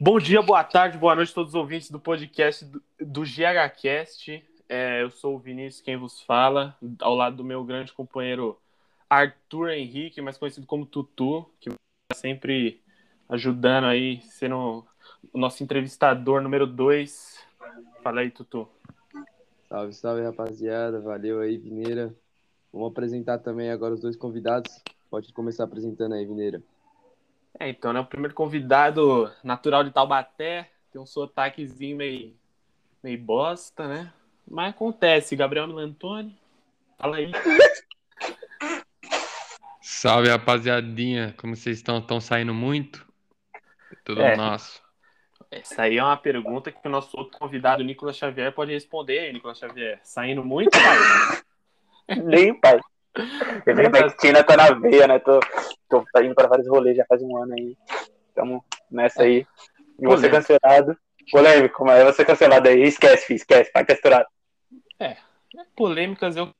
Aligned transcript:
Bom 0.00 0.20
dia, 0.20 0.40
boa 0.40 0.62
tarde, 0.62 0.96
boa 0.96 1.16
noite 1.16 1.32
a 1.32 1.34
todos 1.34 1.54
os 1.54 1.54
ouvintes 1.56 1.90
do 1.90 1.98
podcast 1.98 2.64
do, 2.64 2.80
do 3.00 3.22
GHCast. 3.22 4.44
É, 4.68 5.02
eu 5.02 5.10
sou 5.10 5.34
o 5.34 5.40
Vinícius, 5.40 5.82
quem 5.82 5.96
vos 5.96 6.22
fala, 6.22 6.78
ao 7.00 7.16
lado 7.16 7.38
do 7.38 7.42
meu 7.42 7.64
grande 7.64 7.92
companheiro 7.92 8.56
Arthur 9.10 9.70
Henrique, 9.70 10.20
mais 10.20 10.38
conhecido 10.38 10.68
como 10.68 10.86
Tutu, 10.86 11.50
que 11.58 11.68
está 11.68 12.14
sempre 12.14 12.80
ajudando 13.28 13.86
aí, 13.86 14.20
sendo 14.22 14.86
o 15.32 15.38
nosso 15.38 15.64
entrevistador 15.64 16.40
número 16.42 16.64
2. 16.64 17.44
Fala 18.00 18.20
aí, 18.20 18.30
Tutu. 18.30 18.68
Salve, 19.68 19.92
salve, 19.94 20.22
rapaziada. 20.22 21.00
Valeu 21.00 21.40
aí, 21.40 21.58
Vineira. 21.58 22.14
Vamos 22.72 22.92
apresentar 22.92 23.38
também 23.38 23.72
agora 23.72 23.94
os 23.94 24.00
dois 24.00 24.14
convidados. 24.14 24.80
Pode 25.10 25.32
começar 25.32 25.64
apresentando 25.64 26.14
aí, 26.14 26.24
Vineira. 26.24 26.62
É, 27.60 27.68
então, 27.68 27.92
né? 27.92 28.00
O 28.00 28.04
primeiro 28.06 28.34
convidado 28.34 29.30
natural 29.42 29.82
de 29.82 29.90
Taubaté, 29.90 30.70
tem 30.92 31.00
um 31.00 31.06
sotaquezinho 31.06 31.96
meio, 31.96 32.36
meio 33.02 33.18
bosta, 33.18 33.88
né? 33.88 34.12
Mas 34.48 34.70
acontece, 34.70 35.36
Gabriel 35.36 35.66
Milantoni. 35.66 36.38
Fala 36.96 37.16
aí. 37.16 37.32
Salve, 39.80 40.28
rapaziadinha. 40.28 41.34
Como 41.36 41.56
vocês 41.56 41.78
estão? 41.78 41.98
Estão 41.98 42.20
saindo 42.20 42.54
muito? 42.54 43.06
Tudo 44.04 44.22
É. 44.22 44.36
nosso. 44.36 44.80
Essa 45.50 45.82
aí 45.82 45.96
é 45.96 46.04
uma 46.04 46.16
pergunta 46.16 46.70
que 46.70 46.86
o 46.86 46.90
nosso 46.90 47.16
outro 47.16 47.38
convidado, 47.38 47.82
Nicolas 47.82 48.16
Xavier, 48.16 48.52
pode 48.52 48.72
responder 48.72 49.18
aí, 49.18 49.32
Nicolas 49.32 49.58
Xavier. 49.58 49.98
Saindo 50.02 50.44
muito, 50.44 50.70
pai? 50.70 52.16
Nem, 52.22 52.54
pai. 52.54 52.78
Eu 53.66 53.74
Nem 53.74 53.86
a 53.86 53.90
medicina 53.90 54.44
tá 54.44 54.56
na 54.56 54.70
veia, 54.72 55.06
né? 55.06 55.18
Tô, 55.18 55.40
tô 55.88 56.04
indo 56.20 56.34
pra 56.34 56.48
vários 56.48 56.68
rolês 56.68 56.96
já 56.96 57.04
faz 57.06 57.22
um 57.22 57.36
ano 57.36 57.54
aí. 57.54 57.76
Tamo 58.34 58.64
nessa 58.90 59.22
aí. 59.22 59.46
E 59.98 60.06
você 60.06 60.28
Polêmico. 60.28 60.36
cancelado. 60.36 60.98
Polêmico, 61.30 61.84
mas 61.84 62.04
você 62.04 62.24
cancelado 62.24 62.68
aí. 62.68 62.82
Esquece, 62.82 63.26
filho, 63.26 63.36
esquece. 63.36 63.72
Pai 63.72 63.84
tá 63.84 63.92
estourado. 63.92 64.26
polêmicas, 65.76 66.36
eu 66.36 66.52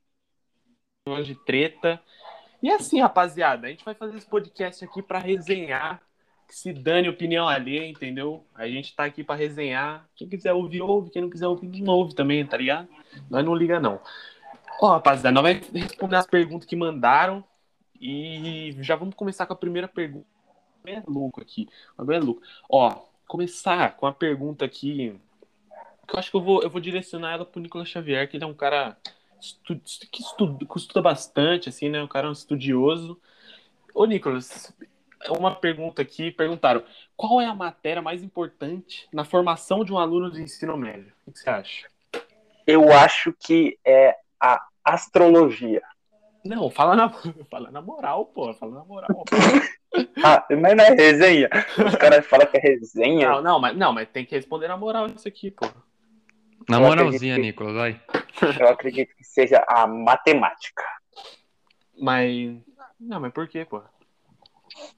de 1.25 1.35
treta. 1.45 2.01
E 2.63 2.71
assim, 2.71 3.01
rapaziada, 3.01 3.67
a 3.67 3.71
gente 3.71 3.85
vai 3.85 3.95
fazer 3.95 4.17
esse 4.17 4.27
podcast 4.27 4.85
aqui 4.85 5.03
pra 5.03 5.19
resenhar. 5.19 6.03
Que 6.47 6.55
se 6.55 6.73
dane 6.73 7.09
opinião 7.09 7.47
alheia, 7.47 7.87
entendeu? 7.87 8.47
A 8.55 8.67
gente 8.67 8.97
tá 8.97 9.05
aqui 9.05 9.23
pra 9.23 9.35
resenhar. 9.35 10.09
Quem 10.17 10.29
quiser 10.29 10.53
ouvir, 10.55 10.81
ouve. 10.81 11.11
Quem 11.11 11.23
não 11.23 11.31
quiser 11.31 11.47
ouvir, 11.47 11.83
não 11.83 11.95
ouve 11.95 12.15
também, 12.15 12.45
tá 12.47 12.57
ligado? 12.57 12.89
Nós 13.31 13.45
não 13.45 13.55
liga, 13.55 13.79
não. 13.79 14.01
Ó, 14.81 14.93
rapaziada, 14.93 15.33
nós 15.33 15.43
vamos 15.43 15.69
responder 15.73 16.17
as 16.17 16.27
perguntas 16.27 16.67
que 16.67 16.77
mandaram. 16.77 17.45
E 18.01 18.77
já 18.81 18.95
vamos 18.95 19.15
começar 19.15 19.45
com 19.45 19.53
a 19.53 19.57
primeira 19.57 19.89
pergunta. 19.89 20.27
É 20.87 21.03
louco 21.07 21.41
aqui. 21.41 21.69
Bagulho 21.97 22.17
é 22.17 22.21
louco. 22.21 22.43
Ó, 22.71 22.91
começar 23.27 23.97
com 23.97 24.07
a 24.07 24.13
pergunta 24.13 24.65
aqui 24.65 25.19
que 26.07 26.15
eu 26.15 26.19
acho 26.19 26.31
que 26.31 26.37
eu 26.37 26.41
vou, 26.41 26.63
eu 26.63 26.71
vou 26.71 26.81
direcionar 26.81 27.33
ela 27.33 27.45
pro 27.45 27.61
Nicolas 27.61 27.89
Xavier, 27.89 28.29
que 28.29 28.37
ele 28.39 28.45
é 28.45 28.47
um 28.47 28.55
cara 28.55 28.97
estu- 29.39 29.79
que 30.11 30.23
estuda, 30.23 30.65
que 30.65 30.79
estuda 30.79 31.03
bastante, 31.03 31.69
assim, 31.69 31.91
né? 31.91 32.03
Um 32.03 32.09
cara 32.09 32.31
estudioso. 32.31 33.21
Ô, 33.93 34.07
Nicolas, 34.07 34.73
uma 35.29 35.55
pergunta 35.55 36.01
aqui, 36.01 36.31
perguntaram, 36.31 36.83
qual 37.15 37.41
é 37.41 37.47
a 37.47 37.55
matéria 37.55 38.01
mais 38.01 38.23
importante 38.23 39.07
na 39.13 39.25
formação 39.25 39.85
de 39.85 39.93
um 39.93 39.99
aluno 39.99 40.31
do 40.31 40.41
ensino 40.41 40.77
médio? 40.79 41.13
O 41.27 41.33
que 41.33 41.41
você 41.41 41.51
acha? 41.51 41.89
Eu 42.67 42.91
acho 42.93 43.35
que 43.35 43.79
é 43.85 44.17
a 44.41 44.61
astrologia. 44.85 45.83
Não, 46.45 46.71
fala 46.71 46.95
na, 46.97 47.11
fala 47.51 47.71
na 47.71 47.83
moral, 47.83 48.27
pô, 48.27 48.53
fala 48.55 48.75
na 48.77 48.85
moral. 48.85 49.25
Ah, 50.23 50.45
mas 50.51 50.77
não 50.77 50.85
é 50.85 50.91
resenha. 50.91 51.49
Os 51.85 51.95
caras 51.97 52.27
falam 52.27 52.47
que 52.47 52.59
é 52.59 52.61
resenha. 52.61 53.31
Não, 53.31 53.43
não, 53.43 53.59
mas, 53.61 53.77
não, 53.77 53.93
mas 53.93 54.07
tem 54.09 54.25
que 54.25 54.35
responder 54.35 54.69
na 54.69 54.77
moral 54.77 55.07
isso 55.07 55.27
aqui, 55.27 55.51
pô. 55.51 55.67
Na 56.69 56.79
moralzinha, 56.79 57.37
que- 57.37 57.41
Nicolas, 57.41 57.75
vai. 57.75 58.01
Eu 58.61 58.69
acredito 58.69 59.17
que 59.17 59.25
seja 59.25 59.65
a 59.67 59.87
matemática. 59.87 60.85
Mas. 61.99 62.61
Não, 63.01 63.19
mas 63.19 63.33
por 63.33 63.49
quê, 63.49 63.65
pô? 63.65 63.83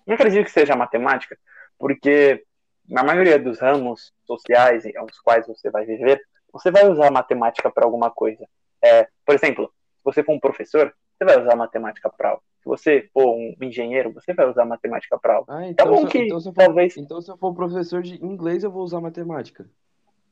Eu 0.06 0.14
acredito 0.14 0.46
que 0.46 0.50
seja 0.50 0.72
a 0.72 0.76
matemática, 0.76 1.38
porque 1.78 2.44
na 2.88 3.04
maioria 3.04 3.38
dos 3.38 3.60
ramos 3.60 4.12
sociais 4.24 4.84
aos 4.96 5.18
quais 5.20 5.46
você 5.46 5.70
vai 5.70 5.86
viver, 5.86 6.20
você 6.52 6.70
vai 6.70 6.88
usar 6.88 7.06
a 7.08 7.12
matemática 7.12 7.70
para 7.70 7.84
alguma 7.84 8.10
coisa. 8.10 8.44
É, 8.82 9.08
por 9.24 9.34
exemplo, 9.34 9.66
se 9.98 10.04
você 10.04 10.22
for 10.24 10.32
um 10.34 10.40
professor, 10.40 10.94
você 11.18 11.24
vai 11.24 11.40
usar 11.40 11.56
matemática 11.56 12.10
para 12.10 12.30
algo. 12.30 12.42
Se 12.62 12.64
você 12.66 13.08
for 13.12 13.34
um 13.34 13.54
engenheiro, 13.62 14.12
você 14.12 14.34
vai 14.34 14.46
usar 14.48 14.64
matemática 14.64 15.18
para 15.18 15.36
algo. 15.36 15.50
Ah, 15.50 15.66
Tá 15.76 15.84
então, 15.84 15.86
bom 15.86 16.06
se, 16.06 16.08
que 16.08 16.18
então, 16.18 16.40
se 16.40 16.48
eu 16.48 16.52
for, 16.54 16.64
talvez 16.64 16.96
então 16.96 17.20
se 17.20 17.30
eu 17.30 17.36
for 17.36 17.54
professor 17.54 18.02
de 18.02 18.22
inglês, 18.24 18.64
eu 18.64 18.70
vou 18.70 18.82
usar 18.82 19.00
matemática. 19.00 19.68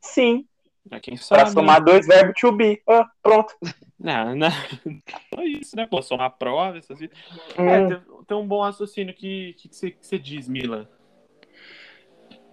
sim, 0.00 0.46
É 0.90 1.00
quem 1.00 1.16
para 1.28 1.46
sabe. 1.46 1.50
né? 1.50 1.52
somar 1.52 1.82
dois 1.84 2.06
verbos 2.06 2.40
to 2.40 2.52
be. 2.52 2.82
Ah, 2.88 3.10
pronto. 3.22 3.54
Não, 3.98 4.34
não. 4.36 4.48
Só 5.34 5.42
isso, 5.42 5.76
né? 5.76 5.86
Pô, 5.86 6.00
somar 6.02 6.30
prova, 6.38 6.78
essas 6.78 6.98
coisas. 6.98 7.16
É, 7.64 7.80
Hum, 7.80 7.88
tem, 7.88 8.00
tem 8.26 8.36
um 8.36 8.46
bom 8.46 8.62
raciocínio 8.62 9.14
que 9.14 9.54
que, 9.54 9.68
que, 9.68 9.76
você, 9.76 9.90
que 9.90 10.06
você 10.06 10.18
diz, 10.18 10.48
Milan. 10.48 10.88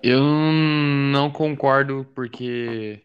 Eu 0.01 0.21
não 0.21 1.31
concordo 1.31 2.05
porque 2.13 3.01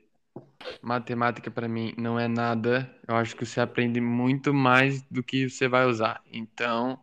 matemática 0.83 1.51
pra 1.51 1.69
mim 1.69 1.95
não 1.99 2.19
é 2.19 2.29
nada. 2.29 2.95
Eu 3.09 3.17
acho 3.17 3.37
que 3.37 3.47
você 3.47 3.61
aprende 3.61 4.01
muito 4.01 4.53
mais 4.55 5.03
do 5.05 5.23
que 5.23 5.49
você 5.49 5.69
vai 5.69 5.87
usar. 5.87 6.23
Então, 6.33 7.01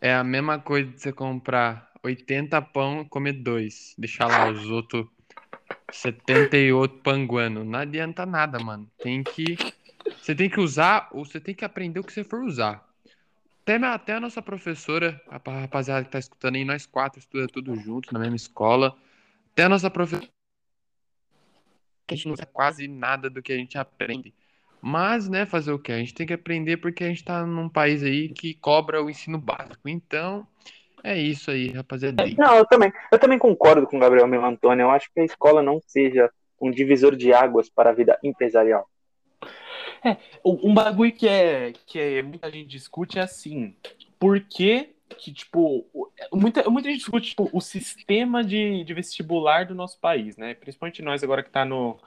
é 0.00 0.14
a 0.14 0.24
mesma 0.24 0.58
coisa 0.60 0.90
de 0.90 1.00
você 1.00 1.12
comprar 1.12 1.90
80 2.02 2.60
pão 2.62 3.02
e 3.02 3.08
comer 3.08 3.32
dois. 3.34 3.94
Deixar 3.98 4.28
lá 4.28 4.46
os 4.46 4.68
outros 4.70 5.06
78 5.90 7.02
panguano. 7.02 7.64
Não 7.64 7.80
adianta 7.80 8.26
nada, 8.26 8.60
mano. 8.60 8.90
Tem 9.00 9.24
que 9.24 9.56
você 10.20 10.34
tem 10.34 10.50
que 10.50 10.60
usar 10.60 11.10
ou 11.12 11.24
você 11.24 11.40
tem 11.40 11.54
que 11.54 11.64
aprender 11.64 12.00
o 12.00 12.04
que 12.04 12.12
você 12.12 12.24
for 12.24 12.42
usar. 12.44 12.84
Até, 13.62 13.76
até 13.86 14.14
a 14.14 14.20
nossa 14.20 14.42
professora, 14.42 15.20
a 15.28 15.40
pa- 15.40 15.60
rapaziada 15.60 16.04
que 16.04 16.10
tá 16.12 16.18
escutando 16.18 16.56
aí, 16.56 16.64
nós 16.64 16.86
quatro 16.86 17.18
estuda 17.20 17.48
tudo 17.48 17.76
junto 17.76 18.12
na 18.14 18.20
mesma 18.20 18.36
escola. 18.36 18.96
Até 19.52 19.64
a 19.64 19.68
nossa 19.68 19.90
professora 19.90 20.28
que 22.06 22.14
a 22.14 22.16
gente 22.16 22.26
não 22.26 22.34
usa 22.34 22.46
quase 22.46 22.86
nada 22.86 23.28
do 23.28 23.42
que 23.42 23.52
a 23.52 23.56
gente 23.56 23.76
aprende. 23.76 24.32
Mas, 24.80 25.28
né, 25.28 25.44
fazer 25.44 25.72
o 25.72 25.78
quê? 25.78 25.92
A 25.92 25.98
gente 25.98 26.14
tem 26.14 26.26
que 26.26 26.32
aprender 26.32 26.76
porque 26.76 27.02
a 27.02 27.08
gente 27.08 27.24
tá 27.24 27.44
num 27.44 27.68
país 27.68 28.02
aí 28.02 28.28
que 28.28 28.54
cobra 28.54 29.02
o 29.02 29.10
ensino 29.10 29.38
básico. 29.38 29.88
Então, 29.88 30.46
é 31.02 31.18
isso 31.18 31.50
aí, 31.50 31.72
rapaziada. 31.72 32.24
Não, 32.36 32.56
eu 32.56 32.66
também, 32.66 32.92
eu 33.10 33.18
também 33.18 33.38
concordo 33.38 33.86
com 33.86 33.96
o 33.96 34.00
Gabriel 34.00 34.26
Melantoni. 34.26 34.82
Eu 34.82 34.90
acho 34.90 35.10
que 35.12 35.20
a 35.20 35.24
escola 35.24 35.62
não 35.62 35.80
seja 35.86 36.30
um 36.60 36.70
divisor 36.70 37.16
de 37.16 37.32
águas 37.32 37.68
para 37.68 37.90
a 37.90 37.92
vida 37.92 38.18
empresarial. 38.22 38.88
Um 40.44 40.72
bagulho 40.72 41.12
que 41.12 41.28
é 41.28 41.72
que 41.84 41.98
é, 41.98 42.22
muita 42.22 42.50
gente 42.50 42.68
discute 42.68 43.18
é 43.18 43.22
assim, 43.22 43.74
por 44.18 44.40
que 44.40 44.95
que, 45.18 45.32
tipo, 45.32 45.86
o- 45.92 46.10
muita, 46.32 46.68
muita 46.68 46.88
gente 46.88 46.98
discute 46.98 47.30
tipo, 47.30 47.48
o 47.52 47.60
sistema 47.60 48.42
de, 48.44 48.84
de 48.84 48.94
vestibular 48.94 49.66
do 49.66 49.74
nosso 49.74 49.98
país, 50.00 50.36
né? 50.36 50.54
Principalmente 50.54 51.02
nós 51.02 51.22
agora 51.22 51.42
que 51.42 51.50
tá 51.50 51.64
no, 51.64 51.98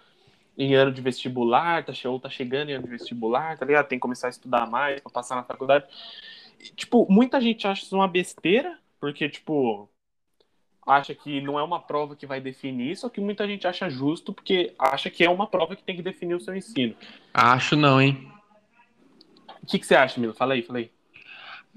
em 0.58 0.76
ano 0.76 0.92
de 0.92 1.02
vestibular, 1.02 1.86
tá, 1.86 1.94
ou 2.10 2.20
tá 2.20 2.30
chegando 2.30 2.70
em 2.70 2.74
ano 2.74 2.84
de 2.84 2.90
vestibular, 2.90 3.58
tá 3.58 3.66
ligado? 3.66 3.88
Tem 3.88 3.98
que 3.98 4.02
começar 4.02 4.28
a 4.28 4.32
estudar 4.32 4.70
mais 4.70 5.00
pra 5.00 5.12
passar 5.12 5.36
na 5.36 5.44
faculdade. 5.44 5.86
E, 6.60 6.66
tipo, 6.76 7.08
muita 7.10 7.40
gente 7.40 7.66
acha 7.68 7.84
isso 7.84 7.96
uma 7.96 8.08
besteira, 8.08 8.78
porque, 9.00 9.30
tipo, 9.30 9.90
acha 10.86 11.16
que 11.16 11.40
não 11.42 11.58
é 11.58 11.64
uma 11.64 11.80
prova 11.80 12.16
que 12.16 12.26
vai 12.26 12.42
definir, 12.42 12.98
só 12.98 13.08
que 13.10 13.22
muita 13.22 13.48
gente 13.48 13.66
acha 13.68 13.90
justo, 13.90 14.34
porque 14.34 14.74
acha 14.78 15.10
que 15.10 15.24
é 15.24 15.30
uma 15.30 15.48
prova 15.48 15.76
que 15.76 15.84
tem 15.84 15.96
que 15.96 16.02
definir 16.02 16.36
o 16.36 16.42
seu 16.42 16.56
ensino. 16.56 16.96
Acho 17.34 17.76
não, 17.76 18.02
hein? 18.02 18.30
O 19.62 19.66
que, 19.66 19.78
que 19.80 19.86
você 19.86 19.96
acha, 19.96 20.20
Milo? 20.20 20.34
Fala 20.34 20.56
aí, 20.56 20.64
fala 20.64 20.80
aí. 20.80 20.92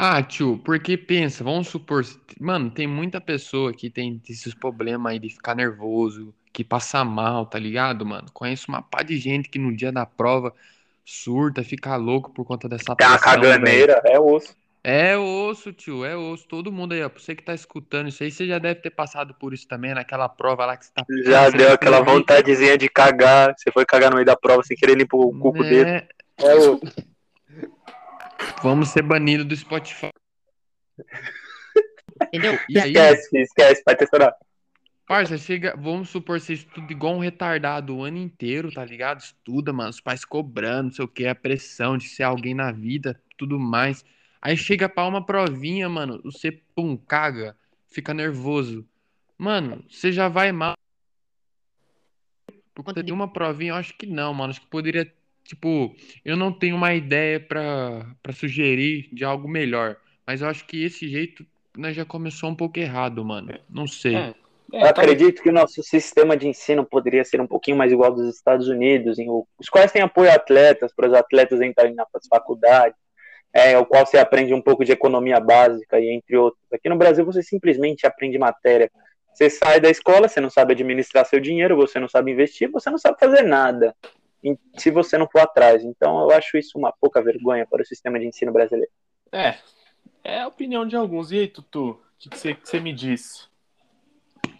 Ah, 0.04 0.20
tio, 0.20 0.58
porque 0.64 0.96
pensa, 0.96 1.44
vamos 1.44 1.68
supor, 1.68 2.04
mano, 2.40 2.68
tem 2.72 2.88
muita 2.88 3.20
pessoa 3.20 3.72
que 3.72 3.88
tem 3.88 4.20
esses 4.28 4.52
problemas 4.52 5.12
aí 5.12 5.18
de 5.20 5.28
ficar 5.28 5.54
nervoso, 5.54 6.34
que 6.52 6.64
passa 6.64 7.04
mal, 7.04 7.46
tá 7.46 7.56
ligado, 7.56 8.04
mano? 8.04 8.26
Conheço 8.32 8.66
uma 8.68 8.82
pá 8.82 9.04
de 9.04 9.16
gente 9.16 9.48
que 9.48 9.60
no 9.60 9.72
dia 9.72 9.92
da 9.92 10.04
prova 10.04 10.52
surta, 11.04 11.62
fica 11.62 11.94
louco 11.94 12.32
por 12.32 12.44
conta 12.44 12.68
dessa 12.68 12.96
Tem 12.96 13.06
uma 13.06 13.16
pressão, 13.16 13.40
velho. 13.40 13.52
caganeira, 13.52 14.02
é 14.04 14.18
osso. 14.18 14.56
É 14.82 15.16
osso, 15.16 15.72
tio, 15.72 16.04
é 16.04 16.16
osso. 16.16 16.48
Todo 16.48 16.72
mundo 16.72 16.94
aí, 16.94 17.04
ó. 17.04 17.08
Pra 17.08 17.22
você 17.22 17.36
que 17.36 17.44
tá 17.44 17.54
escutando 17.54 18.08
isso 18.08 18.24
aí, 18.24 18.32
você 18.32 18.44
já 18.44 18.58
deve 18.58 18.80
ter 18.80 18.90
passado 18.90 19.32
por 19.34 19.54
isso 19.54 19.68
também, 19.68 19.94
naquela 19.94 20.28
prova 20.28 20.66
lá 20.66 20.76
que 20.76 20.84
você 20.84 20.92
tá 20.92 21.04
Já 21.24 21.48
deu 21.48 21.74
aquela 21.74 22.00
vontadezinha 22.00 22.76
de 22.76 22.88
cagar. 22.88 23.54
Você 23.56 23.70
foi 23.70 23.86
cagar 23.86 24.10
no 24.10 24.16
meio 24.16 24.26
da 24.26 24.36
prova 24.36 24.64
sem 24.64 24.76
querer 24.76 24.96
limpar 24.96 25.18
o 25.18 25.30
cu 25.30 25.52
com 25.52 25.60
o 25.60 25.62
dedo. 25.62 25.84
Né? 25.84 26.08
É 26.38 26.54
osso. 26.56 26.80
Vamos 28.62 28.88
ser 28.90 29.02
banidos 29.02 29.46
do 29.46 29.56
Spotify. 29.56 30.10
Entendeu? 32.28 32.58
E 32.68 32.78
aí, 32.78 32.92
Esquece, 32.92 33.38
esquece, 33.38 33.82
vai 33.84 33.96
ter 33.96 34.04
estourado. 34.04 34.36
parça, 35.06 35.36
chega, 35.36 35.74
vamos 35.76 36.08
supor, 36.08 36.40
você 36.40 36.54
estuda 36.54 36.92
igual 36.92 37.14
um 37.14 37.20
retardado 37.20 37.96
o 37.96 38.02
ano 38.04 38.18
inteiro, 38.18 38.72
tá 38.72 38.84
ligado? 38.84 39.20
Estuda, 39.20 39.72
mano, 39.72 39.90
os 39.90 40.00
pais 40.00 40.24
cobrando, 40.24 40.84
não 40.84 40.92
sei 40.92 41.04
o 41.04 41.08
que, 41.08 41.26
a 41.26 41.34
pressão 41.34 41.98
de 41.98 42.08
ser 42.08 42.22
alguém 42.22 42.54
na 42.54 42.72
vida, 42.72 43.20
tudo 43.36 43.58
mais. 43.58 44.04
Aí 44.40 44.56
chega 44.56 44.88
pra 44.88 45.06
uma 45.06 45.24
provinha, 45.24 45.88
mano, 45.88 46.20
você, 46.24 46.50
pum, 46.50 46.96
caga, 46.96 47.56
fica 47.88 48.14
nervoso. 48.14 48.86
Mano, 49.36 49.84
você 49.88 50.12
já 50.12 50.28
vai 50.28 50.52
mal. 50.52 50.76
Por 52.74 52.84
conta 52.84 53.02
de 53.02 53.12
uma 53.12 53.30
provinha, 53.30 53.72
eu 53.72 53.76
acho 53.76 53.96
que 53.96 54.06
não, 54.06 54.32
mano. 54.32 54.50
Acho 54.50 54.60
que 54.60 54.66
poderia. 54.66 55.12
Tipo, 55.44 55.94
eu 56.24 56.36
não 56.36 56.52
tenho 56.52 56.76
uma 56.76 56.94
ideia 56.94 57.38
pra, 57.40 58.06
pra 58.22 58.32
sugerir 58.32 59.08
de 59.12 59.24
algo 59.24 59.48
melhor. 59.48 59.96
Mas 60.26 60.40
eu 60.40 60.48
acho 60.48 60.64
que 60.66 60.84
esse 60.84 61.08
jeito 61.08 61.44
nós 61.76 61.96
já 61.96 62.04
começou 62.04 62.48
um 62.50 62.54
pouco 62.54 62.78
errado, 62.78 63.24
mano. 63.24 63.52
Não 63.68 63.86
sei. 63.86 64.16
É, 64.16 64.34
Eu 64.72 64.80
tá- 64.80 64.88
acredito 64.90 65.42
que 65.42 65.48
o 65.50 65.52
nosso 65.52 65.82
sistema 65.82 66.36
de 66.36 66.48
ensino 66.48 66.84
poderia 66.84 67.24
ser 67.24 67.40
um 67.40 67.46
pouquinho 67.46 67.76
mais 67.76 67.92
igual 67.92 68.12
dos 68.12 68.34
Estados 68.34 68.68
Unidos, 68.68 69.18
em 69.18 69.26
os 69.58 69.68
quais 69.68 69.92
têm 69.92 70.02
apoio 70.02 70.30
a 70.30 70.34
atletas, 70.34 70.92
para 70.94 71.08
os 71.08 71.14
atletas 71.14 71.60
entrarem 71.60 71.94
nas 71.94 72.06
faculdades, 72.28 72.96
é, 73.52 73.76
o 73.76 73.84
qual 73.84 74.06
você 74.06 74.16
aprende 74.16 74.54
um 74.54 74.62
pouco 74.62 74.84
de 74.84 74.92
economia 74.92 75.38
básica 75.40 76.00
e 76.00 76.08
entre 76.10 76.36
outros. 76.36 76.62
Aqui 76.72 76.88
no 76.88 76.96
Brasil 76.96 77.24
você 77.24 77.42
simplesmente 77.42 78.06
aprende 78.06 78.38
matéria. 78.38 78.90
Você 79.34 79.50
sai 79.50 79.80
da 79.80 79.90
escola, 79.90 80.28
você 80.28 80.40
não 80.40 80.50
sabe 80.50 80.72
administrar 80.72 81.26
seu 81.26 81.40
dinheiro, 81.40 81.76
você 81.76 81.98
não 81.98 82.08
sabe 82.08 82.32
investir, 82.32 82.70
você 82.70 82.90
não 82.90 82.98
sabe 82.98 83.18
fazer 83.18 83.42
nada. 83.42 83.94
Se 84.78 84.90
você 84.90 85.16
não 85.16 85.28
for 85.28 85.40
atrás. 85.40 85.84
Então 85.84 86.22
eu 86.22 86.30
acho 86.36 86.56
isso 86.56 86.76
uma 86.78 86.92
pouca 86.92 87.22
vergonha 87.22 87.66
para 87.66 87.82
o 87.82 87.86
sistema 87.86 88.18
de 88.18 88.26
ensino 88.26 88.52
brasileiro. 88.52 88.90
É, 89.30 89.58
é 90.24 90.40
a 90.40 90.48
opinião 90.48 90.86
de 90.86 90.96
alguns. 90.96 91.30
E 91.30 91.38
aí, 91.40 91.48
Tutu, 91.48 91.90
o 91.90 92.00
que 92.18 92.56
você 92.64 92.80
me 92.80 92.92
disse? 92.92 93.48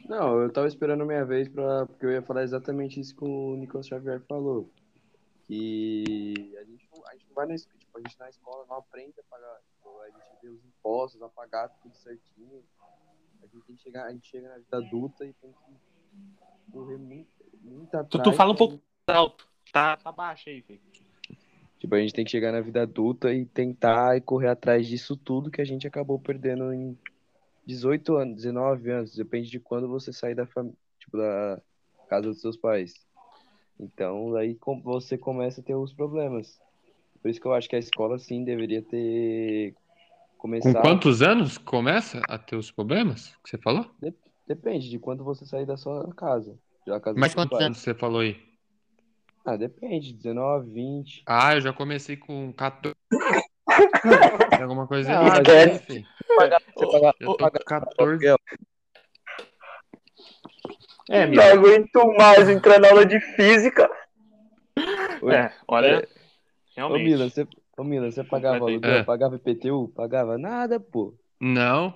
Não, 0.08 0.40
eu 0.40 0.52
tava 0.52 0.66
esperando 0.66 1.02
a 1.02 1.06
minha 1.06 1.24
vez 1.24 1.48
pra, 1.48 1.86
porque 1.86 2.04
eu 2.04 2.10
ia 2.10 2.22
falar 2.22 2.42
exatamente 2.42 3.00
isso 3.00 3.14
que 3.16 3.24
o 3.24 3.56
Nicolas 3.56 3.86
Xavier 3.86 4.20
falou. 4.28 4.68
Que 5.46 6.54
a 6.60 6.64
gente, 6.64 6.88
não- 6.94 7.06
a 7.06 7.12
gente 7.14 7.26
não 7.28 7.34
vai 7.34 7.46
na 7.46 7.54
escola, 7.54 7.78
tipo, 7.78 7.98
a 7.98 8.00
gente 8.00 8.18
na 8.18 8.28
escola 8.28 8.66
não 8.68 8.76
aprende 8.76 9.14
a 9.18 9.22
pagar, 9.30 9.58
tipo, 9.68 10.00
a 10.00 10.06
gente 10.06 10.42
vê 10.42 10.48
os 10.48 10.64
impostos, 10.64 11.22
a 11.22 11.28
pagar 11.28 11.68
tudo 11.82 11.94
certinho. 11.96 12.62
A 13.42 13.46
gente 13.46 13.64
tem 13.66 13.76
que 13.76 13.82
chegar, 13.82 14.04
a 14.06 14.12
gente 14.12 14.28
chega 14.28 14.48
na 14.48 14.56
vida 14.56 14.76
adulta 14.76 15.24
e 15.24 15.32
tem 15.34 15.50
que 15.52 16.72
correr 16.72 16.96
muito, 16.96 17.28
muito 17.62 17.94
atrás. 17.96 18.10
Tutu, 18.10 18.32
fala 18.32 18.52
um 18.52 18.56
pouco 18.56 18.80
alto. 19.06 19.48
Tá, 19.72 19.96
tá 19.96 20.12
baixo 20.12 20.48
aí, 20.50 20.60
filho. 20.62 20.80
Tipo, 21.80 21.94
a 21.96 21.98
gente 22.00 22.12
tem 22.12 22.24
que 22.24 22.30
chegar 22.30 22.52
na 22.52 22.60
vida 22.60 22.82
adulta 22.82 23.32
e 23.34 23.44
tentar 23.44 24.16
e 24.16 24.20
correr 24.20 24.48
atrás 24.48 24.86
disso 24.86 25.16
tudo 25.16 25.50
que 25.50 25.60
a 25.60 25.64
gente 25.64 25.86
acabou 25.86 26.18
perdendo 26.18 26.72
em 26.72 26.96
18 27.66 28.16
anos, 28.16 28.36
19 28.36 28.90
anos, 28.90 29.14
depende 29.16 29.50
de 29.50 29.58
quando 29.58 29.88
você 29.88 30.12
sair 30.12 30.34
da 30.34 30.46
família, 30.46 30.76
tipo, 31.00 31.16
da 31.16 31.60
casa 32.08 32.28
dos 32.28 32.40
seus 32.40 32.56
pais. 32.56 33.04
Então, 33.80 34.36
aí 34.36 34.54
com- 34.54 34.80
você 34.80 35.18
começa 35.18 35.60
a 35.60 35.64
ter 35.64 35.74
os 35.74 35.92
problemas. 35.92 36.60
Por 37.20 37.30
isso 37.30 37.40
que 37.40 37.46
eu 37.46 37.54
acho 37.54 37.68
que 37.68 37.76
a 37.76 37.80
escola, 37.80 38.18
sim, 38.18 38.44
deveria 38.44 38.82
ter 38.82 39.74
Com 40.36 40.38
começar. 40.38 40.82
quantos 40.82 41.22
anos 41.22 41.58
começa 41.58 42.20
a 42.28 42.38
ter 42.38 42.56
os 42.56 42.70
problemas 42.70 43.34
que 43.42 43.50
você 43.50 43.58
falou? 43.58 43.90
Depende 44.46 44.90
de 44.90 44.98
quando 44.98 45.24
você 45.24 45.46
sair 45.46 45.64
da 45.66 45.76
sua 45.76 46.12
casa. 46.14 46.58
Da 46.86 47.00
casa 47.00 47.18
Mas 47.18 47.34
quantos 47.34 47.56
pais. 47.58 47.66
anos 47.66 47.78
você 47.78 47.94
falou 47.94 48.20
aí? 48.20 48.51
Ah, 49.44 49.56
depende, 49.56 50.12
19, 50.12 50.70
20. 50.70 51.22
Ah, 51.26 51.54
eu 51.54 51.60
já 51.60 51.72
comecei 51.72 52.16
com 52.16 52.52
14. 52.52 52.94
Tem 54.50 54.62
alguma 54.62 54.86
coisa 54.86 55.10
Ah, 55.10 55.26
errada 55.26 55.52
aí, 55.52 55.78
filho. 55.80 56.06
Você 56.76 56.86
pagar 56.86 57.14
Eu 57.20 57.26
tô 57.36 57.50
com 57.50 57.58
14. 57.64 58.00
aluguel. 58.00 58.36
É, 61.08 61.26
Não 61.26 61.30
Mila. 61.30 61.52
aguento 61.52 62.14
mais 62.16 62.48
entrar 62.48 62.78
na 62.78 62.88
aula 62.88 63.04
de 63.04 63.20
física. 63.20 63.90
É, 65.30 65.52
olha. 65.68 65.98
Ô, 65.98 66.02
Realmente. 66.76 67.04
Mila, 67.04 67.28
você, 67.28 67.46
ô, 67.76 67.84
Mila, 67.84 68.10
você 68.10 68.24
pagava 68.24 68.58
Completamente. 68.58 68.84
aluguel? 68.84 69.00
É. 69.02 69.04
Pagava 69.04 69.36
IPTU? 69.36 69.88
Pagava 69.94 70.36
nada, 70.36 70.80
pô. 70.80 71.14
Não, 71.40 71.94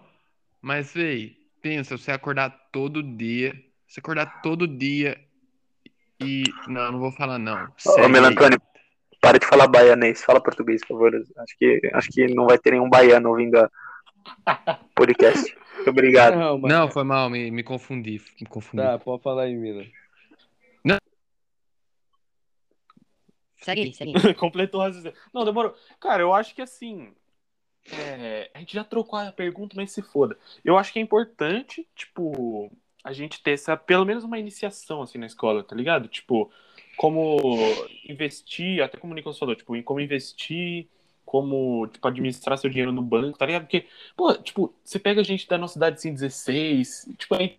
mas, 0.61 0.93
véi, 0.93 1.37
pensa, 1.61 1.97
você 1.97 2.13
acordar 2.13 2.51
todo 2.71 3.03
dia, 3.03 3.53
você 3.87 3.99
acordar 3.99 4.43
todo 4.43 4.69
dia 4.69 5.19
e... 6.21 6.45
Não, 6.69 6.93
não 6.93 6.99
vou 6.99 7.13
falar 7.13 7.39
não. 7.39 7.65
Ô, 7.65 7.71
Segue. 7.77 8.09
Melantônio, 8.09 8.61
para 9.21 9.39
de 9.39 9.47
falar 9.47 9.67
baianês, 9.67 10.23
fala 10.25 10.43
português, 10.43 10.81
por 10.83 10.95
favor. 10.95 11.15
Acho 11.15 11.59
que, 11.59 11.81
acho 11.93 12.09
que 12.11 12.35
não 12.35 12.47
vai 12.47 12.59
ter 12.59 12.73
nenhum 12.73 12.89
baiano 12.89 13.31
ouvindo 13.31 13.57
a 13.59 13.71
podcast. 14.95 15.57
Muito 15.77 15.91
obrigado. 15.91 16.37
Não, 16.37 16.59
mas... 16.59 16.73
Não, 16.73 16.91
foi 16.91 17.05
mal, 17.05 17.29
me, 17.29 17.51
me 17.51 17.63
confundi, 17.63 18.21
me 18.41 18.47
confundi. 18.47 18.83
Tá, 18.83 18.99
pode 18.99 19.23
falar 19.23 19.45
aí, 19.45 19.55
Mila. 19.55 19.85
Segue 23.67 23.83
aí, 23.83 23.93
segue 23.93 24.13
aí. 24.15 24.35
Completou 24.35 24.81
o 24.81 24.85
raciocínio. 24.85 25.17
Não, 25.35 25.45
demorou. 25.45 25.75
Cara, 26.01 26.23
eu 26.23 26.33
acho 26.33 26.55
que 26.55 26.63
assim. 26.63 27.13
é, 27.91 28.49
a 28.55 28.61
gente 28.61 28.75
já 28.75 28.85
trocou 28.85 29.19
a 29.19 29.33
pergunta, 29.33 29.75
mas 29.77 29.91
se 29.91 30.03
foda. 30.03 30.39
Eu 30.65 30.79
acho 30.79 30.93
que 30.93 31.01
é 31.01 31.03
importante, 31.03 31.87
tipo, 31.97 32.71
a 33.07 33.13
gente 33.13 33.41
ter 33.41 33.53
essa, 33.53 33.77
pelo 33.77 34.05
menos 34.05 34.25
uma 34.25 34.37
iniciação 34.37 35.01
assim 35.01 35.17
na 35.17 35.27
escola, 35.27 35.63
tá 35.63 35.77
ligado? 35.77 36.09
Tipo, 36.09 36.51
como 36.97 37.39
investir, 38.09 38.83
até 38.83 38.99
como 38.99 39.13
o 39.13 39.15
Nicolas 39.15 39.39
falou, 39.39 39.55
tipo, 39.55 39.77
em 39.77 39.83
como 39.83 40.01
investir, 40.01 40.89
como, 41.25 41.87
tipo, 41.87 42.09
administrar 42.09 42.59
seu 42.59 42.69
dinheiro 42.69 42.91
no 42.91 43.03
banco, 43.03 43.39
tá 43.39 43.47
ligado? 43.47 43.63
Porque, 43.63 43.87
pô, 44.17 44.35
tipo, 44.35 44.75
você 44.83 44.99
pega 44.99 45.23
gente 45.23 45.47
da 45.49 45.57
nossa 45.57 45.79
idade, 45.79 45.97
assim, 45.97 46.13
16, 46.13 47.11
tipo, 47.17 47.37
aí 47.37 47.59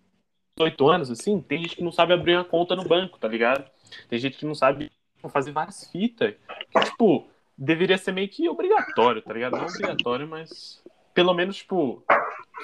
18 0.57 0.89
anos, 0.89 1.09
assim, 1.09 1.39
tem 1.39 1.59
gente 1.61 1.77
que 1.77 1.83
não 1.83 1.93
sabe 1.93 2.11
abrir 2.11 2.35
uma 2.35 2.43
conta 2.43 2.75
no 2.75 2.83
banco, 2.83 3.17
tá 3.17 3.27
ligado? 3.29 3.69
Tem 4.09 4.19
gente 4.19 4.37
que 4.37 4.45
não 4.45 4.55
sabe 4.55 4.91
tipo, 5.15 5.29
fazer 5.29 5.53
várias 5.53 5.89
fitas. 5.89 6.35
Que, 6.73 6.79
tipo, 6.81 7.25
deveria 7.57 7.97
ser 7.97 8.11
meio 8.11 8.27
que 8.27 8.49
obrigatório, 8.49 9.21
tá 9.21 9.31
ligado? 9.33 9.55
Não 9.55 9.65
obrigatório, 9.65 10.27
mas 10.27 10.83
pelo 11.13 11.33
menos, 11.33 11.55
tipo, 11.55 12.03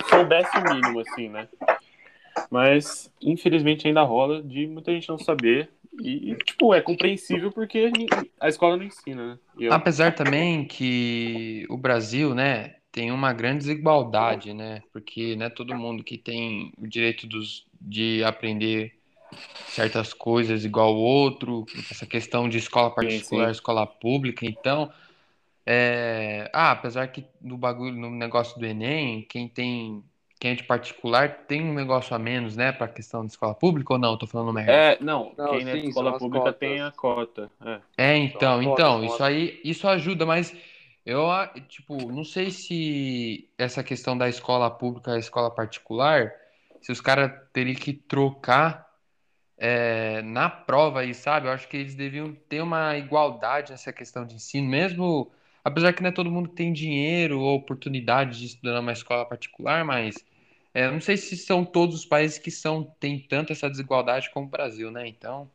soubesse 0.09 0.57
o 0.57 0.63
mínimo, 0.73 0.99
assim, 0.99 1.29
né? 1.29 1.47
Mas, 2.53 3.11
infelizmente, 3.19 3.87
ainda 3.87 4.03
rola 4.03 4.43
de 4.43 4.67
muita 4.67 4.91
gente 4.91 5.09
não 5.09 5.17
saber. 5.17 5.69
E, 5.99 6.35
tipo, 6.45 6.71
é 6.71 6.81
compreensível 6.81 7.51
porque 7.51 7.91
a 8.39 8.47
escola 8.47 8.77
não 8.77 8.83
ensina, 8.83 9.33
né? 9.33 9.39
Eu- 9.59 9.73
Apesar 9.73 10.13
também 10.13 10.65
que 10.65 11.65
o 11.67 11.75
Brasil, 11.77 12.35
né, 12.35 12.75
tem 12.91 13.11
uma 13.11 13.33
grande 13.33 13.59
desigualdade, 13.59 14.53
né? 14.53 14.83
Porque 14.93 15.35
não 15.35 15.47
é 15.47 15.49
todo 15.49 15.73
mundo 15.73 16.03
que 16.03 16.15
tem 16.15 16.71
o 16.77 16.87
direito 16.87 17.25
dos, 17.25 17.65
de 17.81 18.23
aprender 18.23 18.93
certas 19.67 20.13
coisas 20.13 20.63
igual 20.63 20.93
o 20.93 20.99
outro, 20.99 21.65
essa 21.89 22.05
questão 22.05 22.47
de 22.47 22.59
escola 22.59 22.91
particular, 22.91 23.47
sim. 23.47 23.51
escola 23.51 23.87
pública, 23.87 24.45
então, 24.45 24.91
é... 25.65 26.49
ah, 26.53 26.71
apesar 26.71 27.07
que 27.07 27.25
no 27.41 27.57
bagulho, 27.57 27.95
no 27.95 28.09
negócio 28.11 28.59
do 28.59 28.65
Enem, 28.65 29.23
quem 29.23 29.47
tem, 29.47 30.03
quem 30.43 30.51
é 30.51 30.55
de 30.55 30.63
particular 30.65 31.45
tem 31.47 31.61
um 31.61 31.73
negócio 31.73 32.13
a 32.13 32.19
menos, 32.19 32.57
né, 32.57 32.73
para 32.73 32.89
questão 32.89 33.25
de 33.25 33.31
escola 33.31 33.55
pública 33.55 33.93
ou 33.93 33.97
não? 33.97 34.17
Tô 34.17 34.27
falando 34.27 34.51
merda. 34.51 34.73
É, 34.73 35.01
não, 35.01 35.33
Não, 35.37 35.57
quem 35.57 35.69
é 35.69 35.71
de 35.77 35.79
sim, 35.79 35.87
escola 35.87 36.19
pública 36.19 36.51
cotas. 36.51 36.59
tem 36.59 36.81
a 36.81 36.91
cota. 36.91 37.49
É. 37.65 37.79
É, 37.97 38.17
então, 38.17 38.61
então, 38.61 39.05
isso 39.05 39.23
aí, 39.23 39.61
isso 39.63 39.87
ajuda, 39.87 40.25
mas 40.25 40.53
eu, 41.05 41.31
a- 41.31 41.47
tipo, 41.69 42.11
não 42.11 42.25
sei 42.25 42.51
se 42.51 43.49
essa 43.57 43.81
questão 43.81 44.17
da 44.17 44.27
escola 44.27 44.69
pública 44.69 45.11
e 45.11 45.15
a 45.15 45.19
escola 45.19 45.49
particular, 45.49 46.29
se 46.81 46.91
os 46.91 46.99
caras 46.99 47.31
teriam 47.53 47.75
que 47.79 47.93
trocar 47.93 48.85
é, 49.57 50.21
na 50.23 50.49
prova 50.49 51.01
aí, 51.01 51.13
sabe? 51.13 51.47
Eu 51.47 51.51
acho 51.51 51.67
que 51.67 51.77
eles 51.77 51.95
deviam 51.95 52.33
ter 52.49 52.61
uma 52.61 52.97
igualdade 52.97 53.71
nessa 53.71 53.93
questão 53.93 54.25
de 54.25 54.35
ensino, 54.35 54.67
mesmo, 54.67 55.31
apesar 55.63 55.93
que 55.93 56.01
não 56.01 56.09
é 56.09 56.11
todo 56.11 56.31
mundo 56.31 56.49
que 56.49 56.55
tem 56.55 56.73
dinheiro 56.73 57.39
ou 57.39 57.55
oportunidade 57.55 58.39
de 58.39 58.45
estudar 58.47 58.73
numa 58.75 58.91
escola 58.91 59.25
particular, 59.25 59.85
mas 59.85 60.25
é, 60.73 60.89
não 60.89 60.99
sei 61.01 61.17
se 61.17 61.37
são 61.37 61.63
todos 61.63 61.95
os 61.95 62.05
países 62.05 62.37
que 62.37 62.51
são, 62.51 62.83
tem 62.99 63.19
tanto 63.19 63.51
essa 63.51 63.69
desigualdade 63.69 64.31
como 64.33 64.47
o 64.47 64.49
Brasil, 64.49 64.89
né? 64.91 65.07
Então, 65.07 65.49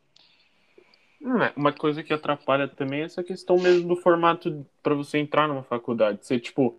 Hum, 1.21 1.41
é, 1.41 1.51
Uma 1.55 1.73
coisa 1.73 2.01
que 2.01 2.13
atrapalha 2.13 2.67
também 2.67 3.01
é 3.01 3.05
essa 3.05 3.23
questão 3.23 3.57
mesmo 3.57 3.87
do 3.87 3.95
formato 3.97 4.65
para 4.81 4.95
você 4.95 5.17
entrar 5.17 5.47
numa 5.47 5.63
faculdade. 5.63 6.19
Você, 6.25 6.39
tipo, 6.39 6.77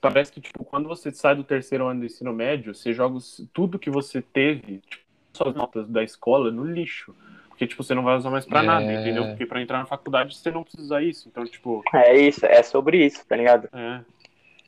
parece 0.00 0.32
que, 0.32 0.40
tipo, 0.40 0.64
quando 0.64 0.88
você 0.88 1.12
sai 1.12 1.34
do 1.36 1.44
terceiro 1.44 1.86
ano 1.86 2.00
do 2.00 2.06
ensino 2.06 2.32
médio, 2.32 2.74
você 2.74 2.92
joga 2.92 3.18
tudo 3.52 3.78
que 3.78 3.90
você 3.90 4.22
teve, 4.22 4.80
tipo, 4.88 5.04
suas 5.36 5.54
notas 5.54 5.88
da 5.88 6.02
escola 6.02 6.50
no 6.50 6.64
lixo. 6.64 7.14
Porque, 7.48 7.66
tipo, 7.66 7.82
você 7.84 7.94
não 7.94 8.02
vai 8.02 8.16
usar 8.16 8.30
mais 8.30 8.44
pra 8.46 8.62
É. 8.62 8.66
nada, 8.66 8.92
entendeu? 8.92 9.26
Porque 9.26 9.46
pra 9.46 9.60
entrar 9.60 9.78
na 9.78 9.86
faculdade 9.86 10.36
você 10.36 10.50
não 10.50 10.62
precisa 10.62 10.82
usar 10.82 11.02
isso. 11.02 11.28
Então, 11.28 11.44
tipo, 11.44 11.82
É 11.92 12.16
isso, 12.16 12.44
é 12.46 12.62
sobre 12.62 13.04
isso, 13.04 13.24
tá 13.26 13.36
ligado? 13.36 13.68
é. 13.72 14.00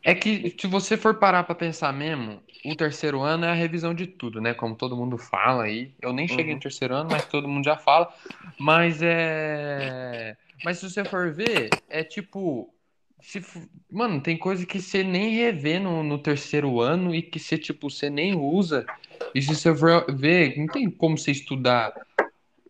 É 0.06 0.14
que 0.14 0.54
se 0.56 0.68
você 0.68 0.96
for 0.96 1.14
parar 1.14 1.42
pra 1.42 1.52
pensar 1.52 1.92
mesmo, 1.92 2.40
o 2.64 2.76
terceiro 2.76 3.22
ano 3.22 3.44
é 3.44 3.50
a 3.50 3.54
revisão 3.54 3.92
de 3.92 4.06
tudo, 4.06 4.40
né? 4.40 4.54
Como 4.54 4.76
todo 4.76 4.96
mundo 4.96 5.18
fala 5.18 5.64
aí. 5.64 5.90
Eu 6.00 6.12
nem 6.12 6.28
cheguei 6.28 6.50
Uhum. 6.50 6.54
no 6.54 6.60
terceiro 6.60 6.94
ano, 6.94 7.10
mas 7.10 7.24
todo 7.24 7.48
mundo 7.48 7.64
já 7.64 7.76
fala. 7.76 8.14
Mas 8.56 9.00
é. 9.02 10.36
Mas 10.64 10.78
se 10.78 10.88
você 10.88 11.04
for 11.04 11.32
ver, 11.32 11.70
é 11.88 12.04
tipo. 12.04 12.72
Se... 13.20 13.42
Mano, 13.90 14.20
tem 14.20 14.36
coisa 14.36 14.64
que 14.64 14.80
você 14.80 15.02
nem 15.02 15.30
revê 15.30 15.80
no, 15.80 16.04
no 16.04 16.18
terceiro 16.18 16.80
ano 16.80 17.12
e 17.12 17.20
que 17.20 17.40
você, 17.40 17.58
tipo, 17.58 17.90
você 17.90 18.08
nem 18.08 18.32
usa. 18.36 18.86
E 19.34 19.42
se 19.42 19.56
você 19.56 19.74
for 19.74 20.06
ver, 20.14 20.56
não 20.56 20.68
tem 20.68 20.88
como 20.88 21.18
você 21.18 21.32
estudar 21.32 21.92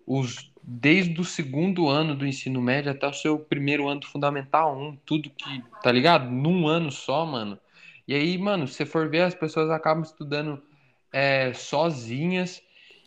os 0.07 0.50
desde 0.66 1.20
o 1.20 1.25
segundo 1.25 1.88
ano 1.88 2.16
do 2.16 2.26
ensino 2.26 2.61
médio 2.61 2.90
até 2.90 3.06
o 3.06 3.12
seu 3.12 3.38
primeiro 3.38 3.88
ano 3.88 4.00
do 4.00 4.06
fundamental 4.06 4.76
1, 4.76 4.96
tudo 5.06 5.30
que, 5.30 5.62
tá 5.80 5.92
ligado? 5.92 6.28
Num 6.28 6.66
ano 6.66 6.90
só, 6.90 7.25
mano. 7.25 7.56
E 8.08 8.14
aí, 8.14 8.37
mano, 8.37 8.66
se 8.66 8.75
você 8.75 8.87
for 8.87 9.08
ver, 9.08 9.23
as 9.23 9.35
pessoas 9.35 9.70
acabam 9.70 10.02
estudando 10.02 10.61
é, 11.12 11.52
sozinhas 11.54 12.61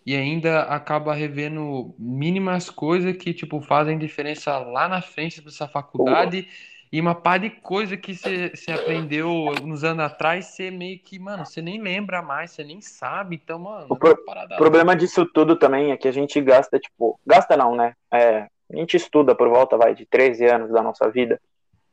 e 0.06 0.16
ainda 0.16 0.62
acaba 0.64 1.14
revendo 1.14 1.94
mínimas 2.00 2.70
coisas 2.70 3.16
que, 3.18 3.34
tipo, 3.34 3.62
fazem 3.62 3.98
diferença 3.98 4.58
lá 4.58 4.88
na 4.88 5.02
frente 5.02 5.42
dessa 5.42 5.68
faculdade 5.68 6.48
e 6.92 7.00
uma 7.00 7.14
par 7.14 7.40
de 7.40 7.50
coisa 7.50 7.96
que 7.96 8.16
você 8.16 8.72
aprendeu 8.72 9.30
uns 9.64 9.84
anos 9.84 10.04
atrás, 10.04 10.48
você 10.48 10.72
meio 10.72 10.98
que, 11.00 11.20
mano, 11.20 11.46
você 11.46 11.62
nem 11.62 11.80
lembra 11.82 12.22
mais, 12.22 12.52
você 12.52 12.64
nem 12.64 12.82
sabe, 12.82 13.36
então, 13.36 13.60
mano... 13.60 13.88
O 13.90 13.96
é 13.96 13.98
pro- 14.00 14.24
problema 14.58 14.96
disso 14.96 15.26
tudo 15.26 15.56
também 15.56 15.92
é 15.92 15.98
que 15.98 16.08
a 16.08 16.12
gente 16.12 16.42
gasta, 16.42 16.80
tipo, 16.80 17.20
gasta 17.26 17.56
não, 17.56 17.76
né? 17.76 17.94
É, 18.12 18.48
a 18.72 18.76
gente 18.76 18.98
estuda 18.98 19.36
por 19.36 19.48
volta, 19.50 19.78
vai, 19.78 19.94
de 19.94 20.06
13 20.06 20.46
anos 20.46 20.72
da 20.72 20.82
nossa 20.82 21.10
vida, 21.10 21.40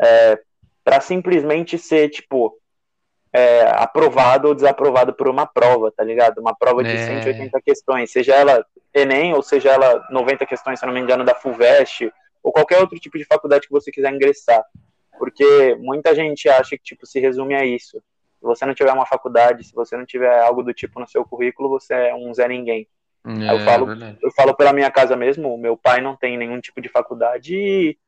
é, 0.00 0.40
para 0.82 1.00
simplesmente 1.00 1.76
ser, 1.76 2.08
tipo, 2.08 2.58
é, 3.32 3.68
aprovado 3.76 4.48
ou 4.48 4.54
desaprovado 4.54 5.12
por 5.12 5.28
uma 5.28 5.46
prova, 5.46 5.92
tá 5.92 6.02
ligado? 6.02 6.38
Uma 6.38 6.56
prova 6.56 6.82
de 6.82 6.90
É. 6.90 6.96
180 7.06 7.60
questões, 7.60 8.10
seja 8.10 8.34
ela 8.34 8.64
Enem 8.94 9.34
ou 9.34 9.42
seja 9.42 9.70
ela 9.72 10.06
90 10.10 10.46
questões, 10.46 10.80
se 10.80 10.86
não 10.86 10.92
me 10.92 11.00
engano, 11.00 11.22
da 11.22 11.34
FUVEST, 11.34 12.10
ou 12.42 12.50
qualquer 12.50 12.78
outro 12.80 12.98
tipo 12.98 13.18
de 13.18 13.26
faculdade 13.26 13.66
que 13.66 13.72
você 13.72 13.90
quiser 13.90 14.10
ingressar. 14.10 14.64
Porque 15.18 15.74
muita 15.76 16.14
gente 16.14 16.48
acha 16.48 16.76
que, 16.76 16.82
tipo, 16.82 17.06
se 17.06 17.18
resume 17.20 17.54
a 17.54 17.64
isso. 17.64 17.98
Se 18.38 18.42
você 18.42 18.66
não 18.66 18.74
tiver 18.74 18.92
uma 18.92 19.06
faculdade, 19.06 19.64
se 19.64 19.74
você 19.74 19.96
não 19.96 20.04
tiver 20.04 20.40
algo 20.40 20.62
do 20.62 20.74
tipo 20.74 21.00
no 21.00 21.06
seu 21.08 21.24
currículo, 21.24 21.68
você 21.68 21.94
é 21.94 22.14
um 22.14 22.32
Zé 22.34 22.46
Ninguém. 22.48 22.86
É, 23.26 23.52
eu 23.52 23.58
falo- 23.60 23.86
verdade. 23.86 24.18
Eu 24.22 24.30
falo 24.32 24.54
pela 24.54 24.72
minha 24.72 24.90
casa 24.90 25.16
mesmo, 25.16 25.52
o 25.52 25.58
meu 25.58 25.76
pai 25.76 26.00
não 26.00 26.16
tem 26.16 26.36
nenhum 26.36 26.60
tipo 26.60 26.80
de 26.80 26.88
faculdade 26.88 27.56
e, 27.56 27.98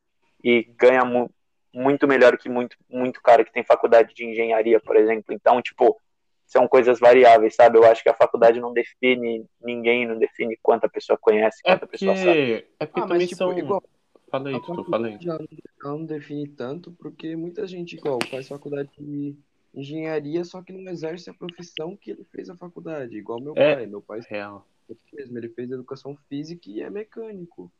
e 0.44 0.62
ganha 0.76 1.04
mu- 1.04 1.30
muito 1.74 2.06
melhor 2.06 2.36
que 2.38 2.48
muito, 2.48 2.76
muito 2.88 3.20
cara 3.22 3.44
que 3.44 3.52
tem 3.52 3.64
faculdade 3.64 4.14
de 4.14 4.24
engenharia, 4.24 4.80
por 4.80 4.96
exemplo. 4.96 5.34
Então, 5.34 5.60
tipo, 5.60 5.98
são 6.46 6.66
coisas 6.68 6.98
variáveis, 6.98 7.54
sabe? 7.54 7.78
Eu 7.78 7.84
acho 7.84 8.02
que 8.02 8.08
a 8.08 8.14
faculdade 8.14 8.60
não 8.60 8.72
define 8.72 9.44
ninguém, 9.60 10.06
não 10.06 10.18
define 10.18 10.56
quanta 10.62 10.88
pessoa 10.88 11.18
conhece, 11.18 11.60
É 11.64 11.70
quanta 11.72 11.86
porque, 11.86 11.98
pessoa 11.98 12.16
sabe. 12.16 12.64
é 12.80 12.86
porque 12.86 13.00
Ah, 13.00 13.02
também 13.02 13.18
mas 13.18 13.28
tipo, 13.28 13.36
são... 13.38 13.58
igual, 13.58 13.82
Fala 14.30 14.50
aí, 14.50 14.56
a 14.56 14.60
faculdade 14.60 15.28
ela 15.28 15.38
não- 15.82 15.98
não 15.98 16.04
define 16.04 16.46
tanto, 16.48 16.92
porque 16.92 17.34
muita 17.34 17.66
gente, 17.66 17.96
igual, 17.96 18.18
faz 18.30 18.46
faculdade 18.48 18.90
de 18.98 19.34
engenharia, 19.74 20.44
só 20.44 20.62
que 20.62 20.72
não 20.72 20.90
exerce 20.90 21.30
a 21.30 21.34
profissão 21.34 21.96
que 21.96 22.10
ele 22.10 22.24
fez 22.24 22.50
a 22.50 22.56
faculdade, 22.56 23.16
igual 23.16 23.40
meu 23.40 23.54
É. 23.56 23.76
pai. 23.76 23.86
Meu 23.86 24.02
pai 24.02 24.20
Real. 24.28 24.66
mesmo, 25.12 25.38
ele 25.38 25.48
fez 25.50 25.70
educação 25.70 26.16
física 26.28 26.68
e 26.68 26.80
é 26.80 26.90
mecânico. 26.90 27.70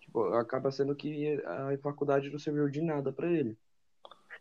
Tipo, 0.00 0.24
acaba 0.34 0.70
sendo 0.70 0.94
que 0.94 1.40
a 1.44 1.76
faculdade 1.82 2.30
não 2.30 2.38
serviu 2.38 2.68
de 2.68 2.80
nada 2.82 3.12
pra 3.12 3.30
ele. 3.30 3.56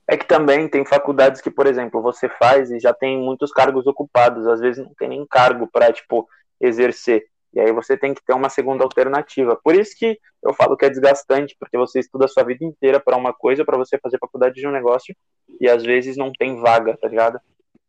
É 0.07 0.17
que 0.17 0.27
também 0.27 0.67
tem 0.67 0.85
faculdades 0.85 1.41
que, 1.41 1.51
por 1.51 1.67
exemplo, 1.67 2.01
você 2.01 2.27
faz 2.27 2.71
e 2.71 2.79
já 2.79 2.93
tem 2.93 3.17
muitos 3.17 3.51
cargos 3.51 3.85
ocupados, 3.87 4.47
às 4.47 4.59
vezes 4.59 4.83
não 4.83 4.93
tem 4.95 5.09
nem 5.09 5.25
cargo 5.25 5.67
para, 5.67 5.93
tipo, 5.93 6.27
exercer. 6.59 7.29
E 7.53 7.59
aí 7.59 7.71
você 7.71 7.97
tem 7.97 8.13
que 8.13 8.23
ter 8.23 8.33
uma 8.33 8.47
segunda 8.49 8.83
alternativa. 8.83 9.59
Por 9.61 9.75
isso 9.75 9.95
que 9.97 10.17
eu 10.43 10.53
falo 10.53 10.77
que 10.77 10.85
é 10.85 10.89
desgastante, 10.89 11.55
porque 11.59 11.77
você 11.77 11.99
estuda 11.99 12.25
a 12.25 12.27
sua 12.27 12.43
vida 12.43 12.63
inteira 12.63 12.99
para 12.99 13.17
uma 13.17 13.33
coisa, 13.33 13.65
para 13.65 13.77
você 13.77 13.97
fazer 13.97 14.17
faculdade 14.19 14.55
de 14.55 14.67
um 14.67 14.71
negócio, 14.71 15.13
e 15.59 15.67
às 15.69 15.83
vezes 15.83 16.15
não 16.15 16.31
tem 16.31 16.59
vaga, 16.61 16.95
tá 16.97 17.07
ligado? 17.07 17.39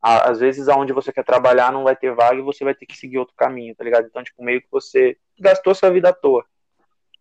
Às 0.03 0.41
vezes 0.41 0.69
aonde 0.69 0.93
você 0.93 1.13
quer 1.13 1.25
trabalhar 1.25 1.71
não 1.71 1.85
vai 1.85 1.95
ter 1.95 2.13
vaga 2.13 2.35
e 2.37 2.43
você 2.43 2.65
vai 2.65 2.75
ter 2.75 2.87
que 2.87 2.97
seguir 2.97 3.19
outro 3.19 3.35
caminho, 3.37 3.73
tá 3.77 3.85
ligado? 3.85 4.05
Então, 4.07 4.23
tipo, 4.25 4.43
meio 4.43 4.61
que 4.61 4.67
você 4.71 5.17
gastou 5.39 5.73
sua 5.77 5.91
vida 5.91 6.09
à 6.09 6.13
toa. 6.13 6.45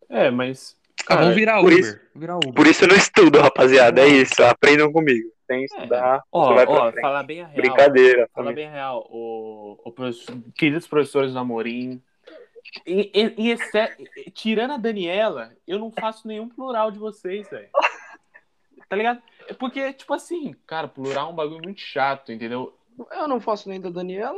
É, 0.10 0.32
mas... 0.32 0.76
Ah, 1.02 1.04
Cara, 1.06 1.22
vamos 1.22 1.36
virar 1.36 1.56
por 1.62 1.66
Uber. 1.72 1.80
isso- 1.80 2.00
Virar 2.16 2.36
Uber. 2.38 2.54
Por 2.54 2.68
isso 2.68 2.84
eu 2.84 2.88
não 2.88 2.96
estudo, 2.96 3.40
rapaziada. 3.40 4.02
É 4.02 4.08
isso. 4.08 4.44
Aprendam 4.44 4.92
comigo. 4.92 5.30
Sem 5.48 5.64
estudar, 5.66 6.24
Ó, 6.32 6.48
você 6.48 6.54
vai 6.56 6.66
pra 6.66 6.76
ó, 6.76 6.92
frente. 6.92 7.02
falar 7.02 7.24
bem 7.24 7.42
a 7.42 7.46
real. 7.46 7.56
Brincadeira. 7.56 8.30
Fala 8.34 8.54
bem 8.54 8.68
a 8.68 8.72
real, 8.72 9.06
o, 9.12 9.78
o 9.84 9.92
professor- 9.92 10.38
queridos 10.56 10.88
professores 10.88 11.34
do 11.34 11.40
Amorim. 11.40 12.02
Em- 12.86 13.12
em 13.14 13.50
exce- 13.50 13.96
tirando 14.34 14.72
a 14.74 14.78
Daniela, 14.78 15.54
eu 15.68 15.80
não 15.80 15.92
faço 15.92 16.28
nenhum 16.28 16.48
plural 16.48 16.92
de 16.92 17.00
vocês, 17.00 17.50
velho. 17.50 17.70
Tá 18.90 18.96
ligado? 18.96 19.22
É 19.48 19.54
porque, 19.54 19.94
tipo 19.94 20.14
assim, 20.14 20.54
cara, 20.68 20.88
plural 20.88 21.30
é 21.30 21.32
um 21.32 21.36
bagulho 21.36 21.62
muito 21.64 21.82
chato, 21.82 22.32
entendeu? 22.32 22.78
Eu 23.12 23.28
não 23.28 23.40
faço 23.40 23.70
nem 23.70 23.80
da 23.80 23.90
Daniela. 23.90 24.38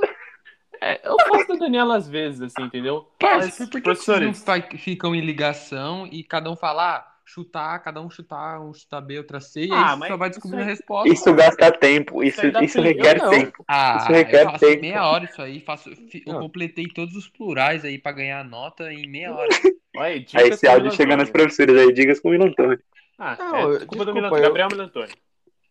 É, 0.82 1.00
eu 1.08 1.16
faço 1.28 1.48
da 1.48 1.56
Daniela 1.56 1.96
às 1.96 2.08
vezes, 2.10 2.42
assim, 2.42 2.64
entendeu? 2.64 3.10
Parça, 3.20 3.38
Mas, 3.46 3.70
por 3.70 3.82
que, 3.82 3.82
que 3.82 3.96
vocês 3.96 4.20
não 4.22 4.32
professores, 4.34 4.82
ficam 4.84 5.16
em 5.16 5.22
ligação 5.22 6.08
e 6.12 6.24
cada 6.24 6.52
um 6.52 6.56
falar, 6.56 6.98
ah, 6.98 7.13
chutar, 7.34 7.80
cada 7.84 8.02
um 8.02 8.10
chutar, 8.10 8.62
um 8.62 8.74
chutar 8.74 9.02
B, 9.02 9.18
outra 9.18 9.40
C, 9.40 9.66
e 9.66 9.72
Ah, 9.72 9.94
aí 10.00 10.08
só 10.08 10.18
vai 10.18 10.30
isso 10.30 10.40
descobrindo 10.40 10.64
a 10.64 10.68
aí- 10.68 10.72
resposta. 10.72 11.14
Isso 11.14 11.34
gasta 11.34 11.72
tempo, 11.72 12.24
isso, 12.24 12.42
aí 12.42 12.66
isso 12.66 12.76
tempo. 12.76 12.88
requer 12.88 13.18
Eu 13.18 13.24
não. 13.24 13.30
tempo. 13.32 13.66
Ah, 13.68 13.98
Isso 14.00 14.12
requer 14.12 14.42
eu 14.42 14.46
faço 14.52 14.66
em 14.66 14.70
tempo. 14.70 14.82
meia 14.82 15.06
hora 15.08 15.26
isso 15.26 15.42
aí, 15.42 15.60
faço, 15.62 15.90
eu 15.90 16.34
Não. 16.34 16.42
completei 16.42 16.86
todos 16.88 17.16
os 17.16 17.28
plurais 17.28 17.84
aí 17.84 17.98
pra 17.98 18.12
ganhar 18.12 18.42
a 18.42 18.44
nota 18.44 18.92
em 18.94 19.08
meia 19.08 19.34
hora. 19.34 19.50
olha, 19.98 20.14
Aí 20.14 20.20
dicas 20.20 20.48
esse 20.50 20.68
áudio 20.68 20.92
chega 20.92 21.18
nas 21.18 21.30
professoras 21.30 21.76
aí, 21.78 21.92
digas 21.94 22.20
com 22.20 22.30
o 22.30 22.32
Milan 22.32 22.48
Antônio. 22.48 22.80
Ah, 23.18 23.36
Não, 23.40 23.56
é 23.56 23.64
eu- 23.64 23.88
culpa 23.88 24.06
do 24.06 24.08
desculpa, 24.14 24.14
Milan, 24.14 24.30
eu- 24.38 24.42
Gabriel 24.42 24.68
Milantoni. 24.72 25.12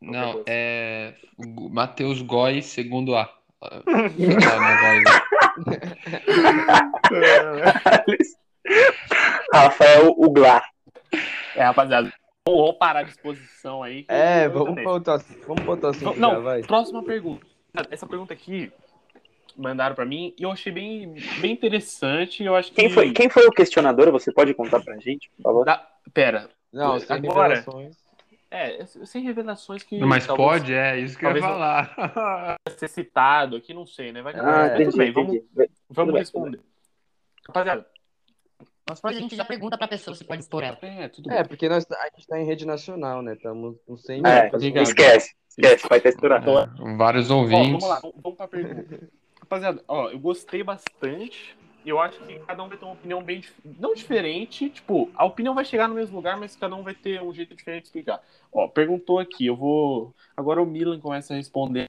Não, 0.00 0.32
coisa. 0.32 0.44
é 0.48 1.14
Matheus 1.70 2.22
Góes, 2.22 2.66
segundo 2.66 3.14
A. 3.14 3.32
Rafael 9.52 10.14
Uglar. 10.16 10.62
É, 11.54 11.62
rapaziada, 11.62 12.12
vamos 12.46 12.72
parar 12.76 13.00
a 13.00 13.04
disposição 13.04 13.82
aí. 13.82 14.04
É, 14.08 14.46
eu 14.46 14.52
vamos 14.52 14.74
pra 14.82 14.92
outra, 14.92 15.18
vamos 15.46 15.62
pra 15.62 15.70
outra 15.70 15.90
assunto 15.90 16.04
Vamos- 16.04 16.18
já, 16.20 16.34
Não, 16.34 16.42
vai. 16.42 16.62
próxima 16.62 17.02
pergunta. 17.02 17.46
Essa 17.90 18.06
pergunta 18.06 18.32
aqui 18.34 18.70
mandaram 19.56 19.94
pra 19.94 20.04
mim 20.04 20.34
e 20.38 20.42
eu 20.42 20.50
achei 20.50 20.72
bem, 20.72 21.14
bem 21.40 21.52
interessante. 21.52 22.42
Eu 22.44 22.54
acho 22.56 22.70
que. 22.70 22.76
Quem 22.76 22.90
foi, 22.90 23.12
quem 23.12 23.28
foi 23.30 23.46
o 23.46 23.50
questionador? 23.50 24.10
Você 24.12 24.32
pode 24.32 24.52
contar 24.54 24.80
pra 24.82 24.96
gente, 24.98 25.30
por 25.36 25.42
favor? 25.42 25.64
Da- 25.64 25.86
Pera. 26.12 26.48
Não, 26.72 26.98
sem 26.98 27.16
Agora- 27.16 27.54
revelações. 27.56 27.96
É, 28.50 28.84
sem 28.84 29.22
revelações 29.22 29.82
que. 29.82 29.98
Mas 30.00 30.26
talvez 30.26 30.46
pode, 30.60 30.74
é, 30.74 30.98
isso 30.98 31.16
que 31.18 31.24
eu 31.24 31.30
ia 31.30 31.40
não- 31.40 31.48
falar. 31.48 31.94
ser 32.76 32.88
citado 32.88 33.56
aqui, 33.56 33.72
não 33.72 33.86
sei, 33.86 34.12
né? 34.12 34.20
Vai 34.20 34.34
Ah, 34.36 34.66
entendi, 34.66 34.84
tudo 34.86 34.96
bem, 34.98 35.12
vamos, 35.12 35.34
entendi. 35.34 35.46
vamos 35.54 35.70
Tudo 35.94 36.12
bem, 36.12 36.18
responder. 36.20 36.60
Rapaziada, 37.46 37.86
Depois 38.86 39.16
a 39.16 39.20
gente 39.20 39.36
já 39.36 39.44
pergunta 39.44 39.78
pra 39.78 39.86
pessoa 39.86 40.14
se 40.14 40.24
pode 40.24 40.42
expor 40.42 40.62
ela. 40.64 40.78
é, 40.82 41.08
tudo 41.08 41.30
É, 41.30 41.36
bem. 41.36 41.44
porque 41.46 41.68
nós, 41.68 41.86
a 41.90 42.04
gente 42.14 42.26
tá 42.26 42.38
em 42.40 42.44
rede 42.44 42.66
nacional, 42.66 43.22
né? 43.22 43.34
Estamos 43.34 43.76
com 43.86 43.96
100 43.96 44.22
É, 44.26 44.50
esquece, 44.82 45.34
esquece, 45.48 45.88
vai 45.88 46.00
texturar. 46.00 46.42
É, 46.46 46.96
vários 46.96 47.30
Ó, 47.30 47.38
ouvintes. 47.38 47.72
vamos 47.72 47.88
lá, 47.88 48.00
vamos, 48.00 48.36
pra 48.36 48.48
pergunta. 48.48 49.08
Rapaziada, 49.40 49.84
ó, 49.86 50.08
eu 50.10 50.18
gostei 50.18 50.62
bastante. 50.62 51.56
Eu 51.84 51.98
acho 52.00 52.20
que 52.20 52.38
cada 52.40 52.62
um 52.62 52.68
vai 52.68 52.78
ter 52.78 52.84
uma 52.84 52.94
opinião 52.94 53.22
bem. 53.22 53.42
Não 53.64 53.92
diferente, 53.92 54.70
tipo, 54.70 55.10
a 55.16 55.24
opinião 55.24 55.54
vai 55.54 55.64
chegar 55.64 55.88
no 55.88 55.94
mesmo 55.96 56.14
lugar, 56.16 56.36
mas 56.36 56.54
cada 56.54 56.76
um 56.76 56.82
vai 56.82 56.94
ter 56.94 57.20
um 57.20 57.34
jeito 57.34 57.54
diferente 57.56 57.82
de 57.82 57.88
explicar. 57.88 58.22
Ó, 58.52 58.68
perguntou 58.68 59.18
aqui, 59.18 59.46
eu 59.46 59.56
vou. 59.56 60.14
Agora 60.36 60.62
o 60.62 60.66
Milan 60.66 61.00
começa 61.00 61.34
a 61.34 61.36
responder. 61.36 61.88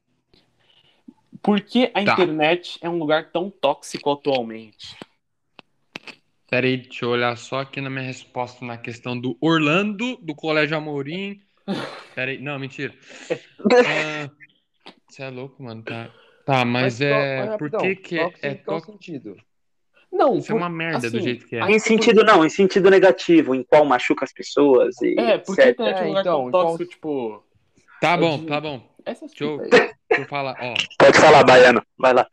Por 1.44 1.62
que 1.62 1.92
a 1.94 2.04
Tá. 2.04 2.14
internet 2.14 2.80
é 2.82 2.90
um 2.90 2.98
lugar 2.98 3.32
tão 3.32 3.50
tóxico 3.50 4.12
atualmente? 4.12 4.98
Pera 6.54 6.68
aí, 6.68 6.78
deixa 6.78 7.04
eu 7.04 7.10
olhar 7.10 7.36
só 7.36 7.62
aqui 7.62 7.82
na 7.82 7.90
minha 7.90 8.04
resposta 8.04 8.64
na 8.64 8.78
questão 8.78 9.20
do 9.20 9.36
Orlando, 9.42 10.18
do 10.18 10.36
Colégio 10.36 10.78
Amorim. 10.78 11.42
Pera 12.14 12.30
aí, 12.30 12.38
não, 12.38 12.60
mentira. 12.60 12.94
Você 15.10 15.24
é 15.24 15.30
louco, 15.32 15.64
mano, 15.64 15.82
tá? 15.82 16.12
Tá, 16.46 16.64
mas, 16.64 17.00
só- 17.00 17.06
é. 17.06 17.48
mas 17.48 17.58
Por 17.58 17.72
que 17.72 17.96
que 17.96 18.20
é, 18.20 18.32
é 18.44 18.54
qual 18.54 18.80
sentido? 18.82 19.36
Não, 20.12 20.38
Isso 20.38 20.52
é 20.52 20.56
uma 20.56 20.70
merda 20.70 21.00
do 21.00 21.08
assim, 21.08 21.22
jeito 21.24 21.48
que 21.48 21.56
é. 21.56 21.72
Em 21.72 21.80
sentido 21.80 22.24
não, 22.24 22.46
em 22.46 22.50
sentido 22.50 22.88
negativo, 22.92 23.56
em 23.56 23.64
qual 23.64 23.84
machuca 23.84 24.24
as 24.24 24.32
pessoas 24.32 25.02
e 25.02 25.20
É, 25.20 25.40
porque 25.40 25.62
etc. 25.62 25.72
internet 25.72 25.98
é 25.98 26.04
um 26.04 26.06
É, 26.06 26.08
lugar 26.10 26.22
então, 26.22 26.52
tóxico, 26.52 26.86
tipo. 26.86 27.44
Tá 28.00 28.16
bom, 28.16 28.38
de- 28.38 28.46
tá 28.46 28.62
bom. 28.62 28.96
Essas 29.04 29.32
Deixa 29.32 29.44
eu, 29.44 29.58
deixa 29.58 29.92
eu 30.20 30.26
falar, 30.28 30.56
ó. 30.62 30.76
Pode 31.00 31.18
falar, 31.20 31.44
Baiano, 31.44 31.82
vai 31.98 32.14
lá. 32.14 32.30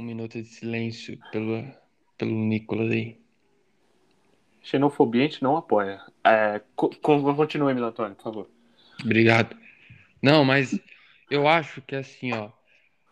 Um 0.00 0.02
minuto 0.02 0.40
de 0.40 0.48
silêncio 0.48 1.18
pelo, 1.30 1.62
pelo 2.16 2.30
Nicolas 2.30 2.90
aí. 2.90 3.18
Xenofobia 4.62 5.20
a 5.20 5.26
gente 5.26 5.42
não 5.42 5.58
apoia. 5.58 6.00
É, 6.24 6.62
co- 6.74 6.88
co- 6.88 7.34
continue, 7.34 7.74
por 7.74 8.16
favor. 8.16 8.50
Obrigado. 9.04 9.54
Não, 10.22 10.42
mas 10.42 10.80
eu 11.30 11.46
acho 11.46 11.82
que 11.82 11.94
assim, 11.94 12.32
ó, 12.32 12.48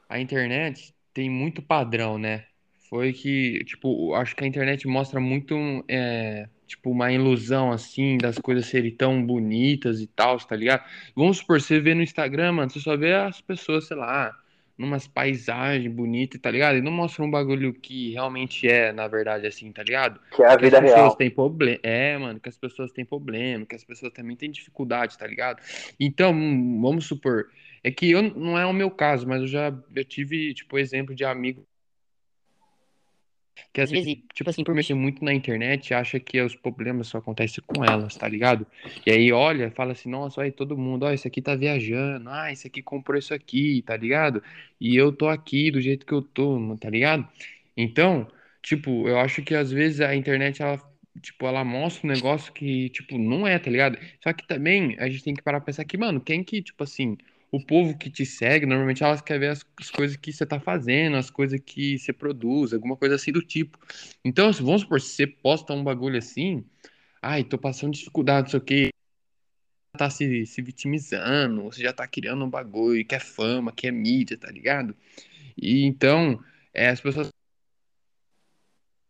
a 0.09 0.19
internet 0.19 0.95
tem 1.13 1.29
muito 1.29 1.61
padrão, 1.61 2.17
né? 2.17 2.47
Foi 2.89 3.13
que, 3.13 3.63
tipo, 3.67 4.15
acho 4.15 4.35
que 4.35 4.45
a 4.45 4.47
internet 4.47 4.89
mostra 4.89 5.21
muito, 5.21 5.55
é, 5.89 6.49
tipo, 6.67 6.91
uma 6.91 7.13
ilusão, 7.13 7.71
assim, 7.71 8.17
das 8.17 8.39
coisas 8.39 8.65
serem 8.65 8.97
tão 8.97 9.23
bonitas 9.23 10.01
e 10.01 10.07
tal, 10.07 10.39
tá 10.39 10.57
ligado? 10.57 10.89
Vamos 11.15 11.37
supor, 11.37 11.61
você 11.61 11.81
vê 11.81 11.93
no 11.95 12.03
Instagram, 12.03 12.53
mano, 12.53 12.71
você 12.71 12.81
só 12.81 12.97
vê 12.97 13.13
as 13.13 13.43
pessoas, 13.43 13.87
sei 13.87 13.97
lá, 13.99 14.35
numas 14.79 15.07
paisagens 15.09 15.93
bonitas, 15.93 16.41
tá 16.41 16.51
ligado? 16.51 16.79
E 16.79 16.83
não 16.83 16.93
mostra 16.93 17.25
um 17.25 17.31
bagulho 17.31 17.75
que 17.75 18.13
realmente 18.13 18.67
é, 18.69 18.93
na 18.93 19.09
verdade, 19.09 19.47
assim, 19.47 19.73
tá 19.73 19.83
ligado? 19.83 20.21
Que 20.31 20.43
é 20.43 20.47
a 20.47 20.57
que 20.57 20.65
vida 20.65 20.79
as 20.79 20.79
pessoas 20.79 21.15
real. 21.15 21.15
têm 21.15 21.31
problema. 21.31 21.81
É, 21.83 22.17
mano, 22.19 22.41
que 22.41 22.49
as 22.49 22.57
pessoas 22.59 22.93
têm 22.93 23.05
problema, 23.05 23.67
que 23.67 23.75
as 23.77 23.85
pessoas 23.85 24.13
também 24.13 24.37
têm 24.37 24.51
dificuldade, 24.51 25.19
tá 25.19 25.27
ligado? 25.27 25.61
Então, 25.99 26.33
hum, 26.33 26.81
vamos 26.81 27.07
supor, 27.07 27.47
É 27.83 27.91
que 27.91 28.11
eu 28.11 28.23
não 28.23 28.59
é 28.59 28.67
o 28.67 28.73
meu 28.73 28.91
caso, 28.91 29.27
mas 29.27 29.41
eu 29.43 29.47
já 29.49 29.73
eu 29.95 30.05
tive, 30.05 30.55
tipo, 30.55 30.79
exemplo 30.79 31.15
de 31.15 31.25
amigo 31.25 31.67
que 33.73 33.81
às 33.81 33.91
vezes, 33.91 34.17
tipo 34.35 34.49
assim, 34.51 34.65
por 34.65 34.75
mexer 34.75 34.95
muito 34.95 35.25
na 35.25 35.33
internet, 35.33 35.95
acha 35.95 36.19
que 36.19 36.41
os 36.41 36.55
problemas 36.55 37.09
só 37.09 37.19
acontecem 37.19 37.63
com 37.67 37.85
elas, 37.85 38.17
tá 38.17 38.29
ligado? 38.29 38.67
E 39.07 39.11
aí 39.11 39.33
olha, 39.33 39.71
fala 39.71 39.93
assim, 39.93 40.09
nossa, 40.09 40.41
olha 40.41 40.53
todo 40.53 40.77
mundo, 40.77 41.05
ó, 41.05 41.13
esse 41.13 41.29
aqui 41.29 41.43
tá 41.43 41.55
viajando, 41.55 42.29
ah, 42.31 42.53
esse 42.53 42.67
aqui 42.67 42.83
comprou 42.83 43.19
isso 43.19 43.35
aqui, 43.35 43.83
tá 43.83 43.97
ligado? 43.97 44.43
E 44.81 44.97
eu 44.97 45.13
tô 45.13 45.29
aqui 45.29 45.71
do 45.71 45.81
jeito 45.81 46.07
que 46.07 46.13
eu 46.13 46.23
tô, 46.23 46.77
tá 46.81 46.91
ligado? 46.91 47.27
Então, 47.77 48.27
tipo, 48.63 49.09
eu 49.09 49.19
acho 49.19 49.43
que 49.43 49.55
às 49.55 49.71
vezes 49.71 50.01
a 50.01 50.15
internet, 50.15 50.63
ela, 50.63 50.81
tipo, 51.23 51.47
ela 51.47 51.65
mostra 51.65 52.07
um 52.07 52.13
negócio 52.13 52.53
que, 52.53 52.89
tipo, 52.91 53.19
não 53.19 53.47
é, 53.47 53.59
tá 53.59 53.71
ligado? 53.71 53.99
Só 54.23 54.33
que 54.33 54.47
também 54.47 54.97
a 54.99 55.09
gente 55.09 55.25
tem 55.25 55.35
que 55.35 55.43
parar 55.43 55.61
pra 55.61 55.67
pensar 55.67 55.85
que, 55.85 55.97
mano, 55.97 56.21
quem 56.21 56.43
que, 56.45 56.63
tipo 56.63 56.83
assim, 56.85 57.17
o 57.51 57.65
povo 57.65 57.97
que 57.97 58.11
te 58.11 58.27
segue, 58.27 58.67
normalmente 58.67 59.03
elas 59.03 59.21
querem 59.23 59.41
ver 59.41 59.49
as, 59.51 59.65
as 59.81 59.91
coisas 59.91 60.17
que 60.17 60.33
você 60.33 60.45
tá 60.47 60.61
fazendo, 60.61 61.17
as 61.17 61.31
coisas 61.31 61.59
que 61.65 61.99
você 61.99 62.13
produz, 62.13 62.73
alguma 62.75 62.97
coisa 62.97 63.15
assim 63.15 63.33
do 63.33 63.43
tipo. 63.43 63.79
Então, 64.25 64.53
se- 64.53 64.63
vamos 64.63 64.83
supor, 64.83 65.01
se 65.01 65.11
você 65.15 65.27
posta 65.27 65.73
um 65.73 65.83
bagulho 65.85 66.19
assim, 66.19 66.65
ai, 67.23 67.45
tô 67.45 67.59
passando 67.59 67.93
dificuldade, 67.95 68.47
não 68.47 68.51
sei 68.51 68.59
o 68.61 68.63
quê, 68.63 68.91
tá 69.97 70.09
se, 70.11 70.47
se 70.47 70.63
vitimizando, 70.63 71.63
você 71.65 71.83
já 71.83 71.93
tá 71.93 72.07
criando 72.07 72.45
um 72.45 72.51
bagulho, 72.51 73.05
que 73.05 73.15
é 73.15 73.21
fama, 73.21 73.73
que 73.73 73.87
é 73.87 73.91
mídia, 73.91 74.37
tá 74.39 74.51
ligado? 74.51 74.95
E 75.57 75.85
então, 75.85 76.43
é, 76.75 76.89
as 76.91 77.01
pessoas 77.01 77.31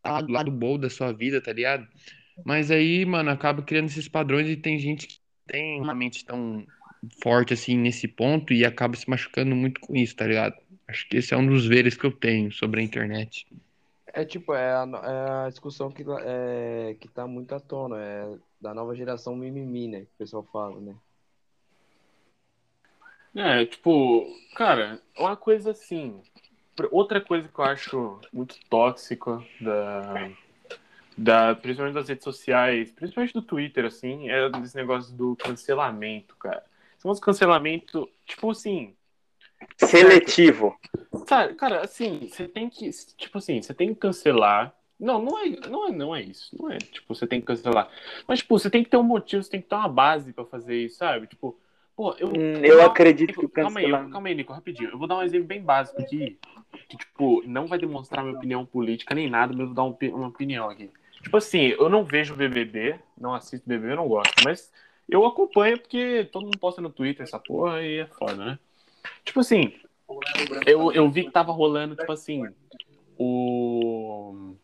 tá 0.02 0.21
do 0.21 0.33
lado 0.33 0.50
bom 0.50 0.78
da 0.78 0.88
sua 0.90 1.12
vida, 1.12 1.40
tá 1.40 1.52
ligado? 1.52 1.87
Mas 2.45 2.71
aí, 2.71 3.04
mano, 3.04 3.30
acaba 3.30 3.62
criando 3.62 3.87
esses 3.88 4.09
padrões 4.09 4.49
e 4.49 4.57
tem 4.57 4.78
gente 4.78 5.07
que 5.07 5.21
tem 5.47 5.80
uma 5.80 5.95
mente 5.95 6.25
tão 6.25 6.66
forte 7.23 7.55
assim 7.55 7.76
nesse 7.76 8.09
ponto 8.09 8.52
e 8.52 8.64
acaba 8.64 8.97
se 8.97 9.09
machucando 9.09 9.55
muito 9.55 9.81
com 9.81 9.95
isso, 9.95 10.17
tá 10.17 10.26
ligado? 10.26 10.55
Acho 10.87 11.09
que 11.09 11.19
esse 11.19 11.35
é 11.35 11.37
um 11.37 11.47
dos 11.47 11.67
veres 11.67 11.97
que 11.97 12.05
eu 12.05 12.12
tenho 12.12 12.50
sobre 12.50 12.81
a 12.81 12.85
internet. 12.85 13.47
É 14.07 14.25
tipo, 14.25 14.55
é 14.55 14.73
a, 14.73 14.85
é 14.85 15.47
a 15.47 15.49
discussão 15.49 15.90
que, 15.90 16.05
é, 16.23 16.97
que 16.99 17.09
tá 17.09 17.26
muito 17.26 17.55
à 17.55 17.61
tona, 17.61 17.97
é 18.00 18.37
da 18.61 18.75
nova 18.75 18.95
geração 18.95 19.37
mimimi, 19.37 19.87
né? 19.87 20.00
Que 20.00 20.07
o 20.07 20.19
pessoal 20.19 20.43
fala, 20.50 20.81
né? 20.81 20.95
É, 23.35 23.64
tipo, 23.67 24.26
cara, 24.57 25.00
uma 25.17 25.37
coisa 25.37 25.71
assim. 25.71 26.21
Outra 26.90 27.21
coisa 27.21 27.49
que 27.49 27.59
eu 27.59 27.64
acho 27.64 28.21
muito 28.33 28.57
tóxica 28.69 29.43
da, 29.61 30.31
da, 31.17 31.55
principalmente 31.55 31.95
das 31.95 32.09
redes 32.09 32.25
sociais, 32.25 32.90
principalmente 32.93 33.35
do 33.35 33.43
Twitter, 33.43 33.85
assim, 33.85 34.31
é 34.31 34.49
esse 34.64 34.76
negócio 34.76 35.14
do 35.14 35.37
cancelamento, 35.37 36.35
cara. 36.37 36.64
São 36.99 37.11
os 37.11 37.21
cancelamento, 37.21 38.09
tipo 38.26 38.50
assim, 38.50 38.95
Seletivo. 39.76 40.76
Cara, 41.26 41.55
cara, 41.55 41.81
assim, 41.85 42.28
você 42.31 42.47
tem 42.49 42.69
que, 42.69 42.90
tipo 43.17 43.38
assim, 43.38 43.61
você 43.61 43.75
tem 43.75 43.88
que 43.95 44.00
cancelar. 44.00 44.75
Não, 44.99 45.23
não 45.23 45.38
é, 45.38 45.49
não 45.69 45.88
é, 45.88 45.93
não 45.93 46.17
é 46.17 46.23
isso. 46.23 46.57
Não 46.61 46.71
é, 46.71 46.78
tipo, 46.78 47.14
você 47.14 47.26
tem 47.26 47.40
que 47.40 47.47
cancelar. 47.47 47.88
Mas, 48.26 48.40
tipo, 48.40 48.59
você 48.59 48.69
tem 48.69 48.83
que 48.83 48.90
ter 48.90 48.97
um 48.97 49.02
motivo, 49.02 49.43
você 49.43 49.50
tem 49.50 49.61
que 49.62 49.69
ter 49.69 49.75
uma 49.76 49.88
base 49.88 50.33
pra 50.33 50.45
fazer 50.45 50.76
isso, 50.76 50.97
sabe? 50.99 51.26
Tipo, 51.28 51.59
pô, 51.97 52.14
eu. 52.19 52.28
Hum, 52.28 52.64
Eu 52.64 52.83
acredito 52.83 53.33
que 53.33 53.47
o 53.47 53.49
Calma 53.49 53.78
aí, 53.78 53.85
cancelamento. 53.85 54.12
calma 54.12 54.28
aí, 54.28 54.35
Nico, 54.35 54.52
rapidinho. 54.52 54.90
Eu 54.90 54.99
vou 54.99 55.07
dar 55.07 55.17
um 55.19 55.23
exemplo 55.23 55.47
bem 55.47 55.62
básico 55.62 56.00
aqui. 56.00 56.38
Que, 56.88 56.97
tipo, 56.97 57.43
não 57.47 57.67
vai 57.67 57.78
demonstrar 57.78 58.25
minha 58.25 58.37
opinião 58.37 58.67
política 58.67 59.14
nem 59.14 59.31
nada, 59.31 59.52
mas 59.52 59.61
eu 59.61 59.67
vou 59.67 59.75
dar 59.75 59.85
um 59.85 59.97
uma 60.17 60.28
opinião 60.28 60.69
aqui. 60.69 60.90
Tipo 61.23 61.37
assim, 61.37 61.69
eu 61.78 61.88
não 61.88 62.05
vejo 62.05 62.35
BBB, 62.35 62.99
não 63.17 63.35
assisto 63.35 63.69
BBB, 63.69 63.93
eu 63.93 63.97
não 63.97 64.09
gosto. 64.09 64.35
Mas 64.45 64.73
eu 65.08 65.24
acompanho 65.24 65.78
porque 65.78 66.28
todo 66.30 66.44
mundo 66.44 66.58
posta 66.58 66.80
no 66.80 66.90
Twitter 66.90 67.24
essa 67.24 67.38
porra 67.38 67.82
e 67.82 68.00
é 68.00 68.06
foda, 68.06 68.34
né? 68.44 68.58
Tipo 69.24 69.40
assim, 69.40 69.72
eu, 70.66 70.92
eu 70.92 71.10
vi 71.10 71.24
que 71.24 71.30
tava 71.30 71.52
rolando, 71.52 71.96
tipo 71.96 72.12
assim, 72.12 72.44
o. 73.18 74.54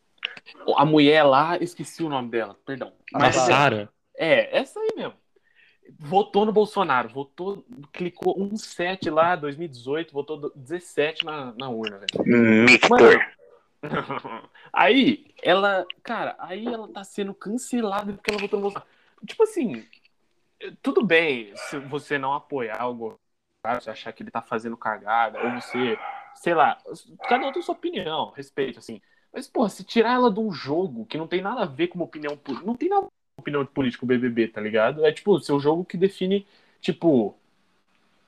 A 0.77 0.85
mulher 0.85 1.23
lá, 1.25 1.57
esqueci 1.59 2.03
o 2.03 2.09
nome 2.09 2.31
dela, 2.31 2.57
perdão. 2.65 2.93
Mas- 3.13 3.35
Sara, 3.35 3.89
é, 4.17 4.57
essa 4.59 4.79
aí 4.81 4.91
mesmo. 4.97 5.15
Votou 5.99 6.47
no 6.47 6.53
Bolsonaro, 6.53 7.11
votou, 7.11 7.65
clicou 7.93 8.35
17 8.49 9.11
lá, 9.11 9.37
2018, 9.37 10.13
votou 10.15 10.39
do- 10.39 10.53
17 10.57 11.25
na, 11.25 11.53
na 11.59 11.69
urna, 11.69 11.99
velho. 11.99 12.65
Mictor. 12.65 13.21
Aí, 14.73 15.27
ela, 15.43 15.87
cara, 16.03 16.35
aí 16.39 16.67
ela 16.67 16.89
tá 16.89 17.05
sendo 17.05 17.35
cancelada 17.35 18.15
porque 18.15 18.31
ela 18.31 18.41
votou 18.41 18.59
no 18.59 18.63
Bolsonaro. 18.63 18.91
Tipo 19.27 19.43
assim, 19.43 19.85
tudo 20.83 21.05
bem 21.05 21.55
se 21.57 21.79
você 21.79 22.19
não 22.19 22.33
apoiar 22.33 22.81
algo, 22.81 23.21
se 23.81 23.91
achar 23.91 24.13
que 24.13 24.23
ele 24.23 24.31
tá 24.31 24.43
fazendo 24.43 24.77
cagada, 24.77 25.41
ou 25.43 25.51
você, 25.61 25.99
sei 26.35 26.55
lá, 26.55 26.79
cada 27.29 27.47
um 27.47 27.53
tem 27.53 27.63
sua 27.63 27.75
opinião, 27.75 28.31
respeito, 28.31 28.79
assim. 28.79 29.01
Mas, 29.33 29.49
pô, 29.49 29.69
se 29.69 29.85
tirar 29.85 30.13
ela 30.15 30.31
de 30.33 30.41
um 30.41 30.53
jogo 30.53 31.07
que 31.07 31.19
não 31.19 31.27
tem 31.27 31.41
nada 31.43 31.63
a 31.63 31.67
ver 31.67 31.89
com 31.89 31.97
uma 31.99 32.05
opinião 32.05 32.37
política, 32.37 32.67
não 32.67 32.77
tem 32.77 32.89
nada 32.89 33.03
a 33.03 33.05
ver 33.05 33.11
com 33.37 33.43
opinião 33.43 33.65
de 33.65 33.71
político 33.71 34.07
BBB, 34.07 34.49
tá 34.49 34.61
ligado? 34.61 35.05
É 35.05 35.13
tipo, 35.13 35.39
seu 35.41 35.59
jogo 35.59 35.85
que 35.85 35.97
define, 35.97 36.47
tipo, 36.81 37.37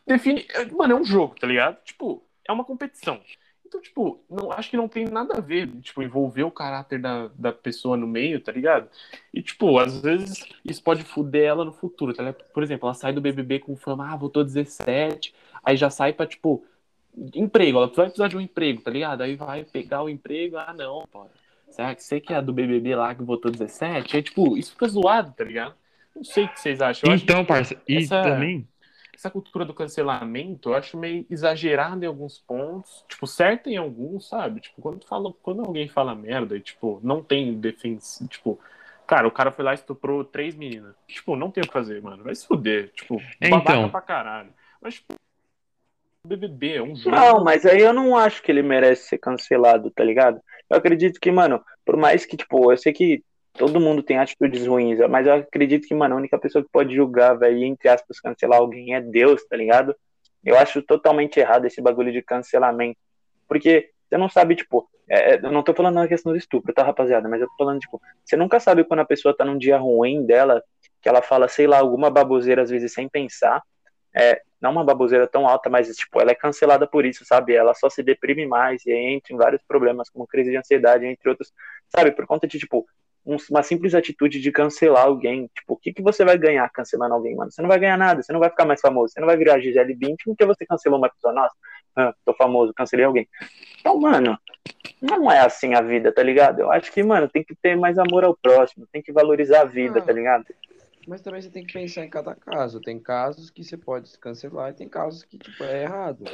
define, 0.07 0.47
é, 0.51 0.65
mano, 0.67 0.95
é 0.95 0.97
um 0.97 1.05
jogo, 1.05 1.35
tá 1.39 1.47
ligado? 1.47 1.83
Tipo, 1.85 2.23
é 2.49 2.53
uma 2.53 2.65
competição. 2.65 3.21
Então, 3.67 3.81
tipo, 3.81 4.21
não, 4.31 4.53
acho 4.53 4.71
que 4.71 4.77
não 4.77 4.87
tem 4.89 5.05
nada 5.07 5.37
a 5.37 5.41
ver, 5.41 5.67
tipo, 5.81 6.03
envolver 6.03 6.45
o 6.45 6.51
caráter 6.51 7.01
da, 7.01 7.29
da 7.35 7.53
pessoa 7.53 7.97
no 7.97 8.07
meio, 8.07 8.41
tá 8.41 8.53
ligado? 8.53 8.89
E, 9.35 9.43
tipo, 9.43 9.79
às 9.79 10.01
vezes 10.01 10.45
isso 10.65 10.83
pode 10.83 11.03
fuder 11.03 11.45
ela 11.45 11.65
no 11.65 11.73
futuro, 11.73 12.15
tá 12.15 12.23
ligado? 12.23 12.45
Por 12.55 12.63
exemplo, 12.63 12.87
ela 12.87 12.95
sai 12.95 13.13
do 13.13 13.21
BBB 13.21 13.59
com 13.61 13.77
fama, 13.77 14.13
ah, 14.13 14.17
votou 14.17 14.45
17, 14.45 15.35
aí 15.65 15.77
já 15.77 15.91
sai 15.91 16.13
pra, 16.13 16.27
tipo, 16.27 16.65
emprego, 17.35 17.79
ela 17.79 17.87
vai 17.89 18.07
precisar 18.07 18.29
de 18.29 18.37
um 18.37 18.41
emprego, 18.41 18.83
tá 18.83 18.91
ligado? 18.91 19.23
Aí 19.23 19.35
vai 19.37 19.65
pegar 19.65 20.03
o 20.03 20.09
emprego, 20.09 20.57
ah, 20.59 20.73
não, 20.77 21.05
pô, 21.11 21.27
será 21.69 21.95
que 21.95 22.03
você 22.05 22.21
que 22.21 22.33
é 22.33 22.41
do 22.41 22.53
BBB 22.53 22.95
lá 22.95 23.15
que 23.15 23.23
votou 23.23 23.51
17? 23.51 24.17
Aí, 24.17 24.23
tipo, 24.23 24.57
isso 24.57 24.73
fica 24.73 24.87
zoado, 24.89 25.33
tá 25.33 25.45
ligado? 25.45 25.75
Não 26.15 26.25
sei 26.25 26.45
o 26.45 26.49
que 26.49 26.61
vocês 26.61 26.81
acham. 26.81 27.11
Eu 27.11 27.17
então, 27.17 27.45
parça, 27.45 27.77
e 27.89 27.97
essa- 27.99 28.23
também, 28.23 28.67
essa 29.17 29.31
cultura 29.31 29.65
do 29.65 29.75
cancelamento, 29.75 30.69
eu 30.69 30.75
acho 30.75 30.97
meio 30.97 31.27
exagerada 31.31 32.05
em 32.05 32.09
alguns 32.09 32.39
pontos, 32.39 33.05
tipo, 33.09 33.27
certa 33.27 33.71
em 33.71 33.77
alguns, 33.77 34.29
sabe? 34.29 34.61
Tipo, 34.61 34.83
quando 34.83 35.07
fala, 35.07 35.33
quando 35.43 35.65
alguém 35.65 35.89
fala 35.89 36.15
merda 36.15 36.57
e, 36.57 36.61
tipo, 36.61 37.01
não 37.03 37.23
tem 37.23 37.59
defesa, 37.59 38.27
tipo, 38.29 38.61
cara, 39.07 39.27
o 39.27 39.31
cara 39.31 39.51
foi 39.51 39.65
lá 39.65 39.73
e 39.73 39.75
estuprou 39.75 40.23
três 40.23 40.55
meninas. 40.55 40.95
Tipo, 41.09 41.35
não 41.35 41.51
tem 41.51 41.65
o 41.65 41.67
que 41.67 41.73
fazer, 41.73 42.03
mano. 42.03 42.23
Vai 42.23 42.35
se 42.35 42.47
fuder, 42.47 42.93
tipo, 42.93 43.21
É, 43.41 43.49
babaca 43.49 43.73
então. 43.73 43.91
pra 43.91 44.03
caralho. 44.03 44.53
Mas, 44.81 44.95
tipo, 44.95 45.15
BBB 46.27 46.75
é 46.75 46.83
um 46.83 46.95
jogo. 46.95 47.17
Não, 47.17 47.43
mas 47.43 47.65
aí 47.65 47.81
eu 47.81 47.93
não 47.93 48.17
acho 48.17 48.43
que 48.43 48.53
ele 48.53 48.63
merece 48.63 49.09
ser 49.09 49.19
cancelado, 49.19 49.91
tá 49.91 50.05
ligado? 50.05 50.41
Eu 50.69 50.77
acredito 50.77 51.19
que, 51.19 51.31
mano, 51.31 51.65
por 51.85 51.97
mais 51.97 52.27
que, 52.27 52.37
tipo, 52.37 52.71
eu 52.71 52.77
sei 52.77 52.93
que 52.93 53.25
todo 53.57 53.81
mundo 53.81 54.03
tem 54.03 54.19
atitudes 54.19 54.67
ruins, 54.67 54.99
mas 55.09 55.27
eu 55.27 55.35
acredito 55.35 55.87
que, 55.87 55.95
mano, 55.95 56.15
a 56.15 56.19
única 56.19 56.39
pessoa 56.39 56.63
que 56.63 56.71
pode 56.71 56.95
julgar, 56.95 57.35
velho, 57.39 57.65
entre 57.65 57.89
aspas, 57.89 58.21
cancelar 58.21 58.59
alguém 58.59 58.95
é 58.95 59.01
Deus, 59.01 59.45
tá 59.47 59.57
ligado? 59.57 59.95
Eu 60.45 60.57
acho 60.57 60.83
totalmente 60.83 61.41
errado 61.41 61.67
esse 61.67 61.81
bagulho 61.81 62.13
de 62.13 62.23
cancelamento. 62.23 62.99
Porque 63.49 63.91
você 64.09 64.17
não 64.17 64.29
sabe, 64.29 64.55
tipo, 64.55 64.89
é, 65.09 65.37
eu 65.37 65.53
não 65.53 65.63
tô 65.63 65.75
falando 65.75 65.95
na 65.95 66.09
questão 66.09 66.33
do 66.33 66.39
estupro, 66.39 66.73
tá, 66.73 66.83
rapaziada? 66.83 67.29
Mas 67.29 67.41
eu 67.41 67.49
tô 67.49 67.55
falando, 67.59 67.81
tipo, 67.81 68.01
você 68.25 68.37
nunca 68.37 68.61
sabe 68.61 68.85
quando 68.85 69.01
a 69.01 69.05
pessoa 69.05 69.37
tá 69.37 69.45
num 69.45 69.59
dia 69.59 69.77
ruim 69.79 70.25
dela, 70.25 70.63
que 71.01 71.09
ela 71.09 71.23
fala, 71.23 71.49
sei 71.49 71.67
lá, 71.67 71.79
alguma 71.79 72.11
baboseira 72.11 72.63
às 72.63 72.71
vezes 72.71 72.93
sem 72.93 73.09
pensar. 73.09 73.63
É, 74.15 74.41
não 74.61 74.73
uma 74.73 74.85
baboseira 74.85 75.27
tão 75.27 75.47
alta, 75.47 75.69
mas 75.69 75.95
tipo, 75.95 76.21
ela 76.21 76.31
é 76.31 76.35
cancelada 76.35 76.87
por 76.87 77.05
isso, 77.05 77.25
sabe? 77.25 77.55
Ela 77.55 77.75
só 77.75 77.91
se 77.91 78.03
deprime 78.03 78.47
mais 78.47 78.85
e 78.87 78.93
entra 78.93 79.35
em 79.35 79.37
vários 79.37 79.63
problemas, 79.63 80.09
como 80.09 80.27
crise 80.27 80.51
de 80.51 80.57
ansiedade, 80.57 81.05
entre 81.05 81.29
outros, 81.29 81.53
sabe? 81.95 82.13
Por 82.13 82.27
conta 82.27 82.47
de, 82.47 82.59
tipo, 82.59 82.87
uma 83.51 83.63
simples 83.63 83.95
atitude 83.95 84.41
de 84.41 84.53
cancelar 84.53 85.05
alguém. 85.05 85.51
Tipo, 85.55 85.75
o 85.75 85.77
que, 85.77 85.93
que 85.93 86.01
você 86.03 86.25
vai 86.25 86.39
ganhar 86.39 86.69
cancelando 86.71 87.15
alguém, 87.15 87.35
mano? 87.35 87.51
Você 87.51 87.61
não 87.61 87.69
vai 87.69 87.79
ganhar 87.79 87.97
nada, 87.99 88.23
você 88.23 88.33
não 88.33 88.41
vai 88.41 88.49
ficar 88.51 88.65
mais 88.65 88.81
famoso, 88.81 89.13
você 89.13 89.21
não 89.21 89.27
vai 89.27 89.37
virar 89.37 89.59
Gisele 89.61 89.95
Bündchen 89.95 90.17
porque 90.35 90.45
você 90.47 90.65
cancelou 90.65 90.99
uma 90.99 91.09
pessoa. 91.11 91.33
Nossa, 91.35 91.55
ah, 91.97 92.15
tô 92.25 92.33
famoso, 92.35 92.73
cancelei 92.73 93.05
alguém. 93.05 93.29
Então, 93.81 93.99
mano, 93.99 94.39
não 95.03 95.31
é 95.31 95.41
assim 95.41 95.75
a 95.75 95.81
vida, 95.81 96.13
tá 96.13 96.23
ligado? 96.23 96.61
Eu 96.61 96.71
acho 96.71 96.93
que, 96.93 97.03
mano, 97.03 97.29
tem 97.29 97.43
que 97.43 97.55
ter 97.57 97.77
mais 97.77 97.99
amor 97.99 98.25
ao 98.25 98.37
próximo, 98.37 98.87
tem 98.93 99.03
que 99.03 99.13
valorizar 99.13 99.63
a 99.63 99.65
vida, 99.65 99.99
Ah. 99.99 100.03
tá 100.03 100.13
ligado? 100.13 100.45
Mas 101.09 101.21
também 101.21 101.41
você 101.41 101.49
tem 101.51 101.65
que 101.65 101.73
pensar 101.73 102.05
em 102.05 102.11
cada 102.11 102.35
caso. 102.35 102.81
Tem 102.81 102.99
casos 102.99 103.49
que 103.51 103.63
você 103.63 103.77
pode 103.77 104.11
cancelar 104.19 104.71
e 104.71 104.75
tem 104.75 104.89
casos 104.89 105.23
que, 105.25 105.39
tipo, 105.39 105.63
é 105.65 105.83
errado. 105.85 106.25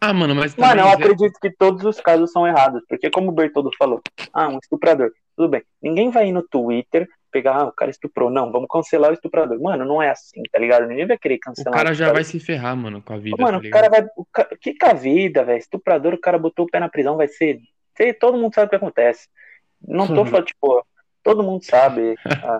ah, 0.00 0.12
mano, 0.14 0.34
mas 0.34 0.54
Mano, 0.56 0.80
eu 0.80 0.84
também, 0.90 1.04
acredito 1.04 1.38
que 1.40 1.50
todos 1.50 1.84
os 1.84 2.00
casos 2.00 2.30
são 2.32 2.46
errados, 2.46 2.82
porque 2.88 3.10
como 3.10 3.28
o 3.30 3.32
Bertoldo 3.32 3.70
falou, 3.78 4.02
ah, 4.32 4.48
um 4.48 4.58
estuprador, 4.58 5.10
tudo 5.36 5.48
bem. 5.48 5.62
Ninguém 5.82 6.10
vai 6.10 6.28
ir 6.28 6.32
no 6.32 6.42
Twitter 6.42 7.08
pegar, 7.34 7.56
ah, 7.56 7.64
o 7.64 7.72
cara 7.72 7.90
estuprou, 7.90 8.30
não, 8.30 8.52
vamos 8.52 8.68
cancelar 8.70 9.10
o 9.10 9.14
estuprador. 9.14 9.60
Mano, 9.60 9.84
não 9.84 10.00
é 10.00 10.08
assim, 10.08 10.40
tá 10.52 10.58
ligado? 10.58 10.86
Ninguém 10.86 11.04
vai 11.04 11.18
querer 11.18 11.34
o 11.34 11.40
cancelar. 11.40 11.74
cara 11.74 11.90
esse 11.90 11.98
já 11.98 12.12
vai 12.12 12.22
se 12.22 12.38
ferrar, 12.38 12.76
mano, 12.76 13.02
com 13.02 13.12
a 13.12 13.18
vida, 13.18 13.36
Mano, 13.42 13.60
tá 13.60 13.66
o 13.66 13.70
cara 13.70 13.88
vai. 13.90 14.06
O 14.16 14.24
ca... 14.24 14.44
Que 14.60 14.72
que 14.72 14.86
a 14.86 14.92
vida, 14.92 15.42
velho? 15.42 15.58
Estuprador, 15.58 16.14
o 16.14 16.20
cara 16.20 16.38
botou 16.38 16.64
o 16.64 16.70
pé 16.70 16.78
na 16.78 16.88
prisão, 16.88 17.16
vai 17.16 17.26
ser. 17.26 17.60
Todo 18.20 18.38
mundo 18.38 18.54
sabe 18.54 18.68
o 18.68 18.70
que 18.70 18.76
acontece. 18.76 19.28
Não 19.82 20.06
tô 20.06 20.24
falando, 20.24 20.46
tipo, 20.46 20.86
todo 21.24 21.42
mundo 21.42 21.64
sabe. 21.64 22.14
A 22.24 22.58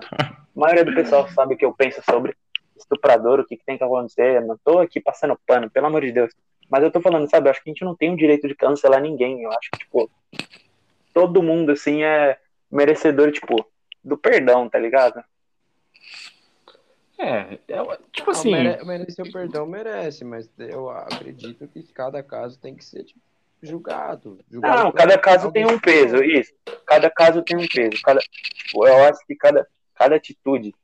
maioria 0.53 0.83
do 0.83 0.93
pessoal 0.93 1.25
sabe 1.29 1.55
o 1.55 1.57
que 1.57 1.63
eu 1.63 1.73
penso 1.73 2.01
sobre. 2.03 2.35
estuprador, 2.75 3.39
o 3.39 3.45
que, 3.45 3.55
que 3.55 3.65
tem 3.65 3.77
que 3.77 3.83
acontecer. 3.83 4.41
Eu 4.41 4.45
não 4.45 4.57
tô 4.61 4.79
aqui 4.79 4.99
passando 4.99 5.39
pano, 5.47 5.69
pelo 5.69 5.87
amor 5.87 6.01
de 6.01 6.11
Deus. 6.11 6.33
Mas 6.69 6.83
eu 6.83 6.91
tô 6.91 6.99
falando, 6.99 7.29
sabe, 7.29 7.47
eu 7.47 7.51
acho 7.51 7.63
que 7.63 7.69
a 7.69 7.73
gente 7.73 7.85
não 7.85 7.95
tem 7.95 8.11
o 8.11 8.17
direito 8.17 8.45
de 8.45 8.55
cancelar 8.55 9.01
ninguém. 9.01 9.41
Eu 9.41 9.51
acho 9.51 9.69
que, 9.71 9.79
tipo, 9.79 10.11
todo 11.13 11.41
mundo, 11.41 11.71
assim, 11.71 12.03
é 12.03 12.37
merecedor, 12.71 13.31
tipo, 13.31 13.65
do 14.03 14.17
perdão, 14.17 14.69
tá 14.69 14.79
ligado? 14.79 15.23
É, 17.17 17.57
é, 17.67 17.97
tipo 18.11 18.31
Não, 18.31 18.39
assim. 18.39 18.51
mere- 18.51 18.83
merecer 18.83 19.25
o 19.25 19.31
perdão 19.31 19.65
merece, 19.65 20.25
mas 20.25 20.49
eu 20.59 20.89
acredito 20.89 21.67
que 21.67 21.81
cada 21.83 22.21
caso 22.21 22.59
tem 22.59 22.75
que 22.75 22.83
ser 22.83 23.03
tipo, 23.05 23.19
julgado. 23.61 24.39
julgado 24.51 24.83
Não, 24.83 24.91
cada 24.91 25.17
caso 25.17 25.51
tem 25.51 25.65
um 25.65 25.79
peso, 25.79 26.23
isso. 26.23 26.53
Cada 26.85 27.09
caso 27.09 27.41
tem 27.41 27.57
um 27.57 27.67
peso. 27.67 28.01
Cada, 28.03 28.19
tipo, 28.19 28.85
eu 28.85 29.03
acho 29.05 29.25
que 29.25 29.35
cada, 29.35 29.67
cada 29.95 30.15
atitude 30.15 30.75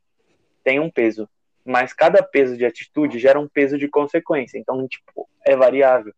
tem 0.63 0.79
um 0.79 0.89
peso. 0.89 1.27
Mas 1.63 1.93
cada 1.93 2.23
peso 2.23 2.57
de 2.57 2.65
atitude 2.65 3.19
gera 3.19 3.39
um 3.39 3.47
peso 3.47 3.77
de 3.77 3.87
consequência. 3.87 4.57
Então, 4.57 4.87
tipo, 4.87 5.29
é 5.45 5.55
variável. 5.55 6.13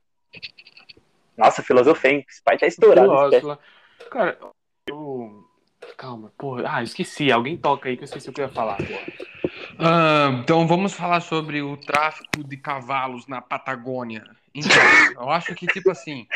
Nossa, 1.35 1.63
filosofei, 1.63 2.11
hein? 2.13 2.25
Esse 2.29 2.41
pai 2.41 2.57
tá 2.57 2.67
estourado. 2.67 3.11
Cara, 4.09 4.37
eu. 4.87 5.42
Calma, 5.97 6.31
porra. 6.37 6.63
Ah, 6.67 6.83
esqueci. 6.83 7.31
Alguém 7.31 7.57
toca 7.57 7.89
aí 7.89 7.95
que 7.95 8.03
eu 8.03 8.05
esqueci 8.05 8.29
o 8.29 8.33
que 8.33 8.41
eu 8.41 8.45
ia 8.47 8.51
falar, 8.53 8.77
porra. 8.77 9.01
Ah, 9.79 10.39
então 10.43 10.67
vamos 10.67 10.93
falar 10.93 11.21
sobre 11.21 11.61
o 11.61 11.77
tráfico 11.77 12.43
de 12.43 12.57
cavalos 12.57 13.27
na 13.27 13.41
Patagônia. 13.41 14.23
Então, 14.55 14.75
eu 15.15 15.29
acho 15.29 15.55
que, 15.55 15.65
tipo 15.67 15.89
assim. 15.89 16.27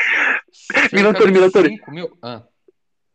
Minotauro, 0.91 1.31
Minotauro. 1.31 1.67
5 1.69 1.91
mil. 1.91 2.17
Ah, 2.21 2.41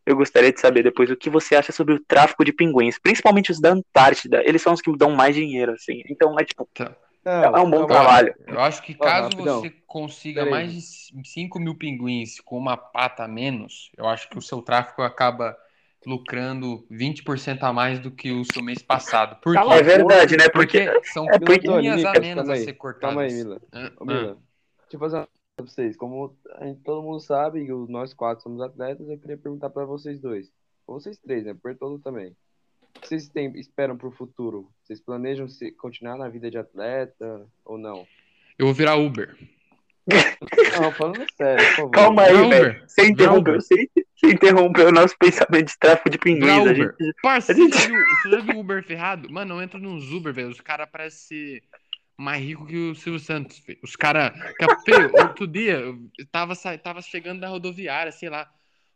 Eu 0.06 0.16
gostaria 0.16 0.52
de 0.52 0.60
saber 0.60 0.82
depois 0.82 1.10
o 1.10 1.16
que 1.16 1.28
você 1.30 1.56
acha 1.56 1.72
sobre 1.72 1.94
o 1.94 2.00
tráfico 2.04 2.44
de 2.44 2.52
pinguins, 2.52 2.98
principalmente 2.98 3.50
os 3.50 3.60
da 3.60 3.70
Antártida. 3.70 4.42
Eles 4.44 4.62
são 4.62 4.72
os 4.72 4.80
que 4.80 4.96
dão 4.96 5.10
mais 5.12 5.34
dinheiro, 5.34 5.72
assim. 5.72 6.02
Então, 6.08 6.38
é 6.38 6.44
tipo, 6.44 6.68
Não, 7.24 7.56
é 7.56 7.60
um 7.60 7.70
bom 7.70 7.86
trabalho. 7.86 8.34
eu 8.46 8.60
acho 8.60 8.82
que 8.82 8.94
caso 8.94 9.30
rapidão. 9.30 9.60
você 9.60 9.70
consiga 9.86 10.46
mais 10.46 10.72
de 10.72 10.80
5 11.28 11.58
mil 11.58 11.74
pinguins 11.76 12.40
com 12.40 12.56
uma 12.56 12.76
pata 12.76 13.24
a 13.24 13.28
menos, 13.28 13.90
eu 13.96 14.06
acho 14.08 14.28
que 14.28 14.38
o 14.38 14.42
seu 14.42 14.60
tráfico 14.62 15.02
acaba 15.02 15.56
lucrando 16.06 16.84
20% 16.90 17.62
a 17.62 17.72
mais 17.72 17.98
do 18.00 18.10
que 18.10 18.32
o 18.32 18.44
seu 18.44 18.62
mês 18.62 18.82
passado. 18.82 19.40
Por 19.40 19.54
Cala 19.54 19.74
quê? 19.74 19.80
É 19.80 19.82
verdade, 19.82 20.36
né? 20.36 20.48
Porque. 20.48 20.84
Porque 20.86 21.08
são 21.08 21.24
é 21.26 21.38
porque- 21.38 21.68
a 22.04 22.20
menos 22.20 22.36
calma 22.44 22.52
a 22.52 22.56
aí, 22.56 22.64
ser 22.64 22.72
cortadas. 22.74 23.14
Calma 23.16 23.22
aí, 23.22 23.32
Mila. 23.34 23.60
Ah, 23.72 23.92
Ô, 23.98 24.04
Mila, 24.04 24.22
deixa 24.22 24.36
eu 24.94 24.98
fazer 25.00 25.16
uma 25.16 25.26
pergunta 25.26 25.30
pra 25.56 25.64
vocês. 25.66 25.96
Como 25.96 26.36
gente- 26.62 26.80
todo 26.84 27.02
mundo 27.02 27.20
sabe 27.20 27.66
nós 27.88 28.12
quatro 28.14 28.42
somos 28.42 28.60
atletas, 28.60 29.08
eu 29.08 29.18
queria 29.18 29.36
perguntar 29.38 29.70
pra 29.70 29.84
vocês 29.84 30.20
dois. 30.20 30.50
Ou 30.86 31.00
vocês 31.00 31.18
três, 31.18 31.44
né? 31.44 31.54
Bertolo 31.54 31.98
também. 31.98 32.34
O 32.94 33.00
que 33.00 33.08
vocês 33.08 33.28
têm, 33.28 33.50
esperam 33.58 33.96
pro 33.96 34.10
futuro? 34.10 34.68
Vocês 34.82 35.00
planejam 35.00 35.48
se, 35.48 35.72
continuar 35.72 36.16
na 36.18 36.28
vida 36.28 36.50
de 36.50 36.58
atleta 36.58 37.46
ou 37.64 37.78
não? 37.78 38.06
Eu 38.58 38.66
vou 38.66 38.74
virar 38.74 38.96
Uber. 38.96 39.34
Não, 40.06 40.92
falando 40.92 41.24
sério, 41.36 41.64
por 41.68 41.74
favor. 41.76 41.90
Calma 41.92 42.22
aí, 42.22 42.32
velho. 42.32 42.46
Uber. 42.46 42.84
Você 42.86 43.06
interrompeu, 43.06 43.54
você, 43.54 43.88
você 44.22 44.32
interrompeu 44.34 44.88
o 44.88 44.92
nosso 44.92 45.16
pensamento 45.18 45.68
de 45.68 45.78
tráfico 45.78 46.10
de 46.10 46.18
pinguins. 46.18 46.66
A 46.66 46.74
gente, 46.74 46.94
Parça, 47.22 47.52
a 47.52 47.54
você 47.54 47.62
gente- 47.62 47.78
já, 47.78 47.86
viu, 47.86 47.96
você 48.22 48.30
já 48.30 48.40
viu 48.40 48.58
Uber 48.60 48.82
ferrado? 48.84 49.30
Mano, 49.32 49.54
eu 49.56 49.62
entro 49.62 49.78
nos 49.80 50.10
Uber, 50.12 50.32
velho. 50.32 50.48
Os 50.48 50.60
caras 50.60 50.88
parecem 50.90 51.18
ser 51.58 51.62
mais 52.16 52.42
ricos 52.42 52.66
que 52.68 52.76
o 52.76 52.94
Silvio 52.94 53.20
Santos, 53.20 53.58
filho. 53.58 53.78
Os 53.82 53.96
caras. 53.96 54.32
Outro 55.18 55.46
dia, 55.46 55.74
eu 55.78 55.98
tava, 56.30 56.54
sa- 56.54 56.78
tava 56.78 57.00
chegando 57.02 57.40
da 57.40 57.48
rodoviária, 57.48 58.12
sei 58.12 58.28
lá. 58.28 58.48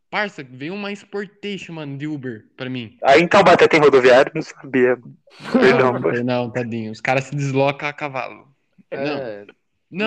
Parça, 0.09 0.45
veio 0.49 0.73
uma 0.73 0.93
Sportation, 0.93 1.73
mano, 1.73 1.99
de 1.99 2.07
Uber 2.07 2.45
pra 2.57 2.71
mim. 2.71 2.97
Aí 3.03 3.21
em 3.21 3.27
Taubaté 3.27 3.67
tem 3.67 3.81
rodoviário? 3.81 4.31
Não 4.35 4.43
sabia. 4.43 4.97
Perdão. 5.53 5.99
Não, 6.25 6.49
tadinho. 6.51 6.93
Os 6.93 7.01
caras 7.01 7.25
se 7.25 7.35
deslocam 7.35 7.89
a 7.89 7.93
cavalo. 7.93 8.47
É, 8.89 9.45
não 9.45 9.55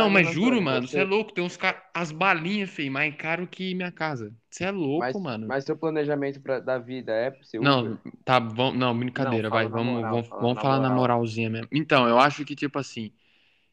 mas, 0.10 0.12
mas, 0.12 0.30
juro, 0.30 0.62
mano, 0.62 0.88
você- 0.88 1.00
é 1.00 1.04
louco. 1.04 1.34
Tem 1.34 1.44
uns 1.44 1.58
caras. 1.58 1.82
As 1.94 2.12
balinhas, 2.12 2.70
feio, 2.70 2.92
mais 2.92 3.16
caro 3.16 3.48
que 3.48 3.74
minha 3.76 3.92
casa. 3.92 4.34
Você 4.50 4.66
é 4.66 4.72
louco, 4.72 5.20
mas, 5.20 5.20
mano. 5.20 5.54
mas 5.54 5.66
seu 5.66 5.76
planejamento 5.78 6.42
pra, 6.42 6.60
da 6.60 6.78
vida 6.78 7.12
é 7.14 7.32
ser 7.44 7.60
Não, 7.60 7.84
Uber? 7.84 8.00
tá, 8.24 8.40
vamos, 8.40 8.78
não, 8.80 8.98
brincadeira, 8.98 9.50
Não, 9.50 9.50
vai, 9.50 9.68
na 9.70 9.70
vamos, 9.70 10.08
moral, 10.08 10.28
vamos, 10.30 10.30
vamos 10.40 10.60
na 10.60 10.62
falar 10.62 10.80
na 10.80 10.90
moral. 10.90 10.90
moralzinha 10.90 11.50
mesmo. 11.50 11.68
Então, 11.74 12.08
eu 12.08 12.18
acho 12.20 12.46
que, 12.46 12.56
tipo 12.56 12.80
assim, 12.80 13.12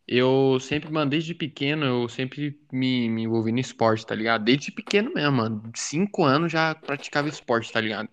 eu 0.08 0.58
sempre, 0.60 0.90
mano, 0.90 1.10
desde 1.10 1.34
pequeno, 1.34 1.84
eu 1.84 2.08
sempre 2.08 2.58
me, 2.72 3.08
me 3.08 3.22
envolvi 3.24 3.52
no 3.52 3.58
esporte, 3.60 4.06
tá 4.06 4.14
ligado? 4.14 4.44
Desde 4.44 4.70
pequeno 4.72 5.12
mesmo, 5.14 5.32
mano, 5.36 5.70
cinco 5.74 6.24
anos 6.24 6.52
já 6.52 6.74
praticava 6.74 7.28
esporte, 7.28 7.72
tá 7.72 7.80
ligado? 7.80 8.08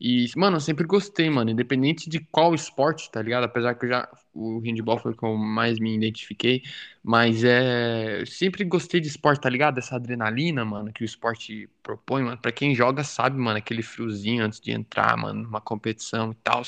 E, 0.00 0.26
mano, 0.36 0.56
eu 0.56 0.60
sempre 0.60 0.86
gostei, 0.86 1.28
mano, 1.30 1.50
independente 1.50 2.08
de 2.08 2.20
qual 2.20 2.54
esporte, 2.54 3.10
tá 3.10 3.20
ligado? 3.22 3.44
Apesar 3.44 3.74
que 3.74 3.84
eu 3.86 3.88
já, 3.90 4.08
o 4.34 4.60
handball 4.60 4.98
foi 4.98 5.12
o 5.12 5.16
que 5.16 5.24
eu 5.24 5.36
mais 5.36 5.78
me 5.78 5.94
identifiquei, 5.96 6.62
mas 7.02 7.44
é, 7.44 8.20
eu 8.22 8.26
sempre 8.26 8.64
gostei 8.64 9.00
de 9.00 9.08
esporte, 9.08 9.40
tá 9.40 9.50
ligado? 9.50 9.78
Essa 9.78 9.96
adrenalina, 9.96 10.64
mano, 10.64 10.92
que 10.92 11.02
o 11.02 11.04
esporte 11.04 11.68
propõe, 11.82 12.22
mano, 12.22 12.38
pra 12.38 12.52
quem 12.52 12.74
joga 12.74 13.04
sabe, 13.04 13.36
mano, 13.38 13.58
aquele 13.58 13.82
friozinho 13.82 14.44
antes 14.44 14.60
de 14.60 14.70
entrar, 14.72 15.16
mano, 15.16 15.42
numa 15.44 15.60
competição 15.60 16.32
e 16.32 16.34
tal. 16.36 16.62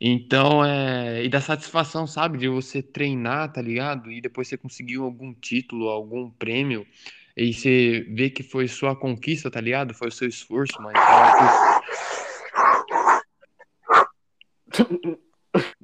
Então, 0.00 0.64
é. 0.64 1.24
E 1.24 1.28
da 1.28 1.40
satisfação, 1.40 2.06
sabe? 2.06 2.38
De 2.38 2.48
você 2.48 2.82
treinar, 2.82 3.52
tá 3.52 3.60
ligado? 3.62 4.10
E 4.10 4.20
depois 4.20 4.48
você 4.48 4.56
conseguir 4.56 4.96
algum 4.96 5.32
título, 5.34 5.88
algum 5.88 6.30
prêmio. 6.30 6.86
E 7.36 7.52
você 7.52 8.06
vê 8.10 8.28
que 8.30 8.42
foi 8.42 8.68
sua 8.68 8.94
conquista, 8.94 9.50
tá 9.50 9.60
ligado? 9.60 9.94
Foi 9.94 10.08
o 10.08 10.12
seu 10.12 10.28
esforço, 10.28 10.80
mas. 10.80 10.94
acho- 10.96 11.72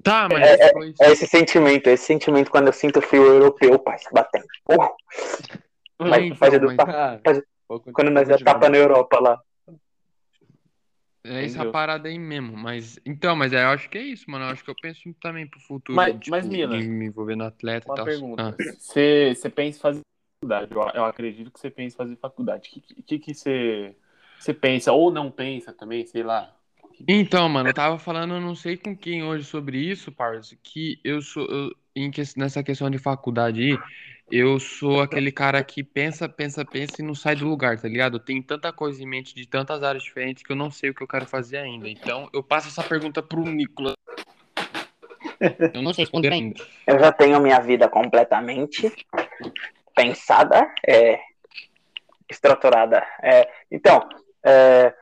Tá, 0.03 0.29
mas 0.31 0.59
foi. 0.73 0.95
É 1.01 1.13
esse 1.13 1.27
sentimento, 1.27 1.89
é 1.89 1.93
esse 1.93 2.05
sentimento 2.07 2.51
quando 2.51 2.69
eu 2.69 2.73
sinto 2.73 2.99
o 3.01 3.03
fio 3.03 3.23
europeu, 3.25 3.79
pai, 3.79 3.99
se 3.99 4.09
batendo. 4.13 4.47
Mas 5.99 6.25
Então, 6.25 6.39
mas 6.41 6.79
Ah, 6.89 7.21
Mas- 7.25 7.43
vou 7.69 7.81
quando 7.81 8.11
nós 8.11 8.29
é 8.31 8.39
tapa 8.39 8.69
na 8.69 8.79
Europa 8.79 9.19
lá. 9.21 9.39
É 11.25 11.45
essa 11.45 11.65
parada 11.67 12.09
aí 12.09 12.19
mesmo. 12.19 12.57
Mas. 12.57 12.99
Então, 13.05 13.35
mas 13.37 13.53
é, 13.53 13.65
eu 13.65 13.69
acho 13.69 13.89
que 13.89 13.99
é 13.99 14.03
isso, 14.03 14.31
mano. 14.31 14.45
Eu 14.45 14.51
acho 14.51 14.65
que 14.65 14.71
eu 14.71 14.75
penso 14.81 15.13
também 15.21 15.47
pro 15.47 15.61
futuro. 15.61 15.97
Mas- 15.97 16.15
tipo, 16.15 16.31
mas, 16.31 16.49
Mila, 16.49 16.77
de 16.77 16.89
me 16.89 17.07
envolver 17.07 17.37
no 17.37 17.45
atleta 17.45 17.87
e 17.87 17.89
Uma 17.89 17.97
tal. 17.97 18.07
pergunta. 18.07 18.43
Ah. 18.43 18.55
Você, 18.79 19.35
você 19.35 19.51
pensa 19.51 19.79
em 19.79 19.81
fazer 19.81 20.01
faculdade? 20.41 20.75
Eu, 20.75 20.83
eu 20.95 21.05
acredito 21.05 21.51
que 21.51 21.61
você 21.61 21.71
pensa 21.71 21.95
em 21.95 21.97
fazer 21.97 22.17
faculdade. 22.17 22.69
O 22.69 22.73
que, 22.73 23.03
que, 23.03 23.19
que 23.19 23.35
você, 23.35 23.97
você 24.39 24.55
pensa 24.55 24.93
ou 24.93 25.11
não 25.11 25.31
pensa 25.31 25.73
também, 25.73 26.07
sei 26.07 26.23
lá? 26.23 26.58
Então, 27.07 27.49
mano, 27.49 27.71
eu 27.71 27.75
tava 27.75 27.99
falando, 27.99 28.35
eu 28.35 28.41
não 28.41 28.55
sei 28.55 28.77
com 28.77 28.97
quem 28.97 29.23
hoje 29.23 29.45
sobre 29.45 29.79
isso, 29.79 30.11
parça, 30.11 30.57
que 30.63 31.01
eu 31.05 31.23
sou, 31.23 31.47
eu- 31.47 31.71
em 31.95 32.11
que- 32.11 32.23
nessa 32.37 32.63
questão 32.63 32.91
de 32.91 32.99
faculdade 32.99 33.61
aí, 33.61 33.79
eu 34.31 34.59
sou 34.59 35.01
aquele 35.01 35.33
cara 35.33 35.63
que 35.65 35.83
pensa, 35.83 36.29
pensa, 36.29 36.65
pensa 36.65 37.01
e 37.01 37.05
não 37.05 37.15
sai 37.15 37.35
do 37.35 37.49
lugar, 37.49 37.81
tá 37.81 37.89
ligado? 37.89 38.17
Eu 38.17 38.21
tenho 38.21 38.43
tanta 38.43 38.73
coisa 38.73 39.03
em 39.03 39.07
mente 39.07 39.35
de 39.35 39.47
tantas 39.47 39.83
áreas 39.83 40.03
diferentes 40.03 40.43
que 40.43 40.53
eu 40.53 40.57
não 40.57 40.71
sei 40.71 40.91
o 40.91 40.95
que 40.95 41.03
eu 41.03 41.09
quero 41.09 41.27
fazer 41.27 41.59
ainda. 41.59 41.89
Então, 41.89 42.29
eu 42.33 42.43
passo 42.43 42.69
essa 42.69 42.83
pergunta 42.83 43.23
pro 43.23 43.43
Nicolas. 43.43 43.95
Eu 45.73 45.83
não 45.83 45.95
sei 45.95 46.03
responder 46.05 46.33
ainda. 46.33 46.63
Eu 46.87 46.99
já 46.99 47.13
tenho 47.13 47.41
minha 47.41 47.61
vida 47.61 47.89
completamente 47.89 48.93
pensada, 49.95 50.73
é, 50.87 51.19
estruturada. 52.31 53.05
É, 53.23 53.49
então, 53.71 54.09
é, 54.45 54.95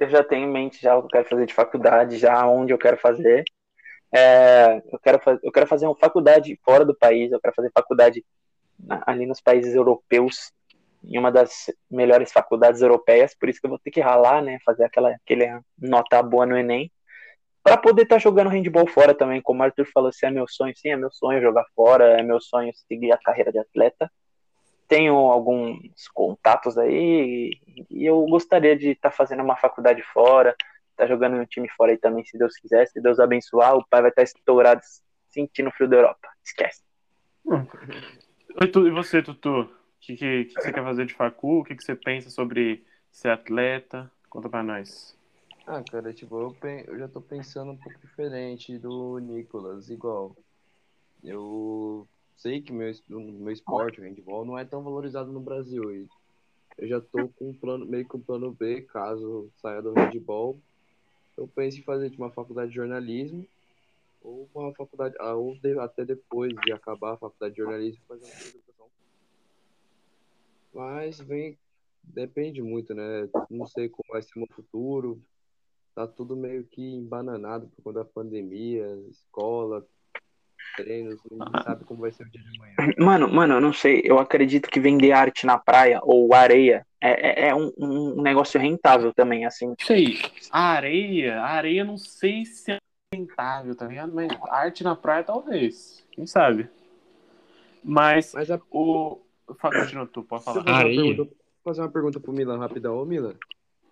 eu 0.00 0.10
já 0.10 0.24
tenho 0.24 0.46
em 0.48 0.52
mente 0.52 0.80
já 0.82 0.96
o 0.96 1.02
que 1.02 1.06
eu 1.06 1.10
quero 1.10 1.28
fazer 1.28 1.46
de 1.46 1.54
faculdade, 1.54 2.18
já 2.18 2.46
onde 2.46 2.72
eu 2.72 2.78
quero 2.78 2.96
fazer. 2.98 3.44
É, 4.14 4.82
eu, 4.92 4.98
quero 5.00 5.20
faz, 5.20 5.38
eu 5.42 5.52
quero 5.52 5.66
fazer 5.66 5.86
uma 5.86 5.96
faculdade 5.96 6.58
fora 6.64 6.84
do 6.84 6.96
país, 6.96 7.32
eu 7.32 7.40
quero 7.40 7.54
fazer 7.54 7.70
faculdade 7.74 8.24
na- 8.78 9.02
ali 9.06 9.26
nos 9.26 9.40
países 9.40 9.74
europeus, 9.74 10.52
em 11.04 11.18
uma 11.18 11.32
das 11.32 11.66
melhores 11.90 12.32
faculdades 12.32 12.82
europeias, 12.82 13.34
por 13.38 13.48
isso 13.48 13.60
que 13.60 13.66
eu 13.66 13.70
vou 13.70 13.78
ter 13.78 13.90
que 13.92 14.00
ralar, 14.00 14.42
né, 14.42 14.58
fazer 14.64 14.84
aquela 14.84 15.10
aquele 15.10 15.46
nota 15.78 16.22
boa 16.22 16.46
no 16.46 16.56
Enem 16.58 16.90
para 17.62 17.76
poder 17.76 18.02
estar 18.02 18.18
jogando 18.18 18.50
handball 18.50 18.86
fora 18.88 19.14
também, 19.14 19.40
como 19.42 19.60
o 19.60 19.64
Arthur 19.64 19.86
falou, 19.92 20.12
se 20.12 20.26
é 20.26 20.30
meu 20.30 20.46
sonho, 20.48 20.74
sim, 20.76 20.88
é 20.90 20.96
meu 20.96 21.10
sonho 21.10 21.42
jogar 21.42 21.64
fora, 21.74 22.18
é 22.18 22.22
meu 22.22 22.40
sonho 22.40 22.72
seguir 22.88 23.12
a 23.12 23.18
carreira 23.18 23.52
de 23.52 23.58
atleta. 23.58 24.10
Tenho 24.90 25.14
alguns 25.14 26.08
contatos 26.12 26.76
aí 26.76 27.52
e, 27.88 28.04
eu 28.04 28.26
gostaria 28.26 28.76
de 28.76 28.88
estar 28.88 29.12
fazendo 29.12 29.40
uma 29.40 29.54
faculdade 29.56 30.02
fora, 30.12 30.52
estar 30.90 31.06
jogando 31.06 31.36
em 31.36 31.40
um 31.42 31.46
time 31.46 31.68
fora 31.76 31.92
aí 31.92 31.96
também, 31.96 32.24
se 32.24 32.36
Deus 32.36 32.56
quiser, 32.56 32.88
se 32.88 33.00
Deus 33.00 33.20
abençoar, 33.20 33.76
o 33.76 33.86
pai 33.88 34.00
vai 34.00 34.10
estar 34.10 34.24
estourado 34.24 34.80
sentindo 35.28 35.68
o 35.68 35.72
frio 35.72 35.88
da 35.88 35.94
Europa. 35.94 36.28
Esquece. 36.44 36.82
E 38.60 38.66
tu- 38.66 38.84
e 38.88 38.90
você, 38.90 39.22
Tutu? 39.22 39.60
O 39.60 39.68
que, 40.00 40.16
que, 40.16 40.44
que 40.46 40.54
você 40.60 40.72
quer 40.72 40.82
fazer 40.82 41.06
de 41.06 41.14
facu? 41.14 41.60
O 41.60 41.64
que, 41.64 41.76
que 41.76 41.84
você 41.84 41.94
pensa 41.94 42.28
sobre 42.28 42.84
ser 43.12 43.28
atleta? 43.28 44.10
Conta 44.28 44.48
pra 44.48 44.64
nós. 44.64 45.16
Ah, 45.68 45.84
cara, 45.88 46.12
tipo, 46.12 46.36
eu, 46.40 46.50
pen- 46.60 46.82
eu 46.88 46.98
já 46.98 47.06
tô 47.06 47.20
pensando 47.20 47.70
um 47.70 47.76
pouco 47.76 47.96
diferente 48.00 48.76
do 48.76 49.20
Nicolas, 49.20 49.88
igual. 49.88 50.34
Eu 51.22 52.08
sei 52.40 52.62
que 52.62 52.72
meu, 52.72 52.90
meu 53.08 53.52
esporte, 53.52 54.00
o 54.00 54.02
handball, 54.04 54.46
não 54.46 54.58
é 54.58 54.64
tão 54.64 54.82
valorizado 54.82 55.30
no 55.30 55.40
Brasil. 55.40 55.92
E 55.94 56.08
eu 56.78 56.88
já 56.88 57.00
tô 57.00 57.28
com 57.28 57.50
um 57.50 57.54
plano, 57.54 57.84
meio 57.84 58.08
que 58.08 58.16
um 58.16 58.20
plano 58.20 58.50
B, 58.50 58.82
caso 58.82 59.50
saia 59.56 59.82
do 59.82 59.92
handball. 59.92 60.58
Eu 61.36 61.46
penso 61.46 61.78
em 61.78 61.82
fazer 61.82 62.08
tipo, 62.10 62.22
uma 62.22 62.32
faculdade 62.32 62.70
de 62.70 62.76
jornalismo 62.76 63.46
ou 64.22 64.48
uma 64.54 64.74
faculdade, 64.74 65.14
ah, 65.18 65.34
ou 65.34 65.54
de- 65.58 65.78
até 65.78 66.04
depois 66.04 66.52
de 66.64 66.72
acabar 66.72 67.12
a 67.14 67.18
faculdade 67.18 67.54
de 67.54 67.60
jornalismo, 67.62 68.02
fazer 68.08 68.24
uma 68.24 68.48
educação. 68.48 68.86
Mas 70.72 71.20
vem, 71.20 71.58
depende 72.02 72.62
muito, 72.62 72.94
né? 72.94 73.28
Não 73.50 73.66
sei 73.66 73.88
como 73.88 74.08
vai 74.10 74.22
ser 74.22 74.32
meu 74.36 74.48
futuro. 74.54 75.20
Tá 75.94 76.06
tudo 76.06 76.36
meio 76.36 76.64
que 76.64 76.82
embananado 76.82 77.68
por 77.68 77.82
conta 77.82 77.98
da 78.00 78.04
pandemia, 78.04 78.86
escola, 79.10 79.86
treinos, 80.76 81.20
ninguém 81.30 81.62
sabe 81.62 81.84
como 81.84 82.00
vai 82.00 82.12
ser 82.12 82.24
o 82.24 82.30
dia 82.30 82.40
de 82.42 82.56
amanhã. 82.58 82.74
Mano, 82.98 83.28
mano, 83.32 83.54
eu 83.54 83.60
não 83.60 83.72
sei. 83.72 84.00
Eu 84.04 84.18
acredito 84.18 84.68
que 84.70 84.80
vender 84.80 85.12
arte 85.12 85.44
na 85.46 85.58
praia 85.58 86.00
ou 86.02 86.32
areia 86.34 86.86
é, 87.00 87.44
é, 87.44 87.48
é 87.48 87.54
um, 87.54 87.72
um 87.78 88.22
negócio 88.22 88.60
rentável 88.60 89.12
também, 89.12 89.44
assim. 89.44 89.74
Sei, 89.80 90.18
a 90.50 90.70
areia, 90.72 91.40
a 91.40 91.46
areia 91.48 91.84
não 91.84 91.96
sei 91.98 92.44
se 92.44 92.72
é 92.72 92.78
rentável, 93.14 93.74
tá 93.74 93.86
ligado? 93.86 94.12
Mas 94.14 94.30
arte 94.48 94.84
na 94.84 94.94
praia 94.96 95.24
talvez, 95.24 96.06
quem 96.12 96.26
sabe. 96.26 96.68
Mas 97.82 98.32
Mas 98.34 98.50
a, 98.50 98.60
o. 98.70 99.20
Fala, 99.58 99.80
continua 99.80 100.06
tu, 100.06 100.22
pode 100.22 100.44
falar. 100.44 100.58
fazer 100.58 100.70
uma 100.70 100.78
Areia? 100.78 100.96
pergunta, 101.16 101.34
fazer 101.64 101.80
uma 101.80 101.90
pergunta 101.90 102.20
pro 102.20 102.32
Milan 102.32 102.58
rapidão. 102.58 102.96
Ô, 102.98 103.04
Milan, 103.04 103.34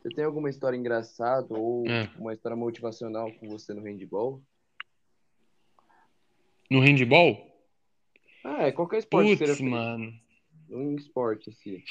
você 0.02 0.08
tem 0.10 0.24
alguma 0.24 0.48
história 0.50 0.76
engraçada 0.76 1.46
ou 1.50 1.84
É. 1.88 2.08
uma 2.18 2.32
história 2.32 2.56
motivacional 2.56 3.30
com 3.40 3.48
você 3.48 3.74
no 3.74 3.82
handball? 3.82 4.40
No 6.70 6.80
handball? 6.80 7.46
Ah, 8.44 8.64
é 8.66 8.72
qualquer 8.72 8.98
esporte 8.98 9.36
que 9.36 9.44
Putz, 9.46 9.60
mano. 9.60 10.12
um 10.70 10.94
esporte 10.96 11.52
si. 11.52 11.84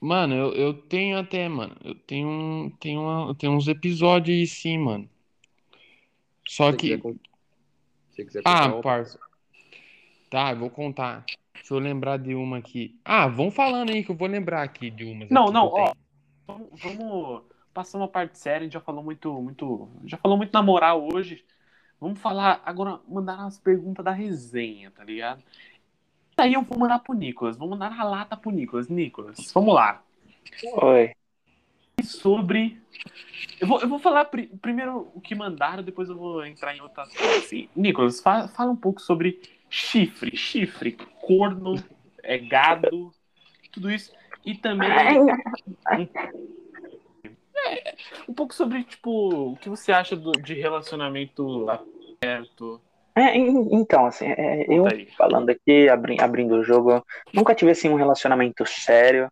Mano, 0.00 0.34
eu, 0.34 0.52
eu 0.52 0.74
tenho 0.74 1.18
até, 1.18 1.48
mano. 1.48 1.76
Eu 1.82 1.94
tenho, 1.94 2.28
um- 2.28 2.70
tenho, 2.78 3.00
uma, 3.00 3.28
eu 3.30 3.34
tenho 3.34 3.52
uns 3.54 3.68
episódios 3.68 4.36
aí 4.36 4.46
sim, 4.46 4.78
mano. 4.78 5.08
Só 6.46 6.70
Se 6.70 6.76
que. 6.76 6.88
quiser 6.88 7.00
con- 7.00 7.16
se 8.10 8.24
quiser 8.24 8.42
Ah, 8.44 8.66
uma- 8.68 8.82
parça. 8.82 9.18
Tá, 10.30 10.50
eu 10.52 10.58
vou 10.58 10.70
contar. 10.70 11.24
Deixa 11.54 11.72
eu 11.74 11.78
lembrar 11.78 12.18
de 12.18 12.34
uma 12.34 12.58
aqui. 12.58 12.98
Ah, 13.04 13.26
vão 13.26 13.50
falando 13.50 13.90
aí 13.90 14.04
que 14.04 14.10
eu 14.10 14.16
vou 14.16 14.28
lembrar 14.28 14.62
aqui 14.62 14.90
de 14.90 15.04
umas. 15.04 15.30
Não, 15.30 15.46
não, 15.46 15.66
ó. 15.68 15.92
Vamos, 16.46 16.68
vamos 16.82 17.42
passar 17.72 17.96
uma 17.98 18.08
parte 18.08 18.38
séria, 18.38 18.58
a 18.60 18.62
gente 18.64 18.74
já 18.74 18.80
falou 18.80 19.02
muito, 19.02 19.32
muito. 19.40 19.88
Já 20.04 20.18
falou 20.18 20.36
muito 20.36 20.52
na 20.52 20.62
moral 20.62 21.08
hoje. 21.12 21.42
Vamos 22.00 22.18
falar 22.20 22.62
agora, 22.64 23.00
mandar 23.08 23.38
umas 23.38 23.58
perguntas 23.58 24.04
da 24.04 24.10
resenha, 24.12 24.90
tá 24.90 25.04
ligado? 25.04 25.42
Aí 26.36 26.54
eu 26.54 26.62
vou 26.62 26.78
mandar 26.78 26.98
pro 26.98 27.14
Nicolas, 27.14 27.56
vou 27.56 27.68
mandar 27.68 27.90
na 27.90 28.04
lata 28.04 28.36
pro 28.36 28.50
Nicolas. 28.50 28.88
Nicolas, 28.88 29.50
vamos 29.52 29.74
lá. 29.74 30.02
Oi. 30.82 31.12
Sobre. 32.02 32.80
Eu 33.60 33.68
vou, 33.68 33.80
eu 33.80 33.88
vou 33.88 33.98
falar 33.98 34.24
pri- 34.26 34.48
primeiro 34.60 35.10
o 35.14 35.20
que 35.20 35.34
mandaram, 35.34 35.82
depois 35.82 36.08
eu 36.08 36.16
vou 36.16 36.44
entrar 36.44 36.76
em 36.76 36.80
outras 36.80 37.12
coisas. 37.16 37.44
Assim. 37.44 37.68
Nicolas, 37.74 38.20
fa- 38.20 38.48
fala 38.48 38.70
um 38.72 38.76
pouco 38.76 39.00
sobre 39.00 39.40
chifre. 39.70 40.36
Chifre, 40.36 40.92
corno, 41.20 41.82
é, 42.22 42.36
gado, 42.38 43.12
tudo 43.72 43.90
isso. 43.90 44.12
E 44.44 44.54
também 44.56 44.88
um 48.28 48.34
pouco 48.34 48.54
sobre, 48.54 48.84
tipo, 48.84 49.52
o 49.52 49.56
que 49.56 49.68
você 49.68 49.92
acha 49.92 50.16
do- 50.16 50.32
de 50.32 50.54
relacionamento 50.54 51.66
aberto. 51.70 52.80
É, 53.16 53.36
en- 53.36 53.68
então, 53.72 54.06
assim, 54.06 54.26
é, 54.26 54.64
eu 54.68 54.84
falando 55.16 55.50
aqui, 55.50 55.88
abri- 55.88 56.20
abrindo 56.20 56.56
o 56.56 56.64
jogo, 56.64 57.04
nunca 57.32 57.54
tive 57.54 57.70
assim 57.70 57.88
um 57.88 57.94
relacionamento 57.96 58.66
sério. 58.66 59.30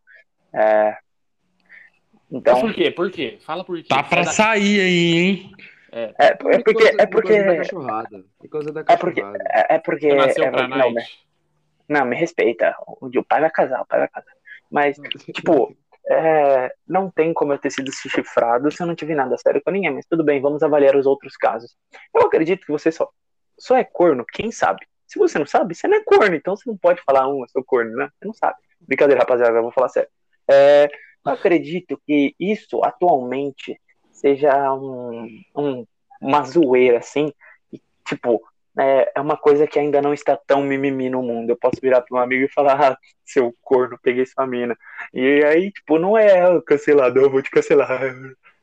é, 0.55 0.97
Mas 2.31 2.41
então, 2.41 2.61
por 2.61 2.75
quê? 2.75 2.91
Por 2.91 3.11
quê? 3.11 3.39
Fala 3.45 3.65
por 3.65 3.77
quê. 3.79 3.89
Tá 3.89 4.03
pra 4.03 4.25
Sai 4.25 4.35
sair 4.35 4.81
aí, 4.81 5.15
hein? 5.15 5.53
é, 5.91 6.15
é 6.19 6.35
porque, 6.35 6.51
é 6.53 6.63
porque, 6.65 6.85
da 6.85 7.03
é 7.03 7.07
porque, 7.07 7.57
cachorrada. 7.57 8.25
é, 9.51 9.75
é 9.75 9.79
porque, 9.79 10.09
Você 10.09 10.15
nasceu 10.17 10.45
é- 10.45 10.51
pra 10.51 10.69
não, 10.69 10.95
não, 11.89 12.05
me 12.07 12.17
respeita, 12.17 12.75
o, 12.87 13.07
o 13.07 13.25
pai 13.25 13.41
vai 13.41 13.51
casar, 13.51 13.81
o 13.83 13.87
pai 13.87 13.99
vai 13.99 14.09
casar. 14.09 14.33
Mas, 14.71 14.97
tipo, 15.35 15.77
é, 16.13 16.73
não 16.87 17.11
tem 17.11 17.33
como 17.35 17.53
eu 17.53 17.59
ter 17.59 17.71
sido 17.71 17.91
chifrado 17.93 18.71
se 18.71 18.83
eu 18.83 18.87
não 18.87 18.95
tive 18.95 19.15
nada 19.15 19.37
sério 19.39 19.63
com 19.65 19.71
ninguém, 19.71 19.91
mas 19.93 20.07
tudo 20.07 20.25
bem, 20.25 20.41
vamos 20.41 20.63
avaliar 20.63 20.97
os 20.97 21.07
outros 21.07 21.37
casos. 21.37 21.75
Eu 22.15 22.23
acredito 22.23 22.65
que 22.67 22.73
você 22.73 22.93
só, 22.93 23.09
só 23.59 23.77
é 23.77 23.85
corno, 23.85 24.25
quem 24.33 24.51
sabe? 24.53 24.87
Se 25.07 25.19
você 25.19 25.39
não 25.39 25.47
sabe, 25.47 25.75
você 25.75 25.87
não 25.89 25.99
é 25.99 26.05
corno, 26.05 26.35
então 26.35 26.57
você 26.57 26.69
não 26.69 26.77
pode 26.77 27.03
falar, 27.03 27.29
um, 27.29 27.43
eu 27.43 27.49
sou 27.49 27.65
corno, 27.65 27.97
né? 27.97 28.09
Você 28.19 28.27
não 28.27 28.35
sabe. 28.35 28.57
Brincadeira, 28.81 29.21
rapaziada, 29.21 29.57
eu 29.57 29.63
vou 29.63 29.73
falar 29.73 29.89
sério. 29.89 30.09
É, 30.51 30.89
eu 31.25 31.33
acredito 31.33 32.01
que 32.07 32.35
isso 32.39 32.83
atualmente 32.85 33.79
seja 34.13 34.73
um, 34.75 35.27
um- 35.57 35.87
uma 36.21 36.43
zoeira, 36.45 36.99
assim, 36.99 37.33
e, 37.73 37.81
tipo, 38.07 38.43
é, 38.79 39.13
é 39.15 39.21
uma 39.21 39.37
coisa 39.37 39.67
que 39.67 39.79
ainda 39.79 40.01
não 40.01 40.15
está 40.15 40.37
tão 40.37 40.63
mimimi 40.63 41.11
no 41.11 41.23
mundo. 41.23 41.51
Eu 41.51 41.57
posso 41.57 41.81
virar 41.81 42.01
para 42.01 42.17
um 42.17 42.21
amigo 42.21 42.45
e 42.45 42.53
falar, 42.53 42.93
ah, 42.93 42.99
seu 43.25 43.55
corno, 43.61 43.99
peguei 44.03 44.25
sua 44.27 44.47
mina. 44.47 44.77
E 45.13 45.45
aí, 45.45 45.71
tipo, 45.71 45.99
não 45.99 46.17
é 46.17 46.41
ah, 46.41 46.61
cancelador, 46.65 47.25
eu 47.25 47.31
vou 47.31 47.43
te 47.43 47.51
cancelar. 47.51 48.01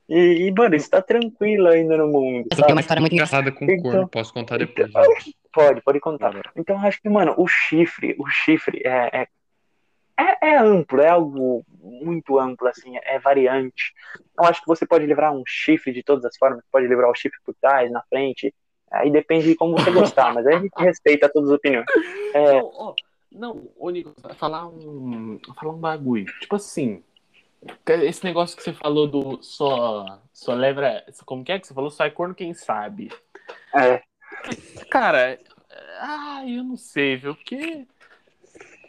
E, 0.08 0.48
e, 0.48 0.52
mano, 0.52 0.76
isso 0.76 0.90
tá 0.90 1.02
tranquilo 1.02 1.68
ainda 1.68 1.96
no 1.96 2.08
mundo, 2.08 2.48
Essa 2.52 2.64
aqui 2.64 2.72
é 2.72 2.74
uma 2.74 2.82
história 2.82 3.02
muito 3.02 3.14
engraçada. 3.14 3.52
Com 3.52 3.66
Então- 3.66 3.92
corno, 3.92 4.08
posso 4.08 4.34
contar 4.34 4.58
depois. 4.58 4.90
então-? 4.90 5.04
Pode, 5.52 5.82
pode 5.82 6.00
contar. 6.00 6.32
Então, 6.56 6.76
eu 6.80 6.88
acho 6.88 7.02
que, 7.02 7.10
mano, 7.10 7.34
o 7.36 7.48
chifre, 7.48 8.16
o 8.20 8.28
chifre 8.28 8.84
é, 8.86 9.22
é, 9.22 9.28
é, 10.20 10.48
é 10.52 10.58
amplo, 10.58 11.02
é 11.02 11.10
algo 11.10 11.66
muito 11.82 12.38
amplo, 12.38 12.68
assim, 12.68 12.96
é 13.02 13.18
variante. 13.18 13.92
Eu 14.38 14.46
acho 14.46 14.62
que 14.62 14.68
você 14.68 14.86
pode 14.86 15.08
livrar 15.08 15.34
um 15.34 15.42
chifre 15.48 15.92
de 15.92 16.04
todas 16.04 16.24
as 16.24 16.38
formas, 16.38 16.64
pode 16.72 16.86
livrar 16.86 17.10
o 17.10 17.16
chifre 17.16 17.40
por 17.44 17.56
trás, 17.60 17.92
na 17.92 18.04
frente, 18.04 18.54
aí 18.92 19.12
depende 19.12 19.46
de 19.48 19.56
como 19.56 19.78
você 19.78 19.92
gostar, 19.92 20.34
mas 20.34 20.46
aí 20.48 20.56
a 20.56 20.60
gente 20.60 20.74
respeita 20.78 21.30
todas 21.30 21.50
as 21.50 21.56
opiniões. 21.58 21.86
É, 22.34 22.54
Não, 22.54 22.72
ó, 22.74 22.94
não, 23.32 23.70
ô 23.78 23.92
vai 24.22 24.34
falar 24.36 24.68
um, 24.68 25.40
falar 25.56 25.74
um 25.74 25.80
bagulho. 25.80 26.26
Tipo 26.40 26.56
assim, 26.56 27.04
esse 27.88 28.24
negócio 28.24 28.58
que 28.58 28.64
você 28.64 28.74
falou 28.74 29.08
do 29.08 29.42
só, 29.44 30.20
só 30.34 30.54
leva. 30.54 31.04
Como 31.26 31.44
que 31.44 31.52
é 31.52 31.60
que 31.60 31.68
você 31.68 31.74
falou? 31.74 31.90
Só 31.92 32.06
é 32.06 32.10
corno 32.10 32.34
quem 32.34 32.54
sabe. 32.54 33.12
é, 33.76 34.02
Cara, 34.90 35.40
ah, 36.00 36.44
eu 36.48 36.64
não 36.64 36.78
sei, 36.78 37.18
viu? 37.18 37.36
Porque. 37.36 37.86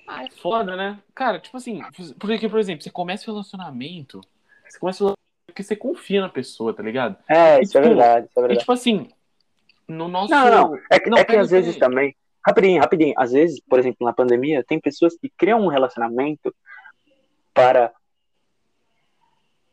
Ah, 0.06 0.24
é 0.24 0.30
foda, 0.30 0.76
né? 0.76 0.98
Cara, 1.14 1.38
tipo 1.38 1.56
assim, 1.56 1.80
porque, 2.18 2.48
por 2.48 2.58
exemplo, 2.58 2.82
você 2.82 2.90
começa 2.90 3.30
o 3.30 3.34
relacionamento, 3.34 4.20
você 4.68 4.78
começa 4.78 5.04
o 5.04 5.06
relacionamento 5.06 5.20
porque 5.46 5.62
você 5.62 5.76
confia 5.76 6.20
na 6.20 6.28
pessoa, 6.28 6.72
tá 6.72 6.82
ligado? 6.82 7.16
é, 7.28 7.60
isso 7.60 7.76
é 7.76 7.82
Tipo, 7.82 7.94
verdade, 7.94 8.26
isso 8.26 8.38
é 8.38 8.40
E 8.40 8.42
verdade. 8.42 8.60
tipo 8.60 8.72
assim, 8.72 9.08
no 9.90 10.08
nosso. 10.08 10.30
Não, 10.32 10.50
não, 10.50 10.78
é 10.90 10.98
que, 11.00 11.10
Não, 11.10 11.18
é 11.18 11.24
que 11.24 11.36
às 11.36 11.50
vezes 11.50 11.76
também. 11.76 12.14
Rapidinho, 12.46 12.80
rapidinho. 12.80 13.14
Às 13.18 13.32
vezes, 13.32 13.60
por 13.68 13.78
exemplo, 13.78 14.06
na 14.06 14.12
pandemia, 14.12 14.64
tem 14.66 14.80
pessoas 14.80 15.14
que 15.18 15.30
criam 15.36 15.60
um 15.60 15.68
relacionamento 15.68 16.54
para. 17.52 17.92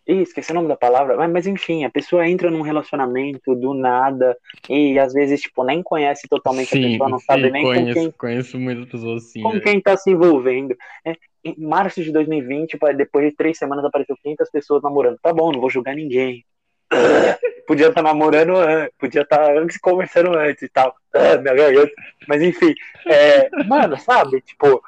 Ih, 0.06 0.21
esqueci 0.21 0.51
o 0.51 0.56
nome 0.56 0.69
da 0.69 0.77
palavra, 0.77 1.17
mas, 1.17 1.30
mas 1.30 1.47
enfim, 1.47 1.84
a 1.84 1.89
pessoa 1.89 2.25
entra 2.27 2.49
num 2.49 2.62
relacionamento 2.62 3.53
do 3.56 3.73
nada 3.73 4.38
e 4.69 4.97
às 4.97 5.12
vezes, 5.12 5.41
tipo, 5.41 5.65
nem 5.65 5.84
conhece 5.84 6.30
totalmente 6.30 6.67
a 6.69 6.77
Sim, 6.77 6.91
pessoa, 6.91 7.10
não 7.10 7.19
sabe 7.19 7.43
sim, 7.47 7.51
nem 7.51 7.63
com 7.63 7.73
conheço, 7.73 7.93
quem, 7.99 8.12
conheço 8.12 8.58
muitas 8.60 8.86
pessoas 8.86 9.23
assim. 9.25 9.41
com 9.41 9.49
velho. 9.51 9.63
quem 9.63 9.82
tá 9.82 9.97
se 9.97 10.10
envolvendo. 10.10 10.73
É, 11.06 11.13
em 11.43 11.56
março 11.60 12.01
de 12.01 12.12
2020, 12.13 12.77
pa- 12.77 12.93
depois 12.93 13.30
de 13.30 13.36
três 13.36 13.58
semanas, 13.58 13.84
apareceu 13.84 14.15
500 14.23 14.49
pessoas 14.49 14.82
namorando. 14.82 15.17
Tá 15.21 15.34
bom, 15.34 15.51
não 15.51 15.60
vou 15.60 15.69
julgar 15.69 15.93
ninguém. 15.93 16.45
Podia 17.67 17.89
estar 17.89 18.02
namorando 18.02 18.56
antes, 18.56 18.95
podia 18.97 19.21
estar 19.21 19.50
conversando 19.82 20.38
antes 20.38 20.63
e 20.63 20.69
tal. 20.69 20.95
Ah, 21.13 21.38
minha 21.38 21.54
garganta. 21.54 21.91
Mas 22.28 22.41
enfim, 22.41 22.73
é, 23.06 23.50
mano, 23.65 23.97
sabe? 23.97 24.39
Tipo, 24.41 24.82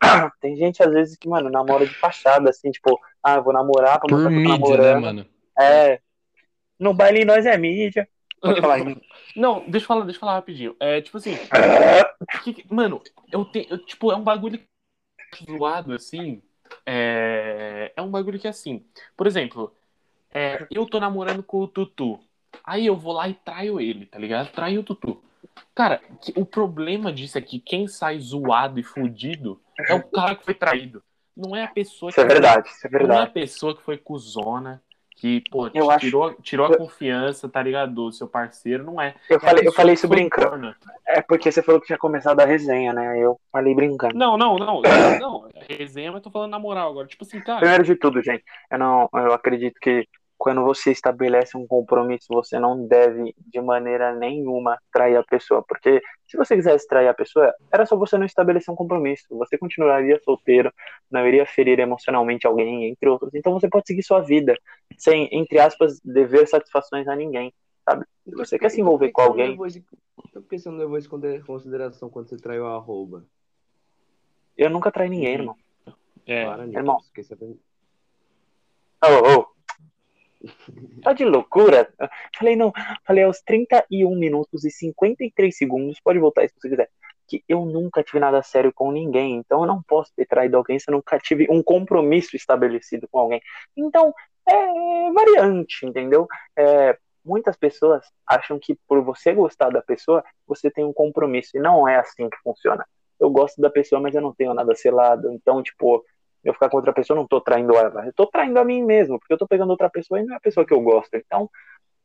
tem 0.40 0.56
gente 0.56 0.82
às 0.82 0.90
vezes 0.92 1.16
que, 1.16 1.28
mano, 1.28 1.50
namora 1.50 1.86
de 1.86 1.94
fachada, 1.94 2.50
assim, 2.50 2.70
tipo, 2.70 2.98
ah, 3.22 3.36
eu 3.36 3.42
vou 3.42 3.52
namorar 3.52 4.00
pra 4.00 4.10
mostrar 4.10 4.30
que 4.30 4.38
eu 4.38 4.42
tô 4.42 4.48
né, 4.48 4.58
namorando. 4.58 5.00
mano? 5.02 5.26
É. 5.58 6.00
No 6.78 6.94
baile 6.94 7.24
nós 7.24 7.46
é 7.46 7.56
mídia. 7.56 8.08
Pode 8.40 8.60
falar. 8.60 8.78
Não, 9.34 9.60
deixa 9.68 9.84
eu 9.84 9.88
falar, 9.88 10.04
deixa 10.04 10.16
eu 10.16 10.20
falar 10.20 10.34
rapidinho. 10.34 10.74
É, 10.80 11.00
tipo 11.02 11.18
assim, 11.18 11.36
que 12.42 12.54
que- 12.54 12.74
mano, 12.74 13.02
eu 13.30 13.44
tenho, 13.44 13.76
tipo, 13.78 14.10
é 14.10 14.16
um 14.16 14.22
bagulho 14.22 14.58
zoado, 15.44 15.92
assim, 15.92 16.42
é, 16.86 17.92
é 17.94 18.00
um 18.02 18.10
bagulho 18.10 18.38
que, 18.38 18.48
assim, 18.48 18.86
por 19.16 19.26
exemplo, 19.26 19.74
é, 20.32 20.66
eu 20.70 20.86
tô 20.86 21.00
namorando 21.00 21.42
com 21.42 21.60
o 21.60 21.68
Tutu, 21.68 22.20
aí 22.64 22.86
eu 22.86 22.96
vou 22.96 23.12
lá 23.12 23.28
e 23.28 23.34
traio 23.34 23.80
ele, 23.80 24.06
tá 24.06 24.18
ligado? 24.18 24.50
Traio 24.52 24.80
o 24.80 24.84
Tutu. 24.84 25.22
Cara, 25.74 26.00
que- 26.22 26.32
o 26.36 26.44
problema 26.44 27.12
disso 27.12 27.38
é 27.38 27.40
que 27.40 27.58
quem 27.60 27.86
sai 27.86 28.18
zoado 28.18 28.78
e 28.78 28.82
fudido 28.82 29.60
é 29.88 29.94
o 29.94 30.02
cara 30.02 30.34
que 30.34 30.44
foi 30.44 30.54
traído. 30.54 31.02
Não 31.36 31.54
é 31.54 31.64
a 31.64 31.68
pessoa 31.68 32.10
Isso 32.10 32.20
é 32.20 32.24
que 32.24 32.28
verdade, 32.32 32.68
isso 32.68 32.86
é 32.86 32.90
não 32.90 32.98
é 32.98 33.02
a 33.02 33.08
verdade. 33.08 33.32
pessoa 33.32 33.76
que 33.76 33.82
foi 33.82 33.98
cuzona, 33.98 34.82
que, 35.16 35.42
pô, 35.50 35.68
Eu 35.74 35.90
acho- 35.90 36.06
tirou, 36.06 36.34
tirou 36.42 36.66
a 36.66 36.76
confiança, 36.76 37.48
tá 37.48 37.62
ligado? 37.62 37.92
Do 37.94 38.12
seu 38.12 38.28
parceiro, 38.28 38.84
não 38.84 39.00
é. 39.00 39.14
Eu 39.30 39.38
É 39.38 39.40
falei, 39.40 39.66
eu 39.66 39.72
falei 39.72 39.94
isso 39.94 40.06
brincando. 40.06 40.48
corna. 40.50 40.76
É 41.06 41.22
porque 41.22 41.50
você 41.50 41.62
falou 41.62 41.80
que 41.80 41.86
tinha 41.86 41.98
começado 41.98 42.38
a 42.40 42.44
resenha, 42.44 42.92
né? 42.92 43.18
Eu 43.18 43.40
falei 43.50 43.74
brincando. 43.74 44.14
Não, 44.14 44.36
não, 44.36 44.58
não. 44.58 44.82
Não, 45.18 45.48
é 45.54 45.74
resenha, 45.74 46.12
mas 46.12 46.22
tô 46.22 46.30
falando 46.30 46.50
na 46.50 46.58
moral 46.58 46.90
agora. 46.90 47.06
Tipo 47.06 47.24
assim, 47.24 47.40
cara. 47.40 47.60
Primeiro 47.60 47.84
de 47.84 47.96
tudo, 47.96 48.22
gente, 48.22 48.44
eu 48.70 48.78
não, 48.78 49.08
eu 49.14 49.32
acredito 49.32 49.78
que 49.80 50.06
quando 50.38 50.62
você 50.62 50.90
estabelece 50.90 51.56
um 51.56 51.66
compromisso, 51.66 52.26
você 52.28 52.58
não 52.58 52.86
deve 52.86 53.34
de 53.38 53.60
maneira 53.60 54.14
nenhuma 54.14 54.78
trair 54.92 55.16
a 55.16 55.22
pessoa, 55.22 55.64
porque 55.66 56.02
se 56.26 56.36
você 56.36 56.54
quisesse 56.56 56.86
trair 56.86 57.08
a 57.08 57.14
pessoa, 57.14 57.54
era 57.72 57.86
só 57.86 57.96
você 57.96 58.18
não 58.18 58.26
estabelecer 58.26 58.72
um 58.72 58.76
compromisso. 58.76 59.26
Você 59.30 59.56
continuaria 59.56 60.20
solteiro, 60.22 60.72
não 61.10 61.26
iria 61.26 61.46
ferir 61.46 61.78
emocionalmente 61.78 62.46
alguém, 62.46 62.86
entre 62.86 63.08
outros. 63.08 63.34
Então 63.34 63.52
você 63.52 63.68
pode 63.68 63.86
seguir 63.86 64.02
sua 64.02 64.20
vida 64.20 64.56
sem, 64.98 65.28
entre 65.32 65.58
aspas, 65.58 66.00
dever 66.04 66.46
satisfações 66.46 67.08
a 67.08 67.16
ninguém, 67.16 67.52
sabe? 67.84 68.04
Se 68.24 68.34
você 68.34 68.58
quer 68.58 68.70
se 68.70 68.80
envolver 68.80 69.10
com 69.12 69.22
alguém, 69.22 69.56
Então 70.28 70.42
por 70.42 70.48
que 70.48 70.58
você 70.58 70.68
não 70.68 70.78
levou 70.78 70.98
isso 70.98 71.08
em 71.16 71.40
consideração 71.42 72.10
quando 72.10 72.28
você 72.28 72.36
traiu 72.36 72.66
a 72.66 72.76
arroba? 72.76 73.24
eu 74.56 74.70
nunca 74.70 74.90
traí 74.90 75.08
ninguém, 75.08 75.34
irmão. 75.34 75.56
É, 76.26 76.44
irmão. 76.72 76.98
Ô, 79.02 79.40
ô. 79.40 79.55
Tá 81.02 81.12
de 81.12 81.24
loucura? 81.24 81.92
Falei, 82.36 82.56
não. 82.56 82.72
Falei 83.04 83.24
aos 83.24 83.40
31 83.42 84.16
minutos 84.16 84.64
e 84.64 84.70
53 84.70 85.56
segundos. 85.56 86.00
Pode 86.00 86.18
voltar 86.18 86.42
aí 86.42 86.48
se 86.48 86.54
você 86.58 86.68
quiser. 86.68 86.90
Que 87.28 87.42
eu 87.48 87.64
nunca 87.64 88.02
tive 88.02 88.20
nada 88.20 88.42
sério 88.42 88.72
com 88.72 88.92
ninguém. 88.92 89.36
Então 89.36 89.60
eu 89.60 89.66
não 89.66 89.82
posso 89.82 90.12
ter 90.14 90.26
traído 90.26 90.56
alguém 90.56 90.78
se 90.78 90.90
eu 90.90 90.94
nunca 90.94 91.18
tive 91.18 91.46
um 91.50 91.62
compromisso 91.62 92.36
estabelecido 92.36 93.08
com 93.08 93.18
alguém. 93.18 93.40
Então, 93.76 94.14
é 94.48 95.12
variante, 95.12 95.84
entendeu? 95.84 96.26
É, 96.56 96.96
muitas 97.24 97.56
pessoas 97.56 98.06
acham 98.26 98.58
que 98.58 98.78
por 98.86 99.02
você 99.02 99.32
gostar 99.32 99.70
da 99.70 99.82
pessoa, 99.82 100.24
você 100.46 100.70
tem 100.70 100.84
um 100.84 100.92
compromisso. 100.92 101.56
E 101.56 101.60
não 101.60 101.88
é 101.88 101.96
assim 101.96 102.30
que 102.30 102.38
funciona. 102.38 102.86
Eu 103.18 103.30
gosto 103.30 103.60
da 103.60 103.70
pessoa, 103.70 104.00
mas 104.00 104.14
eu 104.14 104.20
não 104.20 104.34
tenho 104.34 104.54
nada 104.54 104.74
selado. 104.74 105.32
Então, 105.32 105.62
tipo, 105.62 106.04
eu 106.46 106.54
ficar 106.54 106.68
com 106.68 106.76
outra 106.76 106.92
pessoa, 106.92 107.16
eu 107.16 107.20
não 107.20 107.26
tô 107.26 107.40
traindo 107.40 107.74
ela. 107.74 108.06
Eu 108.06 108.12
tô 108.12 108.26
traindo 108.26 108.58
a 108.58 108.64
mim 108.64 108.84
mesmo, 108.84 109.18
porque 109.18 109.32
eu 109.34 109.38
tô 109.38 109.46
pegando 109.46 109.70
outra 109.70 109.90
pessoa 109.90 110.20
e 110.20 110.24
não 110.24 110.34
é 110.34 110.36
a 110.36 110.40
pessoa 110.40 110.64
que 110.64 110.72
eu 110.72 110.80
gosto. 110.80 111.14
Então, 111.14 111.50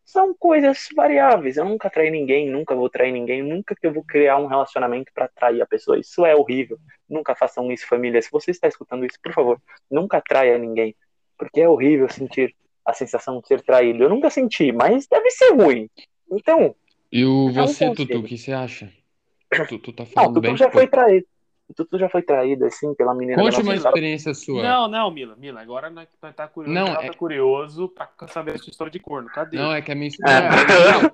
são 0.03 0.33
coisas 0.33 0.89
variáveis. 0.95 1.57
Eu 1.57 1.65
nunca 1.65 1.89
traí 1.89 2.09
ninguém, 2.09 2.49
nunca 2.49 2.75
vou 2.75 2.89
trair 2.89 3.11
ninguém, 3.11 3.43
nunca 3.43 3.75
que 3.75 3.85
eu 3.85 3.93
vou 3.93 4.03
criar 4.03 4.37
um 4.37 4.47
relacionamento 4.47 5.11
pra 5.13 5.27
trair 5.27 5.61
a 5.61 5.65
pessoa. 5.67 5.99
Isso 5.99 6.25
é 6.25 6.35
horrível. 6.35 6.77
Nunca 7.07 7.35
façam 7.35 7.71
isso, 7.71 7.87
família. 7.87 8.21
Se 8.21 8.31
você 8.31 8.49
está 8.49 8.67
escutando 8.67 9.05
isso, 9.05 9.19
por 9.21 9.31
favor, 9.31 9.61
nunca 9.89 10.19
traia 10.19 10.57
ninguém. 10.57 10.95
Porque 11.37 11.61
é 11.61 11.69
horrível 11.69 12.09
sentir 12.09 12.55
a 12.83 12.93
sensação 12.93 13.39
de 13.39 13.47
ser 13.47 13.61
traído. 13.61 14.03
Eu 14.03 14.09
nunca 14.09 14.29
senti, 14.31 14.71
mas 14.71 15.05
deve 15.07 15.29
ser 15.29 15.53
ruim. 15.53 15.87
Então, 16.31 16.75
E 17.11 17.23
o 17.23 17.49
É 17.49 17.61
um 17.61 17.67
você. 17.67 17.93
Tutu, 17.93 18.19
o 18.19 18.23
que 18.23 18.37
você 18.37 18.51
acha? 18.51 18.89
Tu, 19.69 19.79
tu 19.79 19.91
tá 19.93 20.03
não, 20.03 20.11
falando 20.11 20.33
Tutu 20.35 20.41
bem? 20.41 20.57
já 20.57 20.71
foi 20.71 20.87
traído. 20.87 21.27
Tutu 21.73 21.97
já 21.99 22.09
foi 22.09 22.21
traído, 22.21 22.65
assim, 22.65 22.93
pela 22.95 23.13
menina 23.13 23.41
Conte 23.41 23.61
uma 23.61 23.75
experiência 23.75 24.33
sua. 24.33 24.61
Não, 24.63 24.87
não, 24.87 25.11
Mila, 25.11 25.35
Mila, 25.35 25.61
agora 25.61 25.89
nós 25.89 26.07
nós 26.21 26.35
tá 26.35 26.47
curioso, 26.47 26.73
Não, 26.73 26.87
ela 26.87 27.03
é- 27.03 27.07
tá 27.11 27.17
curioso 27.17 27.89
pra 27.89 28.09
saber 28.27 28.55
a 28.55 28.57
sua 28.57 28.69
história 28.71 28.91
de 28.91 28.99
corno. 28.99 29.29
Cadê? 29.29 29.57
Não, 29.57 29.71
é 29.71 29.81
que 29.81 29.91
a 29.91 29.95
minha 29.95 30.07
É. 30.07 30.09
história. 30.09 30.49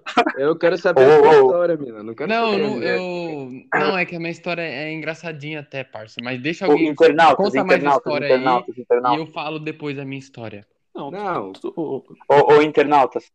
Eu 0.37 0.55
quero 0.57 0.77
saber 0.77 1.01
Ô, 1.01 1.11
a 1.11 1.17
sua 1.19 1.29
ô. 1.41 1.45
história, 1.47 1.77
mina. 1.77 2.03
Não 2.03 2.13
quero 2.13 2.29
Não, 2.29 2.51
saber. 2.51 2.61
não, 2.63 2.83
eu. 2.83 3.49
Não, 3.73 3.97
é 3.97 4.05
que 4.05 4.15
a 4.15 4.19
minha 4.19 4.31
história 4.31 4.61
é 4.61 4.91
engraçadinha 4.93 5.61
até, 5.61 5.83
parça. 5.83 6.17
Mas 6.21 6.39
deixa 6.41 6.65
alguém. 6.65 6.87
internautas, 6.87 7.37
conta 7.37 7.63
mais 7.63 7.71
a 7.71 7.75
internautas, 7.77 8.05
história 8.05 8.25
internautas, 8.27 8.75
aí 8.75 8.81
internautas. 8.83 9.17
e 9.19 9.21
eu 9.21 9.33
falo 9.33 9.59
depois 9.59 9.97
a 9.97 10.05
minha 10.05 10.19
história. 10.19 10.65
Não, 10.95 11.09
Não. 11.11 11.53
tu- 11.53 11.71
tu- 11.71 12.03
Ô, 12.29 12.53
ô, 12.53 12.61
internautas, 12.61 13.31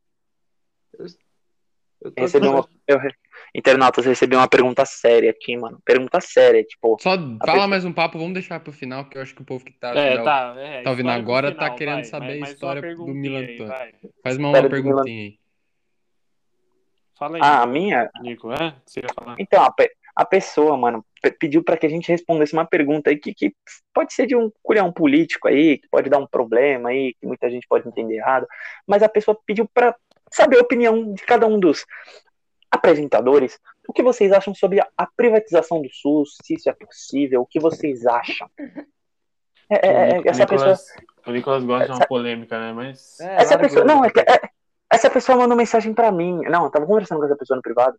recebi 2.17 2.47
uma. 2.47 2.67
Eu, 2.87 2.99
re- 2.99 3.15
internautas, 3.55 4.05
recebi 4.07 4.35
uma 4.37 4.49
pergunta 4.49 4.85
séria 4.85 5.31
aqui, 5.31 5.57
mano. 5.57 5.81
Pergunta 5.85 6.21
séria, 6.21 6.63
tipo. 6.65 6.97
Só 7.01 7.17
pessoa- 7.17 7.39
fala 7.47 7.67
mais 7.69 7.85
um 7.85 7.93
papo, 7.93 8.19
vamos 8.19 8.35
deixar 8.35 8.61
pro 8.61 8.73
final, 8.73 9.05
que 9.09 9.19
eu 9.19 9.23
acho 9.23 9.35
que 9.35 9.43
o 9.43 9.45
povo 9.45 9.65
que 9.65 9.73
tá, 9.73 9.91
É, 9.97 10.17
tá- 10.19 10.25
tá, 10.25 10.61
é, 10.61 10.83
tá 10.83 10.91
ouvindo 10.91 11.11
agora 11.11 11.53
final, 11.53 11.69
tá 11.71 11.75
querendo 11.77 11.95
vai, 11.97 12.05
saber 12.05 12.33
a 12.33 12.49
história 12.49 12.95
do 12.97 13.07
Milan. 13.15 13.47
Faz 14.23 14.37
uma, 14.39 14.49
uma 14.51 14.69
perguntinha 14.69 15.23
aí. 15.25 15.39
Fala 17.19 17.37
aí, 17.37 17.41
Ah, 17.43 17.63
a 17.63 17.67
minha? 17.67 18.11
Nico, 18.21 18.51
é? 18.53 18.69
O 18.69 18.73
que 18.73 18.77
Você 18.87 19.01
ia 19.01 19.07
falar? 19.15 19.37
Então, 19.39 19.63
a, 19.63 19.71
pe- 19.73 19.93
a 20.17 20.25
pessoa, 20.25 20.77
mano, 20.77 21.05
pe- 21.23 21.31
pediu 21.31 21.63
pra 21.63 21.77
que 21.77 21.87
a 21.87 21.89
gente 21.89 22.09
respondesse 22.09 22.53
uma 22.53 22.65
pergunta 22.65 23.11
aí 23.11 23.17
que, 23.17 23.33
que 23.33 23.53
pode 23.95 24.13
ser 24.13 24.27
de 24.27 24.35
um 24.35 24.51
culhão 24.63 24.91
político 24.93 25.47
aí, 25.47 25.79
que 25.79 25.89
pode 25.89 26.11
dar 26.11 26.19
um 26.19 26.27
problema 26.27 26.89
aí, 26.89 27.15
que 27.21 27.27
muita 27.27 27.49
gente 27.49 27.67
pode 27.69 27.87
entender 27.87 28.17
errado. 28.17 28.47
Mas 28.87 29.03
a 29.03 29.09
pessoa 29.09 29.39
pediu 29.47 29.69
pra 29.73 29.95
saber 30.33 30.59
a 30.59 30.63
opinião 30.63 31.13
de 31.13 31.23
cada 31.25 31.47
um 31.47 31.59
dos 31.59 31.85
apresentadores. 32.71 33.59
O 33.87 33.93
que 33.93 34.03
vocês 34.03 34.33
acham 34.33 34.55
sobre 34.55 34.81
a, 34.81 35.07
privatização 35.17 35.83
do 35.83 35.89
SUS? 35.93 36.37
Se 36.43 36.55
isso 36.55 36.71
é 36.71 36.73
possível? 36.73 37.43
O 37.43 37.47
que 37.47 37.61
vocês 37.61 38.07
acham? 38.07 38.49
É, 39.71 39.87
é, 39.87 40.17
é, 40.17 40.23
essa 40.25 40.47
pessoa. 40.47 40.75
O 41.27 41.31
Nicolas 41.31 41.65
gosta 41.65 41.87
de 41.87 41.93
uma 41.93 42.07
polêmica, 42.07 42.59
né? 42.59 42.73
Mas. 42.73 43.19
É, 43.21 43.43
Essa 43.43 43.59
pessoa, 43.59 43.85
não, 43.85 44.05
é 44.05 44.11
que 44.11 44.21
é- 44.21 44.51
essa 44.91 45.09
pessoa 45.09 45.39
mandou 45.39 45.57
mensagem 45.57 45.95
pra 45.95 46.13
mim. 46.13 46.43
Não, 46.43 46.65
eu 46.65 46.71
tava 46.71 46.87
conversando 46.87 47.19
com 47.19 47.25
essa 47.25 47.37
pessoa 47.37 47.57
no 47.57 47.63
privado. 47.63 47.97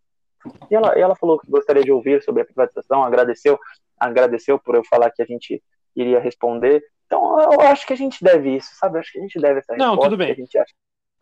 E 0.70 0.74
ela, 0.74 0.96
e 0.96 1.00
ela 1.00 1.16
falou 1.16 1.38
que 1.38 1.50
gostaria 1.50 1.82
de 1.82 1.90
ouvir 1.90 2.22
sobre 2.22 2.42
a 2.42 2.44
privatização, 2.44 3.02
agradeceu, 3.02 3.58
agradeceu 3.98 4.58
por 4.58 4.74
eu 4.74 4.84
falar 4.84 5.10
que 5.10 5.22
a 5.22 5.24
gente 5.24 5.62
iria 5.96 6.20
responder. 6.20 6.82
Então, 7.06 7.40
eu 7.40 7.60
acho 7.62 7.86
que 7.86 7.92
a 7.92 7.96
gente 7.96 8.22
deve 8.22 8.56
isso, 8.56 8.70
sabe? 8.74 8.96
Eu 8.96 9.00
acho 9.00 9.12
que 9.12 9.18
a 9.18 9.22
gente 9.22 9.40
deve 9.40 9.60
essa 9.60 9.76
Não, 9.76 9.96
tudo 9.98 10.16
bem. 10.16 10.34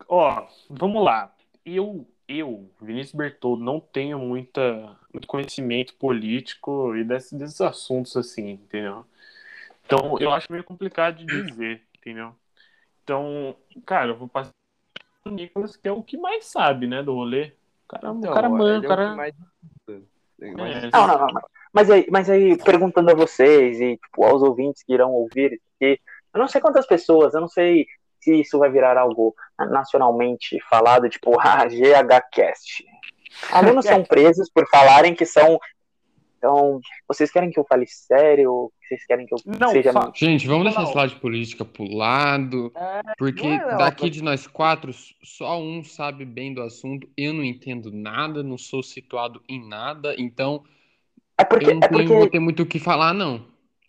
Ó, 0.07 0.47
vamos 0.69 1.03
lá. 1.03 1.33
Eu, 1.65 2.05
eu, 2.27 2.69
Vinícius 2.81 3.15
Bertoldo, 3.15 3.63
não 3.63 3.79
tenho 3.79 4.19
muita, 4.19 4.97
muito 5.13 5.27
conhecimento 5.27 5.93
político 5.95 6.95
e 6.95 7.03
desses, 7.03 7.33
desses 7.33 7.61
assuntos 7.61 8.15
assim, 8.17 8.51
entendeu? 8.51 9.05
Então, 9.85 10.17
eu 10.19 10.31
acho 10.31 10.51
meio 10.51 10.63
complicado 10.63 11.17
de 11.17 11.25
dizer, 11.25 11.81
entendeu? 11.97 12.33
Então, 13.03 13.55
cara, 13.85 14.11
eu 14.11 14.15
vou 14.15 14.27
passar 14.27 14.51
pro 15.23 15.33
Nicolas, 15.33 15.75
que 15.75 15.87
é 15.87 15.91
o 15.91 16.03
que 16.03 16.17
mais 16.17 16.45
sabe, 16.45 16.87
né, 16.87 17.03
do 17.03 17.13
rolê. 17.13 17.51
O 17.85 17.87
cara, 17.89 18.09
Então, 18.11 18.31
o 18.31 18.33
cara 18.33 18.47
ele 18.47 18.55
é 18.55 18.57
manda, 18.57 18.73
o 18.73 18.77
o 18.77 18.81
que 18.81 18.87
cara... 18.87 19.15
mais- 19.15 19.33
É, 19.89 20.89
Não, 20.91 21.07
não. 21.07 21.41
Mas 21.71 21.89
aí, 21.89 22.05
mas 22.11 22.29
aí, 22.29 22.57
perguntando 22.57 23.09
a 23.09 23.15
vocês 23.15 23.79
e 23.81 23.97
tipo, 23.97 24.23
aos 24.23 24.41
ouvintes 24.43 24.83
que 24.83 24.93
irão 24.93 25.11
ouvir, 25.11 25.59
que 25.79 25.99
eu 26.33 26.39
não 26.39 26.47
sei 26.47 26.61
quantas 26.61 26.85
pessoas, 26.85 27.33
eu 27.33 27.41
não 27.41 27.47
sei 27.47 27.87
se 28.23 28.39
isso 28.39 28.57
vai 28.57 28.71
virar 28.71 28.97
algo 28.97 29.35
nacionalmente 29.69 30.59
falado, 30.69 31.09
tipo, 31.09 31.31
a 31.39 31.65
GHCast. 31.67 32.85
Alunos 33.51 33.85
são 33.85 34.03
presos 34.05 34.49
por 34.49 34.67
falarem 34.69 35.13
que 35.13 35.25
são. 35.25 35.59
Então, 36.37 36.81
vocês 37.07 37.31
querem 37.31 37.49
que 37.51 37.59
eu 37.59 37.65
fale 37.67 37.85
sério? 37.87 38.69
Vocês 38.81 39.05
querem 39.05 39.25
que 39.25 39.33
eu 39.33 39.37
Não, 39.45 39.69
seja. 39.69 39.93
fa- 39.93 40.11
Gente, 40.13 40.45
vamos 40.45 40.65
deixar 40.65 40.81
Não. 40.81 40.87
esse 40.89 40.97
lado 40.97 41.09
de 41.09 41.15
política 41.15 41.63
pro 41.63 41.85
lado, 41.85 42.71
porque 43.17 43.47
não 43.47 43.71
é, 43.71 43.77
daqui 43.77 44.09
de 44.09 44.21
nós 44.21 44.45
quatro, 44.45 44.91
só 45.23 45.57
um 45.59 45.83
sabe 45.85 46.25
bem 46.25 46.53
do 46.53 46.61
assunto. 46.61 47.07
Eu 47.15 47.33
não 47.33 47.43
entendo 47.45 47.91
nada, 47.93 48.43
não 48.43 48.57
sou 48.57 48.83
situado 48.83 49.41
em 49.47 49.65
nada, 49.67 50.13
então 50.17 50.63
É 51.37 51.45
porque, 51.45 51.67
eu 51.69 51.75
não 51.75 51.79
é 51.81 51.87
tenho, 51.87 52.01
porque 52.01 52.13
vou 52.13 52.29
ter 52.29 52.39
muito 52.39 52.63
o 52.63 52.65
que 52.65 52.77
falar, 52.79 53.13
não. 53.13 53.45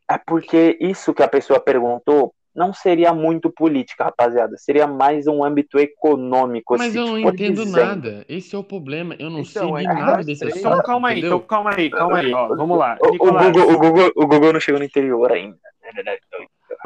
É 0.08 0.16
porque 0.16 0.78
isso 0.80 1.12
que 1.12 1.22
a 1.24 1.28
pessoa 1.28 1.58
perguntou 1.58 2.32
não 2.54 2.72
seria 2.72 3.12
muito 3.12 3.50
política, 3.50 4.04
rapaziada. 4.04 4.56
Seria 4.56 4.86
mais 4.86 5.26
um 5.26 5.42
âmbito 5.42 5.78
econômico. 5.78 6.76
Mas 6.78 6.92
se 6.92 6.98
eu 6.98 7.06
não 7.06 7.20
for 7.22 7.34
entendo 7.34 7.64
dizendo. 7.64 7.76
nada. 7.84 8.24
Esse 8.28 8.54
é 8.54 8.58
o 8.58 8.62
problema. 8.64 9.16
Eu 9.18 9.28
não 9.30 9.40
Então, 9.40 9.76
sei 9.76 9.86
de 9.86 9.90
é 9.92 9.94
nada 9.94 10.16
nós 10.18 10.26
desse 10.26 10.40
três. 10.40 10.56
assunto. 10.56 10.70
Então 10.72 10.82
calma 10.82 11.08
aí, 11.08 11.18
entendeu? 11.18 11.36
então 11.36 11.46
calma 11.48 11.70
aí, 11.76 11.90
calma 11.90 12.18
aí, 12.18 12.32
ó. 12.32 12.48
Vamos 12.54 12.78
lá. 12.78 12.96
O, 13.00 13.06
o. 13.06 13.18
Google, 13.18 13.70
o, 13.72 13.78
Google, 13.78 14.12
o 14.16 14.26
Google 14.26 14.52
não 14.52 14.60
chegou 14.60 14.78
no 14.78 14.84
interior 14.86 15.32
ainda. 15.32 15.58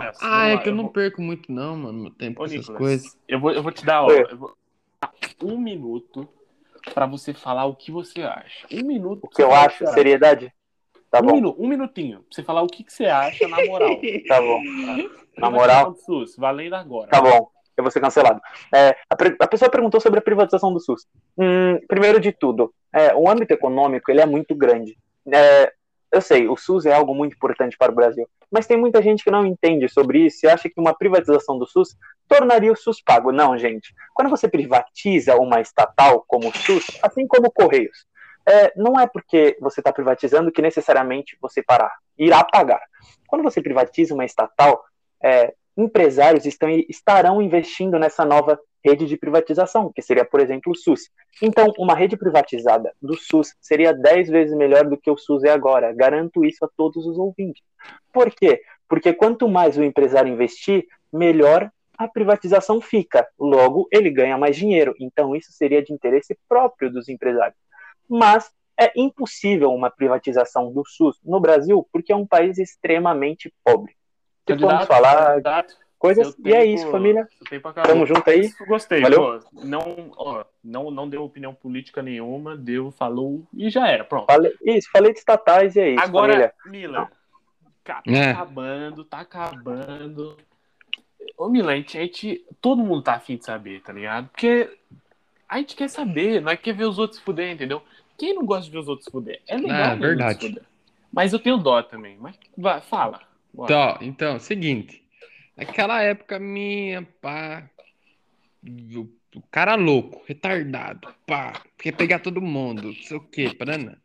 É, 0.01 0.13
Ah, 0.21 0.49
é 0.49 0.55
lá, 0.55 0.61
que 0.63 0.69
eu 0.69 0.75
não 0.75 0.85
vou- 0.85 0.93
perco 0.93 1.21
muito, 1.21 1.51
não, 1.51 1.77
mano, 1.77 2.03
meu 2.03 2.11
tempo 2.13 2.41
Ô, 2.43 2.45
com 2.45 2.45
essas 2.47 2.59
Nicolas, 2.69 2.79
coisas. 2.79 3.19
Eu 3.27 3.41
vou, 3.41 3.51
eu 3.53 3.63
vou 3.63 3.73
te 3.73 3.85
dar, 3.85 4.03
ó, 4.05 4.09
vou- 4.37 4.55
um 5.43 5.59
minuto 5.59 6.29
pra 6.95 7.07
você 7.07 7.35
falar 7.35 7.65
o 7.67 7.75
que 7.75 7.91
você 7.91 8.23
acha. 8.23 8.67
Um 8.73 8.85
minuto. 8.87 9.21
O 9.25 9.29
que 9.29 9.43
eu 9.43 9.53
acho, 9.53 9.87
seriedade? 9.89 10.53
Tá 11.11 11.21
um, 11.21 11.27
bom, 11.27 11.33
minu- 11.35 11.57
um 11.59 11.67
minutinho. 11.69 12.19
Pra 12.19 12.27
você 12.31 12.43
falar 12.43 12.63
o 12.63 12.67
que, 12.67 12.85
que 12.85 12.93
você 12.93 13.07
acha 13.07 13.47
na 13.49 13.65
moral. 13.65 13.97
tá 14.29 14.41
bom, 14.41 14.61
Na 15.39 15.51
moral? 15.51 15.93
do 15.93 15.99
SUS, 16.01 16.37
valendo 16.37 16.75
agora. 16.75 17.09
tá 17.11 17.21
bom. 17.21 17.49
Eu 17.77 17.85
vou 17.85 17.91
ser 17.93 18.01
cancelado. 18.01 18.41
É, 18.75 18.89
a, 19.09 19.17
a 19.45 19.47
pessoa 19.47 19.71
perguntou 19.71 20.01
sobre 20.01 20.19
a 20.19 20.23
privatização 20.23 20.73
do 20.73 20.81
SUS. 20.81 21.07
Hum, 21.39 21.79
primeiro 21.87 22.19
de 22.19 22.33
tudo, 22.33 22.75
é, 22.93 23.15
o 23.15 23.31
âmbito 23.31 23.55
econômico 23.55 24.11
ele 24.11 24.21
é 24.21 24.27
muito 24.27 24.53
grande. 24.55 24.97
É, 25.33 25.73
eu 26.11 26.21
sei, 26.21 26.49
o 26.49 26.57
SUS 26.57 26.87
é 26.87 26.93
algo 26.93 27.15
muito 27.15 27.35
importante 27.37 27.77
para 27.79 27.93
o 27.93 27.95
Brasil, 27.95 28.29
mas 28.51 28.67
tem 28.67 28.77
muita 28.77 29.01
gente 29.01 29.23
que 29.23 29.31
não 29.31 29.47
entende 29.47 29.89
sobre 29.89 30.27
isso 30.27 30.45
e 30.45 30.49
acha 30.49 30.69
que 30.69 30.81
uma 30.81 30.93
privatização 30.93 31.57
do 31.57 31.67
SUS 31.69 31.95
tornaria 32.27 32.73
o 32.73 32.77
SUS 32.77 33.01
pago. 33.01 33.31
Não, 33.31 33.57
gente. 33.57 33.95
Quando 34.13 34.29
você 34.29 34.49
privatiza 34.49 35.37
uma 35.37 35.61
estatal 35.61 36.25
como 36.27 36.49
o 36.49 36.57
SUS, 36.57 36.85
assim 37.01 37.29
como 37.29 37.47
o 37.47 37.53
Correios, 37.53 38.07
é, 38.49 38.73
não 38.77 38.99
é 38.99 39.07
porque 39.07 39.57
você 39.61 39.81
está 39.81 39.93
privatizando 39.93 40.51
que 40.51 40.63
necessariamente 40.63 41.37
você 41.41 41.63
parar, 41.63 41.95
irá 42.17 42.43
pagar. 42.43 42.81
Quando 43.27 43.43
você 43.43 43.61
privatiza 43.61 44.15
uma 44.15 44.25
estatal, 44.25 44.83
é, 45.23 45.53
empresários 45.77 46.47
estão, 46.47 46.71
estarão 46.89 47.43
investindo 47.43 47.99
nessa 47.99 48.25
nova 48.25 48.59
rede 48.85 49.07
de 49.07 49.17
privatização, 49.17 49.93
que 49.95 50.01
seria, 50.01 50.25
por 50.25 50.41
exemplo, 50.41 50.73
o 50.73 50.75
SUS. 50.75 51.11
Então, 51.43 51.73
uma 51.79 51.95
rede 51.95 52.17
privatizada 52.17 52.93
do 53.03 53.15
SUS 53.17 53.55
seria 53.61 53.93
10 53.93 54.29
vezes 54.29 54.57
melhor 54.57 54.85
do 54.85 54.97
que 54.97 55.11
o 55.11 55.17
SUS 55.19 55.45
é 55.45 55.51
agora. 55.51 55.93
Garanto 55.93 56.45
isso 56.45 56.65
a 56.65 56.69
todos 56.77 57.07
os 57.07 57.19
ouvintes. 57.19 57.63
Por 58.13 58.31
quê? 58.31 58.63
Porque 58.89 59.13
quanto 59.13 59.49
mais 59.49 59.77
o 59.77 59.85
empresário 59.85 60.33
investir, 60.33 60.87
melhor 61.13 61.71
a 61.99 62.09
privatização 62.09 62.81
fica. 62.81 63.27
Logo, 63.39 63.89
ele 63.93 64.11
ganha 64.11 64.39
mais 64.39 64.57
dinheiro. 64.57 64.95
Então, 64.99 65.35
isso 65.35 65.53
seria 65.53 65.83
de 65.83 65.93
interesse 65.93 66.39
próprio 66.49 66.91
dos 66.91 67.09
empresários. 67.09 67.59
Mas 68.09 68.51
é 68.81 68.93
impossível 68.97 69.73
uma 69.73 69.91
privatização 69.91 70.73
do 70.73 70.85
SUS 70.87 71.19
no 71.25 71.41
Brasil 71.41 71.87
porque 71.93 72.13
é 72.13 72.17
um 72.17 72.27
país 72.27 72.59
extremamente 72.59 73.53
pobre. 73.65 73.97
Se 74.49 74.57
formos 74.59 74.87
falar 74.87 75.27
candidato, 75.33 75.77
coisas. 75.99 76.29
seu 76.35 76.47
E 76.47 76.55
é 76.55 76.65
isso, 76.65 76.91
família. 76.91 77.27
Tamo 77.85 78.07
junto 78.07 78.31
aí. 78.31 78.51
Gostei, 78.67 79.03
Valeu. 79.03 79.41
pô. 79.41 79.61
Não, 79.65 80.11
ó, 80.17 80.45
não, 80.65 80.91
não 80.91 81.09
deu 81.09 81.23
opinião 81.25 81.53
política 81.53 82.01
nenhuma, 82.03 82.57
deu, 82.57 82.91
falou 82.93 83.47
e 83.53 83.69
já 83.69 83.89
era, 83.89 84.05
pronto. 84.05 84.27
Falei, 84.27 84.55
isso, 84.63 84.89
falei 84.91 85.13
de 85.13 85.19
estatais 85.19 85.77
e 85.77 85.81
é 85.81 85.91
isso, 85.91 86.03
Agora, 86.05 86.55
família. 86.65 86.93
Milan, 86.93 87.09
ca- 87.85 88.01
tá 88.03 88.11
É. 88.11 88.31
acabando, 88.31 89.05
tá 89.05 89.21
acabando. 89.21 90.37
Ô, 91.37 91.49
Milan, 91.49 91.73
a 91.73 91.77
gente, 91.77 91.99
a 91.99 92.01
gente- 92.03 92.47
todo 92.61 92.83
mundo 92.83 93.03
tá 93.03 93.15
afim 93.15 93.37
de 93.37 93.45
saber, 93.45 93.83
tá 93.83 93.93
ligado? 93.93 94.29
Porque 94.29 94.71
a 95.49 95.59
gente 95.59 95.77
quer 95.77 95.89
saber, 95.89 96.41
nós 96.41 96.59
quer 96.61 96.73
ver 96.75 96.85
os 96.85 96.99
outros 96.99 97.19
se 97.19 97.25
fuder, 97.25 97.51
entendeu? 97.53 97.83
Quem 98.19 98.35
não 98.35 98.45
gosta 98.45 98.65
de 98.65 98.71
ver 98.73 98.79
os 98.79 98.89
outros 98.89 99.09
fuder? 99.09 99.41
É 99.47 99.57
legal 99.57 99.97
ver 99.97 100.17
os 100.17 100.23
outros 100.23 100.51
verdade. 100.51 100.61
Mas 101.13 101.33
eu 101.33 101.39
tenho 101.39 101.57
dó 101.57 101.83
também. 101.83 102.17
Mas 102.21 102.39
vai, 102.57 102.81
fala. 102.81 103.21
Bora. 103.55 103.73
Então, 103.73 104.09
então, 104.09 104.39
seguinte. 104.39 105.03
Naquela 105.57 106.03
época 106.03 106.39
minha, 106.39 107.07
pá. 107.21 107.69
O, 108.95 109.43
cara 109.51 109.77
louco, 109.77 110.23
retardado, 110.27 111.09
pá. 111.27 111.53
Quer 111.79 111.93
pegar 111.93 112.19
todo 112.19 112.41
mundo, 112.41 112.89
não 112.89 112.95
sei 112.95 113.17
o 113.17 113.21
quê, 113.21 113.55
parana. 113.55 113.99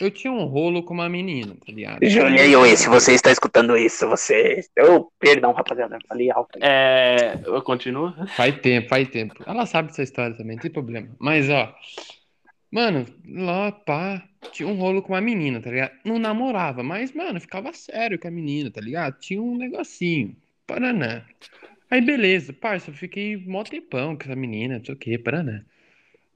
Eu 0.00 0.10
tinha 0.10 0.32
um 0.32 0.44
rolo 0.44 0.82
com 0.82 0.92
uma 0.92 1.08
menina, 1.08 1.54
tá 1.54 1.72
ligado? 1.72 2.04
Juninho, 2.04 2.66
e 2.66 2.76
se 2.76 2.88
você 2.88 3.14
está 3.14 3.30
escutando 3.30 3.76
isso, 3.76 4.06
você. 4.08 4.62
Eu, 4.76 5.10
perdão, 5.18 5.52
rapaziada, 5.52 5.98
falei 6.06 6.30
alto. 6.30 6.58
É, 6.60 7.38
eu 7.44 7.62
continuo? 7.62 8.12
Faz 8.36 8.58
tempo, 8.60 8.88
faz 8.88 9.08
tempo. 9.08 9.42
Ela 9.46 9.64
sabe 9.64 9.88
dessa 9.88 10.02
história 10.02 10.36
também, 10.36 10.56
não 10.56 10.62
tem 10.62 10.70
problema. 10.70 11.08
Mas, 11.18 11.48
ó. 11.48 11.74
Mano, 12.70 13.04
lá, 13.26 13.72
pá, 13.72 14.22
tinha 14.52 14.68
um 14.68 14.76
rolo 14.76 15.02
com 15.02 15.12
uma 15.12 15.20
menina, 15.20 15.60
tá 15.60 15.70
ligado? 15.70 15.92
Não 16.04 16.18
namorava, 16.18 16.82
mas, 16.82 17.12
mano, 17.12 17.40
ficava 17.40 17.72
sério 17.72 18.18
com 18.18 18.28
a 18.28 18.30
menina, 18.30 18.70
tá 18.70 18.80
ligado? 18.80 19.18
Tinha 19.18 19.42
um 19.42 19.56
negocinho. 19.56 20.36
Paraná. 20.66 21.24
Aí, 21.90 22.00
beleza, 22.00 22.52
parça, 22.52 22.90
eu 22.90 22.94
fiquei 22.94 23.36
mó 23.36 23.64
tempão 23.64 24.16
com 24.16 24.22
essa 24.22 24.36
menina, 24.36 24.78
não 24.78 24.84
sei 24.84 24.94
o 24.94 24.98
que, 24.98 25.18
Paraná. 25.18 25.64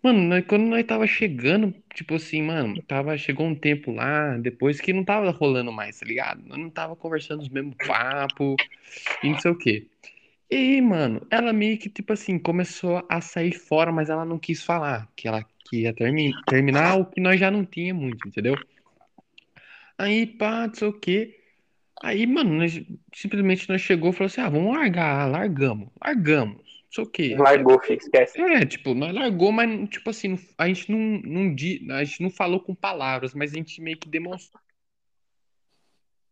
Mano, 0.02 0.42
quando 0.44 0.64
nós 0.66 0.84
tava 0.84 1.06
chegando, 1.06 1.74
tipo 1.94 2.16
assim, 2.16 2.42
mano, 2.42 2.82
tava, 2.82 3.16
chegou 3.16 3.46
um 3.46 3.54
tempo 3.54 3.92
lá, 3.92 4.36
depois 4.36 4.80
que 4.80 4.92
não 4.92 5.04
tava 5.04 5.30
rolando 5.30 5.72
mais, 5.72 5.98
tá 5.98 6.06
ligado? 6.06 6.42
Nós 6.46 6.58
não 6.58 6.68
tava 6.68 6.94
conversando 6.96 7.40
os 7.40 7.48
mesmos 7.48 7.76
papos 7.86 8.56
e 9.22 9.30
não 9.30 9.38
sei 9.40 9.50
o 9.50 9.56
quê. 9.56 9.86
E 10.50 10.80
mano, 10.82 11.26
ela 11.30 11.52
meio 11.52 11.78
que, 11.78 11.88
tipo 11.88 12.12
assim, 12.12 12.38
começou 12.38 13.04
a 13.08 13.20
sair 13.20 13.52
fora, 13.52 13.90
mas 13.92 14.10
ela 14.10 14.24
não 14.24 14.38
quis 14.38 14.62
falar 14.62 15.10
que 15.16 15.26
ela 15.26 15.44
que 15.64 15.82
ia 15.82 15.94
termi 15.94 16.32
terminar 16.46 16.98
o 16.98 17.06
que 17.06 17.20
nós 17.20 17.38
já 17.40 17.50
não 17.50 17.64
tinha 17.64 17.94
muito, 17.94 18.28
entendeu? 18.28 18.54
Aí, 19.98 20.26
pá, 20.26 20.66
não 20.66 20.74
sei 20.74 20.88
o 20.88 20.92
quê. 20.92 21.40
Aí, 22.02 22.26
mano, 22.26 22.54
nós, 22.54 22.80
simplesmente 23.14 23.68
nós 23.68 23.80
chegou 23.80 24.10
e 24.10 24.12
falou 24.12 24.26
assim: 24.26 24.40
ah, 24.40 24.48
vamos 24.48 24.76
largar, 24.76 25.30
largamos, 25.30 25.88
largamos, 26.04 26.56
não 26.56 26.92
sei 26.92 27.04
o 27.04 27.06
quê. 27.06 27.36
Largou, 27.38 27.80
esquece. 27.88 28.40
É, 28.40 28.66
tipo, 28.66 28.94
nós 28.94 29.14
largou, 29.14 29.52
mas, 29.52 29.88
tipo 29.88 30.10
assim, 30.10 30.38
a 30.58 30.66
gente 30.68 30.90
não, 30.90 30.98
não, 31.24 31.54
di- 31.54 31.86
a 31.90 32.04
gente 32.04 32.22
não 32.22 32.30
falou 32.30 32.60
com 32.60 32.74
palavras, 32.74 33.34
mas 33.34 33.52
a 33.52 33.56
gente 33.56 33.80
meio 33.80 33.96
que 33.96 34.08
demonstrou. 34.08 34.60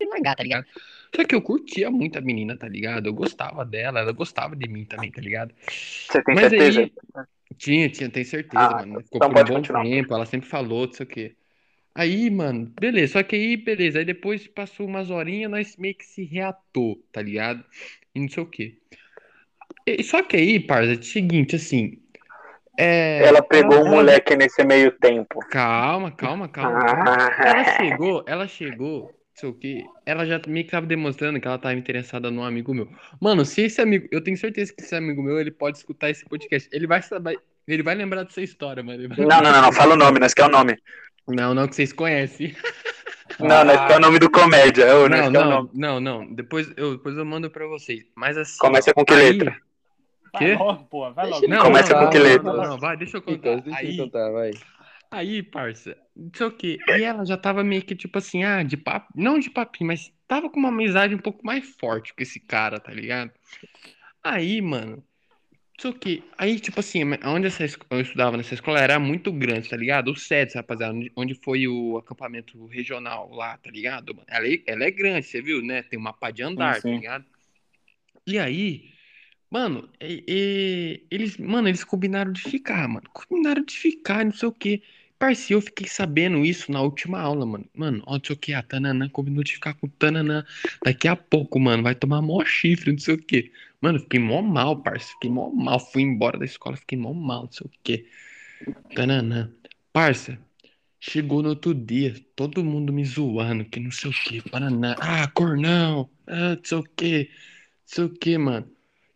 Largar, 0.05 0.35
tá 0.35 0.43
ligado? 0.43 0.67
Só 1.15 1.25
que 1.25 1.35
eu 1.35 1.41
curtia 1.41 1.91
muito 1.91 2.19
a 2.19 2.21
menina, 2.21 2.57
tá 2.57 2.69
ligado? 2.69 3.07
Eu 3.07 3.15
gostava 3.15 3.65
dela, 3.65 4.01
ela 4.01 4.13
gostava 4.13 4.57
de 4.57 4.69
mim 4.69 4.85
também, 4.85 5.11
tá 5.13 5.21
ligado? 5.21 5.55
Você 5.69 6.23
tem 6.23 6.35
Mas 6.35 6.51
certeza? 6.51 6.81
aí, 6.81 6.93
tinha, 7.63 7.89
tinha, 7.91 8.11
tem 8.11 8.25
certeza, 8.25 8.75
Ah, 8.75 8.81
mano. 8.85 9.03
Ficou 9.05 9.21
então 9.21 9.29
por 9.29 9.39
um 9.39 9.45
bom 9.45 9.55
continuar. 9.55 9.83
tempo, 9.85 10.15
ela 10.15 10.27
sempre 10.27 10.49
falou, 10.49 10.87
não 10.87 10.93
sei 10.93 11.05
o 11.05 11.09
quê. 11.09 11.37
Aí, 11.95 12.31
mano, 12.31 12.67
beleza, 12.81 13.15
só 13.15 13.23
que 13.23 13.37
aí, 13.37 13.57
beleza, 13.57 13.99
aí 14.01 14.05
depois 14.05 14.47
passou 14.49 14.87
umas 14.87 15.11
horinhas, 15.11 15.51
nós 15.51 15.77
meio 15.77 15.95
que 15.95 16.05
se 16.07 16.25
reatou, 16.25 16.97
tá 17.13 17.23
ligado? 17.23 17.65
E 18.15 18.21
não 18.21 18.29
sei 18.29 18.43
o 18.43 18.47
quê. 18.47 18.79
E- 19.87 20.03
só 20.03 20.23
que 20.23 20.37
aí, 20.37 20.61
parça, 20.61 20.93
é 20.93 20.97
o 20.97 21.03
seguinte, 21.03 21.57
assim, 21.57 21.99
é... 22.79 23.25
Ela 23.27 23.43
pegou 23.43 23.77
ela- 23.77 23.85
um 23.85 23.91
moleque 23.91 24.35
nesse 24.37 24.65
meio 24.65 24.93
tempo. 24.99 25.41
Calma, 25.51 26.11
calma, 26.13 26.49
calma, 26.49 26.81
calma. 26.81 27.11
Ah, 27.11 27.29
Ela 27.45 27.65
chegou, 27.65 28.25
ela 28.27 28.47
chegou, 28.49 29.03
não 29.03 29.13
sei 29.35 29.49
o 29.49 29.55
quê, 29.55 29.85
ela 30.07 30.25
já 30.25 30.41
meio 30.49 30.65
que 30.65 30.71
tava 30.71 30.87
demonstrando 30.87 31.41
que 31.41 31.47
ela 31.47 31.59
tava 31.59 31.75
interessada 31.75 32.31
num 32.31 32.43
amigo 32.45 32.73
meu. 32.73 32.89
Mano, 33.21 33.45
se 33.45 33.63
esse 33.63 33.81
amigo, 33.81 34.09
eu 34.11 34.23
tenho 34.23 34.37
certeza 34.37 34.73
que 34.73 34.83
esse 34.83 34.95
amigo 34.95 35.23
meu, 35.23 35.39
ele 35.41 35.51
pode 35.51 35.79
escutar 35.79 36.11
esse 36.11 36.25
podcast. 36.25 36.69
Ele 36.73 36.87
vai 36.87 37.03
saber, 37.03 37.39
ele 37.67 37.83
vai 37.83 37.95
lembrar 37.95 38.25
dessa 38.25 38.41
história, 38.41 38.83
mano. 38.83 39.09
Não, 39.09 39.27
não, 39.27 39.43
não, 39.43 39.63
não, 39.63 39.73
fala 39.73 39.95
o 39.95 39.97
nome, 39.97 40.19
nós 40.19 40.35
quer 40.35 40.45
o 40.45 40.49
nome. 40.51 40.77
Não, 41.29 41.55
não, 41.55 41.69
que 41.69 41.77
vocês 41.77 41.93
conhecem. 41.93 42.55
Não, 43.41 43.65
nós 43.65 43.87
quer 43.87 43.97
o 43.97 44.01
nome 44.01 44.19
do 44.19 44.31
comédia. 44.31 44.85
Não, 44.87 45.09
quer 45.09 45.29
o 45.29 45.31
não, 45.31 45.51
nome. 45.51 45.71
não, 45.73 46.01
não. 46.01 46.35
Depois 46.35 46.71
eu, 46.77 46.99
depois 46.99 47.17
eu 47.17 47.25
mando 47.25 47.51
pra 47.51 47.67
vocês. 47.67 48.05
Mas 48.15 48.37
assim. 48.37 48.59
Começa 48.59 48.93
com 48.93 49.05
que 49.05 49.15
aí- 49.15 49.33
letra? 49.33 49.57
Quê? 50.37 50.55
Vai 50.55 50.57
logo, 50.57 50.85
pô, 50.85 51.13
vai 51.13 51.29
logo. 51.29 51.47
Não, 51.49 51.63
Começa 51.63 51.95
não, 51.95 52.05
com 52.05 52.11
que 52.11 52.19
não, 52.19 52.25
letra? 52.25 52.53
Não, 52.53 52.63
não, 52.63 52.79
vai, 52.79 52.97
deixa 52.97 53.17
eu 53.17 53.23
contar. 53.23 53.55
Então, 53.55 53.61
deixa 53.61 53.79
Aí, 53.79 53.99
eu 53.99 54.05
contar, 54.05 54.31
vai. 54.31 54.51
Aí, 55.11 55.43
parça, 55.43 55.97
não 56.17 56.31
sei 56.35 56.47
o 56.47 56.51
quê. 56.53 56.79
E 56.89 57.03
ela 57.03 57.25
já 57.25 57.37
tava 57.37 57.63
meio 57.63 57.83
que, 57.83 57.95
tipo 57.95 58.17
assim, 58.17 58.43
ah, 58.45 58.63
de 58.63 58.77
papo. 58.77 59.13
Não 59.15 59.39
de 59.39 59.51
papinho, 59.51 59.89
mas 59.89 60.11
tava 60.27 60.49
com 60.49 60.59
uma 60.59 60.71
amizade 60.71 61.15
um 61.15 61.19
pouco 61.19 61.45
mais 61.45 61.69
forte 61.79 62.15
com 62.15 62.23
esse 62.23 62.41
cara, 62.41 62.81
tá 62.81 62.93
ligado? 62.93 63.31
Aí, 64.25 64.63
mano, 64.63 65.05
o 65.91 65.95
quê. 65.99 66.23
Aí, 66.39 66.59
tipo 66.61 66.79
assim, 66.81 67.03
onde 67.25 67.47
essa, 67.49 67.65
es- 67.65 67.77
eu 67.91 68.01
estudava 68.01 68.37
nessa 68.37 68.55
escola 68.55 68.79
era 68.81 68.99
muito 68.99 69.33
grande, 69.33 69.69
tá 69.69 69.77
ligado? 69.77 70.11
O 70.11 70.17
SEDS, 70.17 70.55
rapaziada, 70.57 70.95
onde- 71.17 71.35
foi 71.35 71.67
o 71.69 71.97
acampamento 71.99 72.67
regional 72.67 73.31
lá, 73.33 73.57
tá 73.59 73.71
ligado? 73.71 74.15
Ela 74.29 74.47
é, 74.49 74.63
ela 74.67 74.85
é 74.85 74.91
grande, 74.91 75.27
você 75.27 75.43
viu, 75.43 75.63
né? 75.63 75.83
Tem 75.83 75.99
uma 75.99 76.13
pá 76.13 76.31
de 76.31 76.43
andar, 76.43 76.81
sim. 76.81 76.89
tá 76.91 76.95
ligado? 76.95 77.25
E 78.27 78.39
aí, 78.39 78.91
mano, 79.51 79.91
e- 80.01 80.25
e- 80.29 81.07
eles, 81.11 81.37
mano, 81.39 81.69
eles 81.69 81.85
combinaram 81.85 82.33
de 82.33 82.43
ficar, 82.43 82.89
mano. 82.89 83.09
Combinaram 83.13 83.65
de 83.65 83.75
ficar, 83.77 84.25
não 84.25 84.33
sei 84.33 84.49
o 84.49 84.53
quê. 84.53 84.83
Parceiro, 85.23 85.59
eu 85.59 85.61
fiquei 85.61 85.87
sabendo 85.87 86.45
isso 86.45 86.73
na 86.73 86.83
última 86.83 87.21
aula, 87.21 87.47
mano. 87.47 87.65
Mano, 87.77 88.03
ó, 88.09 88.15
não 88.15 88.21
sei 88.25 88.35
o 88.35 88.37
que, 88.37 88.53
a 88.53 88.61
Tananã 88.61 89.09
combinou 89.09 89.45
de 89.45 89.53
ficar 89.53 89.73
com 89.75 89.87
o 89.87 89.91
Tananã. 89.91 90.45
Daqui 90.85 91.07
a 91.07 91.15
pouco, 91.15 91.61
mano, 91.61 91.81
vai 91.81 91.95
tomar 91.95 92.21
mó 92.21 92.45
chifre, 92.45 92.91
não 92.91 92.99
sei 92.99 93.15
o 93.15 93.19
que. 93.19 93.53
Mano, 93.81 94.01
fiquei 94.01 94.19
mó 94.19 94.43
mal, 94.43 94.83
parça. 94.83 95.13
Fiquei 95.13 95.31
mó 95.31 95.49
mal. 95.49 95.79
Fui 95.79 96.03
embora 96.03 96.37
da 96.37 96.45
escola, 96.45 96.77
fiquei 96.77 96.99
mó 96.99 97.13
mal, 97.13 97.45
não 97.45 97.53
sei 97.53 97.67
o 97.69 97.71
que. 97.85 98.05
Tananã. 98.97 99.49
Parça, 99.93 100.37
chegou 100.99 101.41
no 101.41 101.51
outro 101.51 101.73
dia, 101.73 102.17
todo 102.35 102.65
mundo 102.65 102.93
me 102.93 103.05
zoando, 103.05 103.65
que 103.65 103.79
não 103.79 103.93
sei 103.93 104.11
o 104.11 104.15
que. 104.25 104.51
Paraná. 104.51 104.97
Ah, 104.99 105.29
cornão. 105.29 106.11
Ah, 106.27 106.57
não 106.57 106.65
sei 106.65 106.79
o 106.79 106.83
que. 106.83 107.19
Não 107.29 107.29
sei 107.87 108.05
o 108.07 108.09
que, 108.11 108.39
mano. 108.39 108.72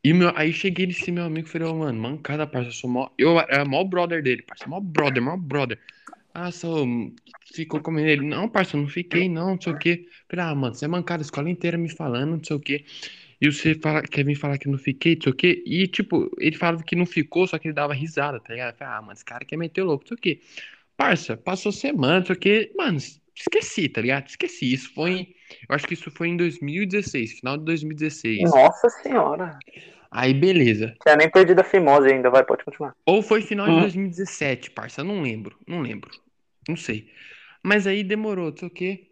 E 0.07 0.13
meu, 0.13 0.33
aí 0.37 0.53
cheguei 0.53 0.87
nesse 0.87 1.11
meu 1.11 1.25
amigo 1.25 1.49
e 1.49 1.51
falei, 1.51 1.67
ô, 1.67 1.75
mano, 1.75 2.01
mancada, 2.01 2.47
parça, 2.47 2.69
eu 2.69 2.73
sou 2.73 2.89
mó. 2.89 3.09
Eu 3.19 3.41
era 3.41 3.65
mó 3.65 3.83
brother 3.83 4.23
dele, 4.23 4.41
parça. 4.41 4.69
Mó 4.69 4.79
brother, 4.79 5.21
mó 5.21 5.37
brother. 5.37 5.81
Ah, 6.33 6.53
só 6.53 6.85
ficou 7.53 7.81
comendo 7.81 8.07
ele. 8.07 8.25
Não, 8.25 8.49
parça, 8.49 8.77
não 8.77 8.87
fiquei, 8.87 9.29
não, 9.29 9.57
não 9.57 9.61
sei 9.61 9.73
o 9.73 9.77
quê. 9.77 10.07
Falei, 10.29 10.45
ah, 10.45 10.55
mano, 10.55 10.77
você 10.77 10.85
é 10.85 10.89
mancada, 10.89 11.23
a 11.23 11.25
escola 11.25 11.51
inteira 11.51 11.77
me 11.77 11.89
falando, 11.89 12.37
não 12.37 12.45
sei 12.45 12.55
o 12.55 12.61
quê. 12.61 12.85
E 13.41 13.51
você 13.51 13.75
fala, 13.75 14.01
quer 14.01 14.25
vir 14.25 14.37
falar 14.37 14.59
que 14.59 14.69
não 14.69 14.79
fiquei, 14.79 15.17
não 15.17 15.23
sei 15.23 15.33
o 15.33 15.35
quê. 15.35 15.65
E, 15.67 15.89
tipo, 15.89 16.31
ele 16.39 16.57
falava 16.57 16.85
que 16.85 16.95
não 16.95 17.05
ficou, 17.05 17.45
só 17.49 17.59
que 17.59 17.67
ele 17.67 17.75
dava 17.75 17.93
risada, 17.93 18.39
tá 18.39 18.53
ligado? 18.53 18.77
Falei, 18.77 18.95
ah, 18.95 19.01
mano, 19.01 19.13
esse 19.13 19.25
cara 19.25 19.45
quer 19.45 19.57
meter 19.57 19.83
louco, 19.83 20.05
não 20.05 20.09
sei 20.11 20.17
o 20.17 20.21
quê. 20.21 20.41
Parça, 20.97 21.37
passou 21.37 21.73
semana, 21.73 22.21
não 22.21 22.27
sei 22.27 22.37
o 22.37 22.39
quê. 22.39 22.73
Mano, 22.77 22.99
esqueci, 23.35 23.89
tá 23.89 24.03
ligado? 24.03 24.29
Esqueci. 24.29 24.73
Isso 24.73 24.95
foi 24.95 25.11
em. 25.11 25.35
Eu 25.69 25.75
acho 25.75 25.85
que 25.85 25.95
isso 25.95 26.13
foi 26.13 26.29
em 26.29 26.37
2016, 26.37 27.41
final 27.41 27.59
de 27.59 27.65
2016. 27.65 28.49
Nossa 28.53 28.89
senhora. 28.89 29.59
Aí, 30.11 30.33
beleza. 30.35 30.95
Tinha 31.03 31.17
nem 31.17 31.31
perdido 31.31 31.61
a 31.61 31.65
fimose 31.65 32.09
ainda, 32.13 32.31
vai, 32.31 32.45
pode 32.45 32.65
continuar. 32.65 32.95
Ou 33.05 33.23
foi 33.23 33.43
final 33.43 33.67
de 33.67 33.73
Uhum. 33.73 33.81
2017, 33.81 34.71
parça. 34.71 35.01
Eu 35.01 35.05
não 35.05 35.23
lembro. 35.23 35.57
Não 35.67 35.81
lembro. 35.81 36.11
Não 36.69 36.77
sei. 36.77 37.11
Mas 37.63 37.87
aí 37.87 38.03
demorou, 38.05 38.51
não 38.51 38.57
sei 38.57 38.69
o 38.69 38.71
quê. 38.71 39.07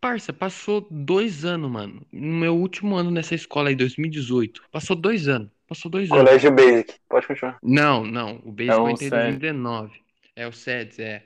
Parça, 0.00 0.32
passou 0.32 0.86
dois 0.90 1.44
anos, 1.44 1.70
mano. 1.70 2.06
No 2.12 2.34
meu 2.40 2.54
último 2.56 2.96
ano 2.96 3.10
nessa 3.10 3.34
escola 3.34 3.68
aí, 3.68 3.74
2018. 3.74 4.62
Passou 4.72 4.96
dois 4.96 5.28
anos. 5.28 5.50
Passou 5.68 5.90
dois 5.90 6.10
anos. 6.10 6.24
Colégio 6.24 6.50
Basic, 6.52 6.94
pode 7.08 7.26
continuar. 7.26 7.58
Não, 7.62 8.04
não. 8.04 8.40
O 8.44 8.50
Basic 8.50 8.72
É 8.72 8.76
eu 8.76 8.88
entrei 8.90 9.08
em 9.08 9.10
SEDS. 9.10 9.10
2019. 9.10 10.00
É 10.36 10.46
o 10.48 10.52
SEDS, 10.52 10.98
é. 10.98 11.22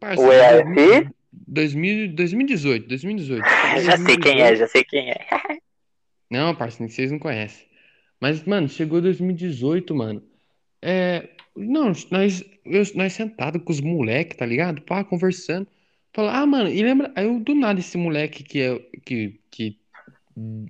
Parça, 0.00 0.22
O 0.22 0.32
EAF? 0.32 1.08
2000, 1.32 2.12
2018, 2.14 2.88
2018. 2.88 3.44
Já 3.82 3.96
sei 3.98 4.16
quem 4.16 4.40
é, 4.40 4.56
já 4.56 4.66
sei 4.68 4.84
quem 4.84 5.10
é. 5.10 5.26
Não, 6.30 6.54
parceiro, 6.54 6.90
vocês 6.92 7.10
não 7.12 7.18
conhecem. 7.18 7.66
Mas, 8.24 8.42
mano, 8.44 8.66
chegou 8.70 9.02
2018, 9.02 9.94
mano. 9.94 10.22
É. 10.80 11.28
Não, 11.54 11.92
nós, 12.10 12.42
eu, 12.64 12.82
nós 12.94 13.12
sentados 13.12 13.62
com 13.62 13.70
os 13.70 13.82
moleques, 13.82 14.38
tá 14.38 14.46
ligado? 14.46 14.80
Pá, 14.80 15.04
conversando. 15.04 15.68
Falou, 16.10 16.30
ah, 16.30 16.46
mano, 16.46 16.70
e 16.70 16.82
lembra. 16.82 17.12
Aí 17.14 17.26
eu, 17.26 17.38
do 17.38 17.54
nada, 17.54 17.80
esse 17.80 17.98
moleque 17.98 18.42
que 18.42 18.62
é. 18.62 18.78
Que, 19.04 19.38
que 19.50 19.78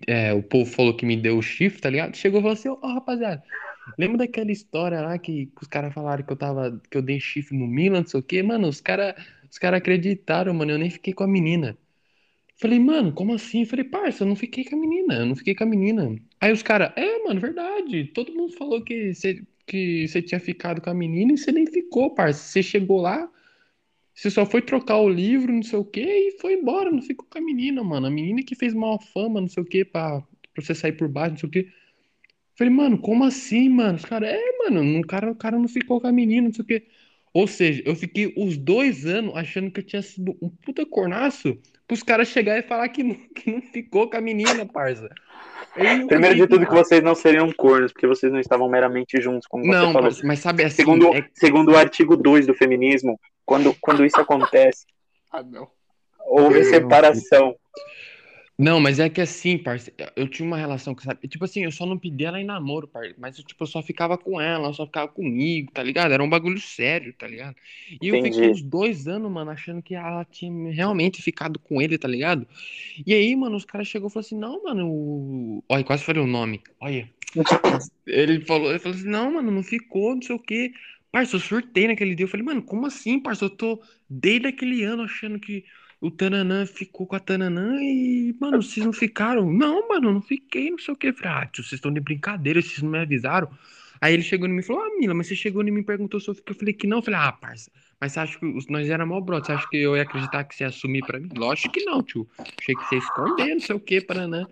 é, 0.09 0.35
o 0.35 0.43
povo 0.43 0.69
falou 0.69 0.97
que 0.97 1.07
me 1.07 1.17
deu 1.17 1.39
o 1.39 1.43
chifre, 1.43 1.81
tá 1.81 1.89
ligado? 1.89 2.17
Chegou 2.17 2.41
e 2.41 2.43
falou 2.43 2.55
assim, 2.55 2.69
ó, 2.71 2.95
rapaziada, 2.95 3.41
lembra 3.97 4.19
daquela 4.19 4.51
história 4.51 5.01
lá 5.01 5.17
que, 5.17 5.47
que 5.47 5.63
os 5.63 5.69
caras 5.69 5.95
falaram 5.95 6.25
que 6.25 6.33
eu 6.33 6.37
tava, 6.37 6.83
que 6.91 6.99
eu 6.99 7.03
dei 7.03 7.21
chifre 7.21 7.57
no 7.57 7.69
Milan, 7.69 8.01
não 8.01 8.07
sei 8.09 8.19
o 8.19 8.23
quê? 8.23 8.43
Mano, 8.43 8.67
os 8.67 8.81
caras 8.81 9.15
os 9.49 9.59
cara 9.59 9.77
acreditaram, 9.77 10.53
mano, 10.53 10.73
eu 10.73 10.79
nem 10.79 10.91
fiquei 10.91 11.15
com 11.15 11.23
a 11.23 11.29
menina. 11.29 11.79
Falei, 12.65 12.79
mano, 12.79 13.13
como 13.13 13.35
assim? 13.35 13.67
Falei, 13.67 13.85
parça, 13.85 14.25
eu 14.25 14.27
não 14.27 14.35
fiquei 14.35 14.65
com 14.65 14.75
a 14.75 14.79
menina, 14.79 15.17
eu 15.17 15.27
não 15.27 15.37
fiquei 15.37 15.55
com 15.55 15.65
a 15.65 15.67
menina. 15.67 16.17
Aí 16.41 16.51
os 16.51 16.63
caras, 16.63 16.95
é, 16.97 17.23
mano, 17.23 17.39
verdade, 17.39 18.05
todo 18.07 18.33
mundo 18.33 18.55
falou 18.57 18.83
que 18.83 19.13
você 19.13 19.43
que 19.67 20.09
você 20.09 20.23
tinha 20.23 20.41
ficado 20.41 20.81
com 20.81 20.89
a 20.89 20.95
menina 20.95 21.35
e 21.35 21.37
você 21.37 21.53
nem 21.53 21.67
ficou, 21.67 22.15
parça. 22.15 22.41
Você 22.43 22.63
chegou 22.63 23.03
lá, 23.03 23.31
você 24.15 24.31
só 24.31 24.47
foi 24.47 24.63
trocar 24.63 24.97
o 24.97 25.11
livro, 25.11 25.53
não 25.53 25.63
sei 25.63 25.79
o 25.79 25.85
quê, 25.85 26.01
e 26.01 26.41
foi 26.41 26.55
embora, 26.55 26.91
não 26.91 27.03
ficou 27.03 27.27
com 27.29 27.37
a 27.37 27.41
menina, 27.43 27.85
mano. 27.85 28.07
A 28.07 28.11
menina 28.11 28.43
que 28.43 28.55
fez 28.55 28.73
mal 28.73 28.99
fama, 28.99 29.43
não 29.43 29.49
sei 29.49 29.63
o 29.63 29.67
quê, 29.67 29.85
pra, 29.85 30.23
pra 30.55 30.65
você 30.65 30.75
sair 30.75 30.93
por 30.93 31.07
baixo, 31.07 31.33
não 31.33 31.39
sei 31.41 31.49
o 31.51 31.53
quê. 31.53 31.69
Falei, 32.57 32.73
mano, 32.73 32.99
como 32.99 33.25
assim, 33.25 33.69
mano? 33.69 33.97
Os 33.99 34.07
caras, 34.07 34.31
é, 34.31 34.59
mano, 34.59 35.01
o 35.01 35.07
cara, 35.07 35.31
o 35.33 35.37
cara 35.37 35.59
não 35.59 35.69
ficou 35.69 36.01
com 36.01 36.07
a 36.07 36.13
menina, 36.13 36.49
não 36.49 36.55
sei 36.55 36.63
o 36.65 36.67
quê. 36.67 36.87
Ou 37.35 37.47
seja, 37.47 37.83
eu 37.85 37.95
fiquei 37.95 38.33
os 38.39 38.57
dois 38.57 39.05
anos 39.05 39.37
achando 39.37 39.71
que 39.71 39.81
eu 39.81 39.85
tinha 39.85 40.01
sido 40.01 40.35
um 40.41 40.49
puta 40.49 40.87
cornaço 40.87 41.59
pros 41.87 42.03
caras 42.03 42.29
chegar 42.29 42.59
e 42.59 42.63
falar 42.63 42.89
que 42.89 43.03
não, 43.03 43.15
que 43.35 43.51
não 43.53 43.61
ficou 43.63 44.09
com 44.09 44.17
a 44.17 44.21
menina, 44.21 44.67
parça. 44.67 45.09
Primeiro 45.75 46.37
de 46.37 46.47
tudo 46.47 46.67
que 46.67 46.73
vocês 46.75 47.03
não 47.03 47.15
seriam 47.15 47.51
cornos, 47.53 47.93
porque 47.93 48.07
vocês 48.07 48.33
não 48.33 48.39
estavam 48.39 48.69
meramente 48.69 49.21
juntos, 49.21 49.47
como 49.49 49.65
Não, 49.65 49.87
você 49.89 49.93
falou. 49.93 50.03
mas, 50.03 50.23
mas 50.23 50.39
sabe 50.39 50.65
assim, 50.65 50.77
Segundo, 50.77 51.15
é- 51.15 51.29
segundo 51.35 51.73
o 51.73 51.77
artigo 51.77 52.17
2 52.17 52.47
do 52.47 52.55
feminismo, 52.55 53.19
quando, 53.45 53.75
quando 53.81 54.05
isso 54.05 54.21
acontece, 54.21 54.85
Ah, 55.33 55.43
não. 55.43 55.69
houve 56.27 56.63
separação. 56.65 57.57
Não, 58.57 58.79
mas 58.79 59.01
é 59.01 59.09
que 59.09 59.21
assim, 59.21 59.59
parça, 59.59 59.93
eu 60.15 60.29
tinha 60.29 60.47
uma 60.47 60.57
relação 60.57 60.95
com 60.95 61.01
essa. 61.01 61.15
Tipo 61.27 61.45
assim, 61.45 61.65
eu 61.65 61.73
só 61.73 61.85
não 61.85 61.99
pedi 61.99 62.25
ela 62.25 62.41
em 62.41 62.45
namoro, 62.45 62.87
parça. 62.87 63.13
Mas 63.19 63.37
eu, 63.37 63.45
tipo, 63.45 63.65
eu 63.65 63.67
só 63.67 63.83
ficava 63.83 64.17
com 64.17 64.41
ela, 64.41 64.67
ela 64.67 64.73
só 64.73 64.87
ficava 64.87 65.09
comigo, 65.09 65.73
tá 65.73 65.83
ligado? 65.83 66.13
Era 66.13 66.23
um 66.23 66.29
bagulho 66.29 66.61
sério, 66.61 67.13
tá 67.15 67.27
ligado? 67.27 67.57
E 68.01 68.09
eu 68.09 68.23
fiquei 68.23 68.49
uns 68.51 68.63
dois 68.63 69.09
anos, 69.09 69.31
mano, 69.31 69.51
achando 69.51 69.83
que 69.83 69.97
ela 69.97 70.25
tinha 70.25 70.73
realmente 70.73 71.21
ficado 71.21 71.59
com 71.59 71.83
ele, 71.83 71.99
tá 71.99 72.07
ligado? 72.07 72.47
E 73.05 73.13
aí, 73.13 73.35
mano, 73.35 73.57
os 73.57 73.65
caras 73.65 73.89
chegou 73.89 74.09
e 74.09 74.13
falou 74.13 74.25
assim: 74.25 74.39
não, 74.39 74.63
mano, 74.63 74.89
o... 74.89 75.65
olha, 75.69 75.83
quase 75.83 76.05
falei 76.05 76.23
o 76.23 76.27
nome. 76.27 76.61
Olha. 76.81 77.11
Ele 78.07 78.41
falou, 78.45 78.71
ele 78.71 78.79
falou 78.79 78.97
assim: 78.97 79.09
não, 79.09 79.33
mano, 79.33 79.51
não 79.51 79.65
ficou, 79.65 80.15
não 80.15 80.23
sei 80.23 80.37
o 80.37 80.39
quê. 80.39 80.73
Parça, 81.11 81.35
eu 81.35 81.41
surtei 81.41 81.89
naquele 81.89 82.15
dia. 82.15 82.25
Eu 82.25 82.29
falei, 82.29 82.47
mano, 82.47 82.63
como 82.63 82.87
assim, 82.87 83.19
parça? 83.19 83.45
Eu 83.45 83.51
tô 83.51 83.83
desde 84.09 84.47
aquele 84.47 84.85
ano 84.85 85.03
achando 85.03 85.41
que 85.41 85.65
o 86.05 86.11
Tananã 86.11 86.67
ficou 86.67 87.07
com 87.07 87.17
a 87.17 87.19
Tananã 87.19 87.81
e, 87.81 88.37
mano, 88.39 88.63
vocês 88.63 88.85
não 88.85 88.93
ficaram? 88.93 89.51
Não, 89.51 89.89
mano, 89.89 90.11
eu 90.11 90.13
não 90.13 90.21
fiquei, 90.21 90.71
não 90.71 90.79
sei 90.79 90.93
o 90.93 90.97
quê. 90.97 91.09
Eu 91.09 91.15
falei, 91.15 91.33
ah, 91.33 91.47
tio, 91.47 91.65
vocês 91.65 91.79
estão 91.79 91.91
de 91.91 91.99
brincadeira, 91.99 92.61
vocês 92.61 92.83
não 92.83 92.91
me 92.91 92.99
avisaram. 92.99 93.49
Aí 94.03 94.13
ele 94.13 94.23
chegou 94.23 94.47
em 94.47 94.53
mim 94.53 94.59
e 94.59 94.63
falou, 94.63 94.83
ah, 94.83 94.91
Mila, 94.99 95.15
mas 95.15 95.29
você 95.29 95.35
chegou 95.35 95.63
em 95.63 95.71
mim 95.71 95.81
e 95.81 95.85
perguntou 95.85 96.21
se 96.21 96.29
eu 96.29 96.35
fiquei. 96.35 96.55
Eu 96.55 96.59
falei 96.59 96.75
que 96.75 96.87
não. 96.87 96.99
Eu 96.99 97.03
falei, 97.03 97.21
ah, 97.21 97.33
parça, 97.33 97.71
mas 97.99 98.13
você 98.13 98.21
acha 98.21 98.39
que 98.39 98.71
nós 98.71 98.91
era 98.91 99.07
mal 99.07 99.23
brother? 99.23 99.47
Você 99.47 99.53
acha 99.53 99.69
que 99.71 99.79
eu 99.79 99.97
ia 99.97 100.03
acreditar 100.03 100.45
que 100.45 100.55
você 100.55 100.65
ia 100.65 100.69
assumir 100.69 101.07
pra 101.07 101.19
mim? 101.19 101.31
Lógico 101.35 101.73
que 101.73 101.85
não, 101.87 102.03
tio. 102.03 102.29
Achei 102.39 102.75
que 102.75 102.85
você 102.85 102.97
ia 102.97 102.99
esconder, 102.99 103.55
não 103.55 103.61
sei 103.61 103.75
o 103.75 103.81
quê, 103.81 104.03
Paranã. 104.03 104.47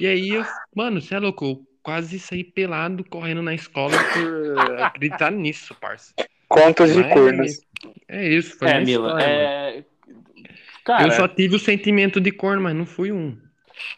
E 0.00 0.06
aí, 0.08 0.30
eu, 0.30 0.44
mano, 0.74 1.00
você 1.00 1.14
é 1.14 1.20
louco, 1.20 1.44
eu 1.44 1.66
quase 1.84 2.18
saí 2.18 2.42
pelado 2.42 3.04
correndo 3.04 3.42
na 3.42 3.54
escola 3.54 3.92
por 4.12 4.80
acreditar 4.80 5.30
nisso, 5.30 5.72
parça. 5.80 6.12
Contos 6.48 6.92
de 6.92 7.04
cornos. 7.04 7.60
É 8.08 8.28
isso, 8.28 8.58
foi 8.58 8.68
É, 8.68 8.80
Mila, 8.80 9.08
história, 9.08 9.69
mano. 9.69 9.69
É. 10.80 10.84
Cara, 10.84 11.06
Eu 11.06 11.10
só 11.12 11.28
tive 11.28 11.56
o 11.56 11.58
sentimento 11.58 12.20
de 12.20 12.30
corno, 12.32 12.62
mas 12.62 12.74
não 12.74 12.86
fui 12.86 13.12
um. 13.12 13.36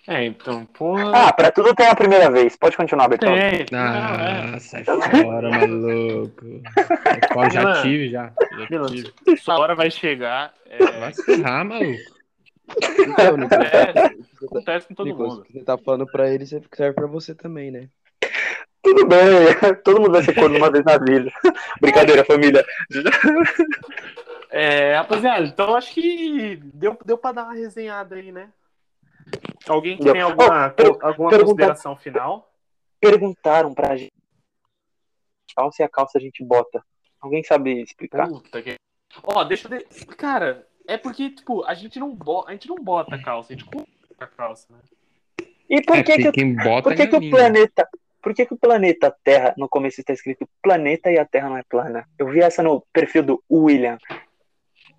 é, 0.07 0.25
então, 0.25 0.65
porra. 0.67 1.11
Ah, 1.29 1.33
pra 1.33 1.51
tudo 1.51 1.75
tem 1.75 1.87
a 1.89 1.95
primeira 1.95 2.31
vez. 2.31 2.57
Pode 2.57 2.77
continuar, 2.77 3.09
tem. 3.09 3.67
Não, 3.71 3.79
Ah, 3.79 4.53
é. 4.55 4.59
sai 4.59 4.85
fora, 4.85 5.51
maluco. 5.51 6.45
Eu 6.45 7.51
já 7.51 7.63
Mano, 7.63 7.83
tive, 7.83 8.09
já. 8.09 8.33
já 8.71 8.85
tive. 8.87 9.13
sua 9.39 9.59
hora 9.59 9.75
vai 9.75 9.91
chegar. 9.91 10.53
É, 10.69 10.79
Vai 11.01 11.13
se 11.13 11.25
ferrar, 11.25 11.65
maluco. 11.65 11.99
Então, 13.01 13.37
Nicolas, 13.37 13.53
acontece, 13.53 14.17
acontece 14.47 14.89
com 14.89 14.95
todo 14.95 15.07
Nicolas, 15.07 15.35
mundo. 15.35 15.47
você 15.53 15.65
tá 15.65 15.77
falando 15.77 16.07
pra 16.07 16.33
ele 16.33 16.47
serve 16.47 16.69
pra 16.95 17.07
você 17.07 17.35
também, 17.35 17.71
né? 17.71 17.89
Tudo 18.83 19.07
bem, 19.07 19.19
todo 19.85 20.01
mundo 20.01 20.13
vai 20.13 20.23
ser 20.23 20.35
corno 20.35 20.57
uma 20.57 20.71
vez 20.71 20.85
na 20.85 20.97
vida. 20.99 21.31
Brincadeira, 21.81 22.25
família. 22.25 22.65
É, 24.53 24.95
rapaziada, 24.97 25.47
então 25.47 25.75
acho 25.75 25.93
que 25.95 26.57
deu, 26.75 26.97
deu 27.05 27.17
pra 27.17 27.33
dar 27.33 27.45
uma 27.45 27.55
resenhada 27.55 28.17
aí, 28.17 28.31
né? 28.31 28.51
Alguém 29.67 29.97
Deu. 29.97 30.13
tem 30.13 30.21
alguma, 30.23 30.67
Oh, 30.69 30.71
per- 30.75 30.87
alguma 31.01 31.31
pergunta- 31.31 31.45
consideração 31.47 31.97
final? 31.97 32.53
Perguntaram 33.01 33.73
pra 33.73 33.97
gente. 33.97 34.13
Calça 35.57 35.83
e 35.83 35.85
a 35.85 35.89
calça 35.89 36.19
a 36.19 36.21
gente 36.21 36.45
bota. 36.45 36.85
Alguém 37.21 37.43
sabe 37.43 37.81
explicar? 37.83 38.29
Puta 38.29 38.61
que. 38.63 38.75
Ó, 39.23 39.45
deixa 39.45 39.69
eu. 39.73 39.79
De... 39.79 39.85
Cara, 40.17 40.67
é 40.87 40.97
porque, 40.99 41.31
tipo, 41.31 41.65
a 41.65 41.75
gente 41.75 41.99
não 41.99 42.15
bota, 42.15 42.51
a 42.51 42.53
gente 42.53 42.69
não 42.69 42.77
bota 42.77 43.15
a 43.15 43.23
calça, 43.23 43.53
a 43.53 43.57
gente 43.57 43.65
compra 43.65 43.87
a 44.21 44.27
calça, 44.27 44.67
né? 44.71 44.79
E 45.71 45.81
por 45.83 45.97
É, 45.97 46.03
que, 46.03 46.13
porque 46.13 46.23
que, 46.25 46.33
quem 46.33 46.55
bota 46.57 46.83
por 46.83 46.95
que, 46.95 47.03
é 47.03 47.07
que 47.07 47.17
o 47.17 47.31
planeta. 47.31 47.89
Por 48.21 48.35
que, 48.35 48.47
que 48.47 48.55
o 48.55 48.59
planeta 48.59 49.15
Terra, 49.25 49.53
no 49.57 49.69
começo 49.69 50.01
está 50.01 50.13
escrito 50.13 50.49
planeta 50.63 51.11
e 51.11 51.19
a 51.19 51.25
Terra 51.25 51.49
não 51.49 51.57
é 51.57 51.63
plana? 51.65 52.09
Eu 52.19 52.29
vi 52.29 52.41
essa 52.41 52.63
no 52.63 52.81
perfil 52.93 53.23
do 53.23 53.43
William. 53.51 53.99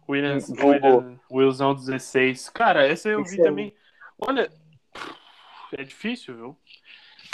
Williams, 0.07 0.47
Vulgo. 0.49 0.67
William, 0.67 1.19
Wilson 1.31 1.75
16. 1.75 2.49
Cara, 2.49 2.85
essa 2.87 3.09
eu 3.09 3.23
vi 3.23 3.39
é 3.39 3.43
também. 3.43 3.73
Olha, 4.19 4.49
é 5.71 5.83
difícil, 5.83 6.35
viu? 6.35 6.57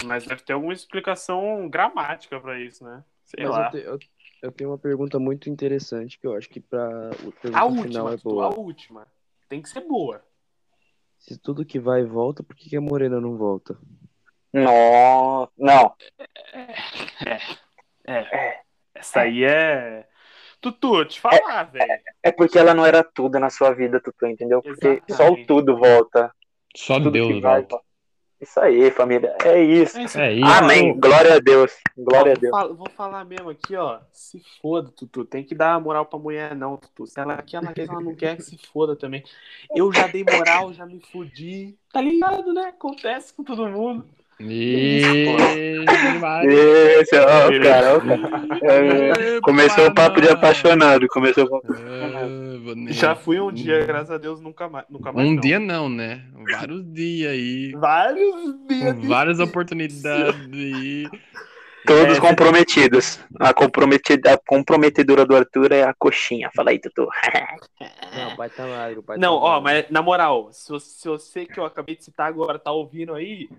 Mas 0.06 0.26
deve 0.26 0.42
ter 0.44 0.54
alguma 0.54 0.74
explicação 0.74 1.68
gramática 1.70 2.40
pra 2.40 2.60
isso, 2.60 2.84
né? 2.84 3.04
Sei 3.26 3.44
Mas 3.44 3.52
lá. 3.52 3.66
eu, 3.66 3.72
te- 3.72 3.86
eu- 3.88 4.00
eu 4.44 4.52
tenho 4.52 4.70
uma 4.70 4.78
pergunta 4.78 5.20
muito 5.20 5.50
interessante 5.50 6.18
que 6.18 6.26
eu 6.26 6.36
acho 6.36 6.48
que 6.50 6.62
pergunta 6.62 7.38
A 7.48 7.52
final 7.52 7.68
última, 7.70 8.14
é 8.14 8.18
boa. 8.18 8.46
a 8.46 8.50
última. 8.50 9.08
Tem 9.50 9.62
que 9.62 9.68
ser 9.70 9.82
boa. 9.82 10.24
Se 11.18 11.38
tudo 11.38 11.66
que 11.66 11.80
vai 11.80 12.04
volta, 12.06 12.42
por 12.42 12.56
que, 12.56 12.70
que 12.70 12.78
a 12.78 12.82
Morena 12.82 13.20
não 13.20 13.36
volta? 13.36 13.78
Não, 14.54 15.50
não. 15.58 15.94
É. 18.06 18.62
Essa 18.96 19.22
aí 19.22 19.44
é. 19.44 20.08
Tutu, 20.62 21.06
te 21.06 21.20
falar, 21.20 21.64
velho. 21.64 22.02
É 22.22 22.32
porque 22.32 22.60
ela 22.60 22.74
não 22.74 22.86
era 22.86 23.04
tudo 23.04 23.40
na 23.40 23.50
sua 23.50 23.72
vida, 23.72 24.00
Tutu, 24.00 24.26
entendeu? 24.26 24.62
Porque 24.62 25.02
Exatamente. 25.08 25.14
só 25.14 25.30
o 25.32 25.46
tudo 25.46 25.78
volta. 25.78 26.34
Só 26.76 26.96
Tudo 26.96 27.12
Deus 27.12 27.42
vai, 27.42 27.62
volta. 27.62 27.80
Isso 28.42 28.58
aí, 28.60 28.90
família. 28.92 29.36
É 29.44 29.62
isso. 29.62 29.98
É 29.98 30.04
isso. 30.04 30.20
É 30.20 30.34
isso. 30.34 30.46
Amém. 30.46 30.98
Glória 30.98 31.36
a 31.36 31.40
Deus. 31.40 31.74
Glória 31.98 32.32
a 32.32 32.36
Deus. 32.36 32.52
Vou, 32.52 32.62
falar, 32.62 32.74
vou 32.74 32.90
falar 32.90 33.26
mesmo 33.26 33.50
aqui, 33.50 33.76
ó. 33.76 34.00
Se 34.14 34.42
foda, 34.62 34.90
Tutu. 34.96 35.26
Tem 35.26 35.44
que 35.44 35.54
dar 35.54 35.80
moral 35.82 36.06
pra 36.06 36.18
mulher, 36.18 36.56
não, 36.56 36.78
Tutu. 36.78 37.06
Se 37.06 37.20
ela 37.20 37.42
quer, 37.42 37.58
ela 37.58 37.74
quer, 37.74 37.90
ela 37.90 38.00
não 38.00 38.16
quer, 38.16 38.38
que 38.38 38.44
se 38.44 38.58
foda 38.72 38.96
também. 38.96 39.24
Eu 39.76 39.92
já 39.92 40.08
dei 40.08 40.24
moral, 40.24 40.72
já 40.72 40.86
me 40.86 41.02
fudi. 41.12 41.78
Tá 41.92 42.00
ligado, 42.00 42.54
né? 42.54 42.68
Acontece 42.68 43.34
com 43.34 43.44
todo 43.44 43.68
mundo. 43.68 44.06
E... 44.42 45.02
Esse, 47.02 47.16
ó, 47.18 47.50
cara, 47.62 47.98
ó, 47.98 48.00
cara. 48.00 49.42
Começou 49.42 49.88
o 49.88 49.94
papo 49.94 50.22
de 50.22 50.30
apaixonado. 50.30 51.08
Começou 51.10 51.46
o 51.46 51.50
papo. 51.50 51.74
Ah, 51.74 52.92
Já 52.92 53.16
fui 53.16 53.40
um 53.40 53.52
dia, 53.52 53.86
graças 53.86 54.12
a 54.12 54.18
Deus, 54.18 54.40
nunca 54.42 54.70
mais. 54.70 54.86
Nunca 54.90 55.12
mais 55.12 55.28
Um 55.28 55.34
não. 55.34 55.42
dia 55.42 55.60
não, 55.60 55.90
né? 55.90 56.24
Vários 56.52 56.86
dias 56.94 57.32
aí. 57.32 57.72
Vários 57.74 58.56
dias. 58.68 59.06
Várias 59.06 59.40
oportunidades 59.40 60.50
aí. 60.54 61.08
Todos 61.86 62.18
É, 62.18 62.22
comprometidos. 62.22 63.20
A, 63.40 63.54
comprometida, 63.54 64.34
a 64.34 64.38
comprometedora 64.38 65.26
do 65.26 65.36
Arthur 65.36 65.72
é 65.72 65.84
a 65.84 65.94
coxinha. 65.94 66.50
Fala 66.56 66.70
aí, 66.72 66.80
Tutu. 66.80 67.08
Não, 68.16 68.34
o 68.34 68.38
pai 68.38 68.50
tá 68.50 68.66
magro, 68.68 69.00
o 69.00 69.04
pai 69.04 69.18
Não, 69.18 69.36
tá 69.40 69.46
ó, 69.46 69.50
magro. 69.62 69.64
mas 69.64 69.86
na 69.90 70.02
moral, 70.02 70.50
se 70.52 70.78
se 70.80 71.08
você 71.08 71.46
que 71.46 71.60
eu 71.60 71.66
acabei 71.66 71.96
de 71.96 72.04
citar 72.04 72.28
agora 72.28 72.60
tá 72.60 72.72
ouvindo 72.72 73.14
aí, 73.16 73.50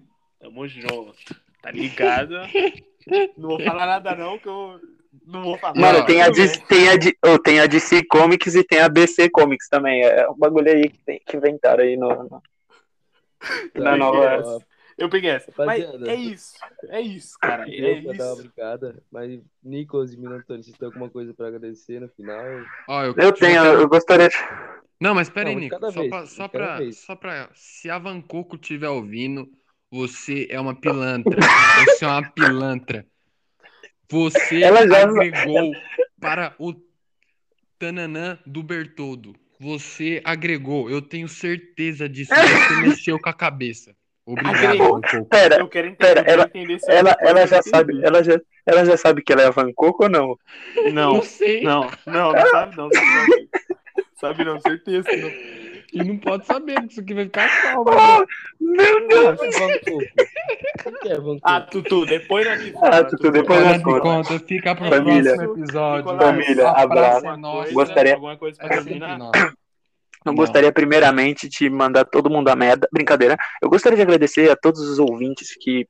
tamo 0.40 0.66
junto. 0.66 1.14
Tá 1.62 1.70
ligado? 1.70 2.34
não 3.36 3.48
vou 3.50 3.60
falar 3.60 3.86
nada 3.86 4.14
não, 4.16 4.38
que 4.38 4.48
eu 4.48 4.80
não 5.26 5.42
vou 5.42 5.58
falar. 5.58 5.78
Mano, 5.78 6.04
tem 6.06 6.22
a, 6.22 6.30
DC, 6.30 6.60
tem, 6.66 6.88
a, 6.88 6.92
oh, 7.32 7.38
tem 7.38 7.60
a 7.60 7.66
DC 7.66 8.04
Comics 8.06 8.54
e 8.54 8.64
tem 8.64 8.80
a 8.80 8.88
BC 8.88 9.28
Comics 9.30 9.68
também. 9.68 10.02
É 10.02 10.28
um 10.28 10.34
bagulho 10.36 10.70
aí 10.72 10.88
que, 10.88 10.98
tem, 11.04 11.20
que 11.24 11.36
inventaram 11.36 11.82
aí 11.84 11.96
no. 11.96 12.08
no- 12.08 12.42
na 13.74 13.90
Tá, 13.92 13.96
nova- 13.96 14.42
ó, 14.44 14.60
Eu 14.98 15.08
peguei 15.08 15.30
essa. 15.30 15.50
Mas 15.56 15.82
Rapaziada. 15.82 16.10
é 16.10 16.14
isso. 16.14 16.54
É 16.88 17.00
isso, 17.00 17.38
cara. 17.40 17.62
É 17.62 18.00
deu 18.00 18.02
pra 18.04 18.12
dar 18.12 18.24
uma 18.26 18.32
isso. 18.34 18.42
brincada, 18.42 19.02
mas 19.10 19.40
Nicolas 19.62 20.12
e 20.12 20.18
Milan 20.18 20.36
Antônio, 20.36 20.62
vocês 20.62 20.76
têm 20.76 20.86
alguma 20.86 21.08
coisa 21.08 21.32
pra 21.32 21.48
agradecer 21.48 22.00
no 22.00 22.08
final? 22.08 22.44
Eu, 23.06 23.14
Eu 23.16 23.32
tenho, 23.32 23.64
eu 23.64 23.88
gostaria 23.88 24.28
de. 24.28 24.36
Não, 25.00 25.14
mas 25.14 25.30
pera 25.30 25.48
aí, 25.48 25.56
Nico. 25.56 25.78
Só 25.80 25.90
vez, 25.90 26.08
pra, 26.10 26.26
só, 26.26 26.48
pra, 26.48 26.92
só 26.92 27.16
pra. 27.16 27.48
Se 27.54 27.88
a 27.88 27.98
Vancoco 27.98 28.56
estiver 28.56 28.90
ouvindo, 28.90 29.48
você 29.90 30.46
é 30.50 30.60
uma 30.60 30.74
pilantra. 30.74 31.36
Você 31.86 32.04
é 32.04 32.08
uma 32.08 32.30
pilantra. 32.30 33.06
Você 34.10 34.62
Ela 34.62 34.86
já- 34.88 35.02
agregou 35.04 35.72
para 36.20 36.54
o 36.58 36.74
Tananã 37.78 38.38
do 38.46 38.62
Bertoldo. 38.62 39.34
Você 39.58 40.20
agregou, 40.24 40.88
eu 40.90 41.02
tenho 41.02 41.28
certeza 41.28 42.08
disso. 42.08 42.32
Você 42.34 42.34
mexeu 43.04 43.18
com 43.18 43.28
a 43.28 43.32
cabeça. 43.32 43.94
Obrigado. 44.26 45.00
Pera, 45.28 45.56
Eu 45.56 45.68
quero 45.68 45.88
entender, 45.88 46.14
Pera, 46.14 46.20
eu 46.20 46.24
quero 46.24 46.30
ela- 46.40 46.44
entender 46.44 46.78
se 46.78 46.90
ela, 46.90 47.16
ela 47.20 47.46
já 47.46 47.56
eu 47.56 47.62
sabe, 47.62 48.04
ela 48.04 48.22
já, 48.22 48.40
ela 48.66 48.84
já 48.84 48.96
sabe 48.96 49.22
que 49.22 49.32
ela 49.32 49.42
é 49.42 49.46
a 49.46 49.50
Van 49.50 49.72
Coco 49.74 50.04
ou 50.04 50.08
não? 50.10 50.36
Não, 50.92 51.14
Não 51.14 51.22
sei. 51.22 51.62
não, 51.62 51.90
não, 52.06 52.32
não 52.32 52.46
sabe 52.50 52.76
não. 52.76 52.88
Sabe 52.92 53.04
não, 53.36 53.48
sabe 54.16 54.44
não 54.44 54.60
certeza 54.60 55.08
não. 55.16 55.30
E 55.92 56.04
não 56.04 56.16
pode 56.18 56.46
saber, 56.46 56.84
isso 56.88 57.00
aqui 57.00 57.14
vai 57.14 57.24
ficar 57.24 57.48
salvo. 57.62 57.90
Oh, 57.90 58.26
meu 58.60 59.08
Deus! 59.08 59.40
Ah, 60.84 60.92
que 61.02 61.08
é 61.08 61.16
Coco? 61.16 61.38
Ah, 61.42 61.60
Tutu, 61.60 62.06
depois 62.06 62.46
nós 62.46 62.62
te 62.62 62.72
Ah, 62.82 63.04
Tutu, 63.04 63.30
depois 63.30 63.64
nós 63.64 63.82
conta. 63.82 64.00
conta, 64.00 64.38
fica 64.46 64.74
pro 64.74 64.88
Família. 64.88 65.34
próximo 65.34 65.56
episódio. 65.64 66.18
Família, 66.18 66.68
abraço. 66.70 67.26
é 67.26 67.36
nossa. 67.36 67.72
Gostaria- 67.72 68.14
Alguma 68.14 68.36
coisa 68.36 68.58
pra 68.58 68.66
É 68.66 68.70
terminar? 68.82 69.18
Eu 69.18 69.52
Não. 70.26 70.34
gostaria 70.34 70.70
primeiramente 70.72 71.48
de 71.48 71.70
mandar 71.70 72.04
todo 72.04 72.28
mundo 72.30 72.48
a 72.48 72.56
merda. 72.56 72.86
Brincadeira. 72.92 73.36
Eu 73.62 73.70
gostaria 73.70 73.96
de 73.96 74.02
agradecer 74.02 74.50
a 74.50 74.56
todos 74.56 74.80
os 74.80 74.98
ouvintes 74.98 75.56
que 75.58 75.86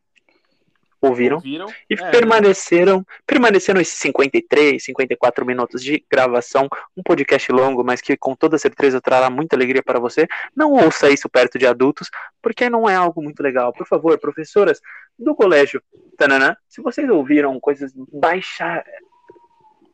ouviram 1.01 1.37
Ouviram? 1.37 1.67
e 1.89 1.95
É. 1.95 2.11
permaneceram, 2.11 3.05
permaneceram 3.27 3.81
esses 3.81 3.99
53, 3.99 4.83
54 4.85 5.45
minutos 5.47 5.83
de 5.83 6.05
gravação, 6.11 6.69
um 6.97 7.03
podcast 7.03 7.51
longo, 7.53 7.83
mas 7.83 8.01
que 8.01 8.17
com 8.17 8.35
toda 8.37 8.59
certeza 8.59 9.01
trará 9.01 9.31
muita 9.31 9.57
alegria 9.57 9.83
para 9.83 9.99
você. 9.99 10.27
Não 10.55 10.73
ouça 10.73 11.11
isso 11.11 11.29
perto 11.29 11.59
de 11.59 11.67
adultos, 11.67 12.11
porque 12.43 12.69
não 12.69 12.89
é 12.89 12.95
algo 12.95 13.23
muito 13.23 13.43
legal. 13.43 13.73
Por 13.73 13.87
favor, 13.87 14.19
professoras 14.19 14.81
do 15.19 15.35
colégio, 15.35 15.83
tananã, 16.17 16.57
se 16.69 16.83
vocês 16.83 17.09
ouviram 17.09 17.59
coisas 17.59 17.93
baixa 18.13 18.85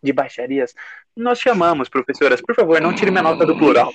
de 0.03 0.13
baixarias, 0.13 0.75
nós 1.17 1.39
chamamos, 1.39 1.89
professoras. 1.89 2.41
Por 2.41 2.55
favor, 2.55 2.81
não 2.81 2.95
tire 2.95 3.11
minha 3.11 3.23
nota 3.23 3.47
do 3.47 3.57
plural. 3.57 3.93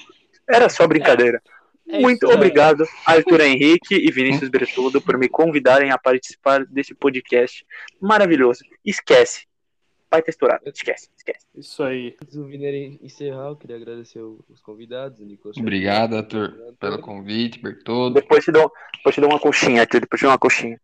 Era 0.50 0.68
só 0.70 0.88
brincadeira. 0.88 1.42
É 1.46 1.61
Muito 1.86 2.26
isso, 2.26 2.32
é. 2.32 2.36
obrigado, 2.36 2.86
Arthur 3.06 3.42
Henrique 3.42 3.96
e 3.96 4.12
Vinícius 4.12 4.50
Bertoldo, 4.50 5.02
por 5.02 5.18
me 5.18 5.28
convidarem 5.28 5.92
a 5.92 5.98
participar 5.98 6.66
desse 6.66 6.94
podcast 6.94 7.66
maravilhoso. 8.00 8.64
Esquece. 8.86 9.46
Vai 10.10 10.22
texturar. 10.22 10.60
Esquece, 10.66 11.10
esquece. 11.16 11.46
Isso 11.56 11.82
aí. 11.84 12.18
Antes 12.22 12.36
do 12.36 12.46
Viner 12.46 12.98
encerrar, 13.02 13.48
eu 13.48 13.56
queria 13.56 13.78
agradecer 13.78 14.20
os 14.20 14.60
convidados, 14.62 15.20
o 15.22 15.26
Nicolas. 15.26 15.56
Obrigado, 15.58 16.18
Arthur, 16.18 16.76
pelo 16.78 17.00
convite, 17.00 17.62
Bertoldo. 17.62 18.16
Depois 18.16 18.44
te 18.44 18.52
dou, 18.52 18.70
depois 18.98 19.16
te 19.16 19.22
dou 19.22 19.30
uma 19.30 19.40
coxinha, 19.40 19.82
Arthur. 19.82 20.02
Depois 20.02 20.20
te 20.20 20.24
dou 20.24 20.32
uma 20.32 20.38
coxinha. 20.38 20.80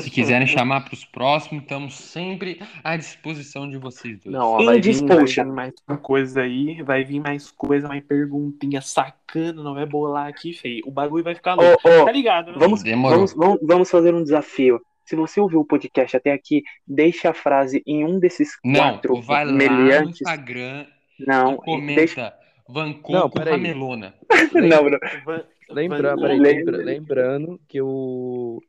Se 0.00 0.10
quiserem 0.10 0.46
chamar 0.46 0.82
para 0.84 0.94
os 0.94 1.04
próximos, 1.04 1.62
estamos 1.62 1.94
sempre 1.94 2.60
à 2.82 2.96
disposição 2.96 3.68
de 3.68 3.78
vocês 3.78 4.18
dois. 4.20 4.34
Não, 4.34 4.46
ó, 4.52 4.64
vai 4.64 4.80
vir, 4.80 4.94
vai 5.06 5.24
vir 5.24 5.44
mais 5.46 5.72
coisa 6.02 6.42
aí, 6.42 6.82
vai 6.82 7.04
vir 7.04 7.20
mais 7.20 7.50
coisa, 7.50 7.86
mais 7.88 8.02
perguntinha 8.04 8.80
sacana, 8.80 9.62
não 9.62 9.74
vai 9.74 9.86
bolar 9.86 10.26
aqui, 10.28 10.52
feio. 10.52 10.82
O 10.86 10.90
bagulho 10.90 11.22
vai 11.24 11.34
ficar 11.34 11.54
louco. 11.54 11.80
ô, 11.88 12.04
Tá 12.04 12.12
ligado, 12.12 12.52
né? 12.52 12.58
vamos, 12.58 12.82
vamos, 12.82 13.32
vamos, 13.34 13.58
vamos 13.62 13.90
fazer 13.90 14.14
um 14.14 14.22
desafio. 14.22 14.80
Se 15.04 15.14
você 15.14 15.38
ouviu 15.38 15.60
o 15.60 15.64
podcast 15.66 16.16
até 16.16 16.32
aqui, 16.32 16.62
deixe 16.86 17.28
a 17.28 17.34
frase 17.34 17.82
em 17.86 18.04
um 18.04 18.18
desses 18.18 18.58
Não, 18.64 18.74
quatro 18.92 19.14
tu 19.14 19.20
vai 19.20 19.44
lá 19.44 19.52
no 19.52 19.58
meliantes. 19.58 20.20
Instagram 20.22 20.86
e 21.20 21.26
Não, 21.26 21.56
comenta 21.56 21.96
deixa. 22.00 22.32
Van 22.66 22.86
Não, 22.86 22.94
Coco 22.94 23.34
peraí. 23.34 23.52
Ramelona. 23.52 24.14
Não, 24.54 24.88
não. 24.88 24.98
Van- 25.26 25.44
Lembra, 25.68 26.16
Van- 26.16 26.22
peraí, 26.22 26.38
Lembra- 26.38 26.76
lembra- 26.78 26.84
lembrando 26.84 27.60
que 27.68 27.80
o 27.82 28.62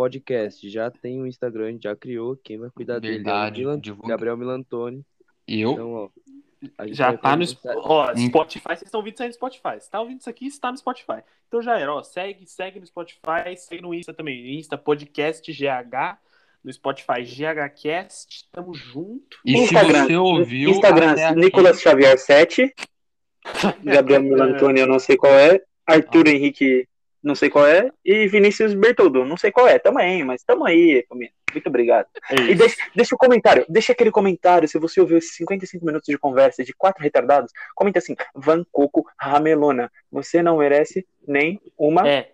podcast 0.00 0.70
já 0.70 0.90
tem 0.90 1.20
um 1.20 1.26
Instagram, 1.26 1.66
a 1.66 1.70
gente 1.72 1.82
já 1.82 1.94
criou. 1.94 2.34
Quem 2.42 2.58
vai 2.58 2.70
cuidar 2.70 2.98
dele 2.98 3.16
é 3.16 3.20
o 3.20 3.22
Verdade, 3.24 3.60
Milan- 3.60 3.78
divulga. 3.78 4.08
Gabriel 4.08 4.36
Milantoni. 4.36 5.04
Eu? 5.46 5.72
Então, 5.72 5.92
ó. 5.92 6.08
Já 6.88 7.16
tá 7.16 7.36
no 7.36 7.44
ó. 7.66 8.14
Spotify, 8.16 8.68
vocês 8.68 8.82
estão 8.82 9.00
ouvindo 9.00 9.14
isso 9.14 9.22
aí 9.22 9.28
no 9.28 9.34
Spotify. 9.34 9.80
Você 9.80 9.90
tá 9.90 10.00
ouvindo 10.00 10.20
isso 10.20 10.30
aqui, 10.30 10.46
está 10.46 10.70
no 10.70 10.78
Spotify. 10.78 11.22
Então 11.48 11.60
já 11.60 11.78
era, 11.78 11.92
ó, 11.92 12.02
segue, 12.02 12.46
segue 12.46 12.80
no 12.80 12.86
Spotify, 12.86 13.56
segue 13.56 13.82
no 13.82 13.92
Insta 13.92 14.12
também, 14.14 14.58
Insta 14.58 14.78
Podcast 14.78 15.50
GH, 15.52 16.18
no 16.64 16.72
Spotify 16.72 17.22
GHcast, 17.24 18.48
tamo 18.52 18.72
junto. 18.74 19.38
E 19.44 19.54
Instagram. 19.56 20.02
se 20.02 20.06
você 20.08 20.16
ouviu 20.16 20.70
Instagram, 20.70 21.34
Nicolas 21.34 21.80
Xavier 21.80 22.18
7. 22.18 22.72
Gabriel 23.84 24.22
Milantoni, 24.22 24.80
eu 24.80 24.86
não 24.86 24.98
sei 24.98 25.16
qual 25.16 25.32
é. 25.32 25.60
Arthur 25.86 26.28
Henrique, 26.28 26.86
não 27.22 27.34
sei 27.34 27.50
qual 27.50 27.66
é. 27.66 27.90
E 28.04 28.26
Vinícius 28.26 28.74
Bertoldo, 28.74 29.24
não 29.24 29.36
sei 29.36 29.52
qual 29.52 29.68
é 29.68 29.78
também, 29.78 30.24
mas 30.24 30.42
tamo 30.42 30.64
aí, 30.64 31.04
família. 31.08 31.32
Muito 31.52 31.66
obrigado. 31.68 32.06
É 32.30 32.34
E 32.36 32.54
deixa, 32.54 32.76
deixa 32.94 33.14
o 33.14 33.18
comentário, 33.18 33.64
deixa 33.68 33.92
aquele 33.92 34.10
comentário. 34.10 34.68
Se 34.68 34.78
você 34.78 35.00
ouviu 35.00 35.18
esses 35.18 35.34
55 35.34 35.84
minutos 35.84 36.06
de 36.06 36.18
conversa 36.18 36.64
de 36.64 36.72
quatro 36.72 37.02
retardados, 37.02 37.52
comenta 37.74 37.98
assim: 37.98 38.16
Van 38.34 38.64
Coco 38.70 39.04
Ramelona. 39.18 39.90
Você 40.10 40.42
não 40.42 40.58
merece 40.58 41.06
nem 41.26 41.60
uma. 41.76 42.08
É. 42.08 42.32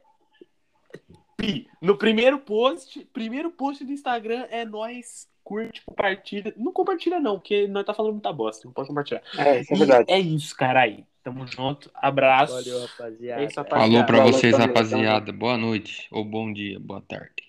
Pi, 1.36 1.68
no 1.82 1.98
primeiro 1.98 2.38
post, 2.38 3.04
primeiro 3.12 3.50
post 3.50 3.84
do 3.84 3.92
Instagram 3.92 4.46
é 4.50 4.64
nós, 4.64 5.28
curte, 5.46 5.82
compartilha. 5.84 6.52
Não 6.56 6.72
compartilha 6.72 7.20
não, 7.20 7.38
porque 7.38 7.68
nós 7.68 7.84
tá 7.86 7.94
falando 7.94 8.14
muita 8.14 8.32
bosta, 8.32 8.66
não 8.66 8.72
pode 8.72 8.88
compartilhar. 8.88 9.22
É, 9.36 9.60
isso 9.60 9.72
é 9.74 9.76
E 9.76 9.78
verdade. 9.78 10.08
é 10.08 10.18
isso, 10.18 10.56
caralho. 10.56 11.06
Tamo 11.22 11.46
junto, 11.46 11.90
abraço. 11.94 12.54
Valeu, 12.54 12.80
rapaziada. 12.80 13.42
É 13.42 13.44
isso, 13.46 13.56
rapaziada. 13.60 13.86
Falou 13.88 14.04
pra 14.04 14.16
Falou, 14.16 14.32
vocês, 14.32 14.56
rapaziada. 14.58 15.32
Boa 15.32 15.56
noite, 15.58 16.08
ou 16.10 16.24
bom 16.24 16.52
dia, 16.52 16.80
boa 16.80 17.00
tarde. 17.02 17.45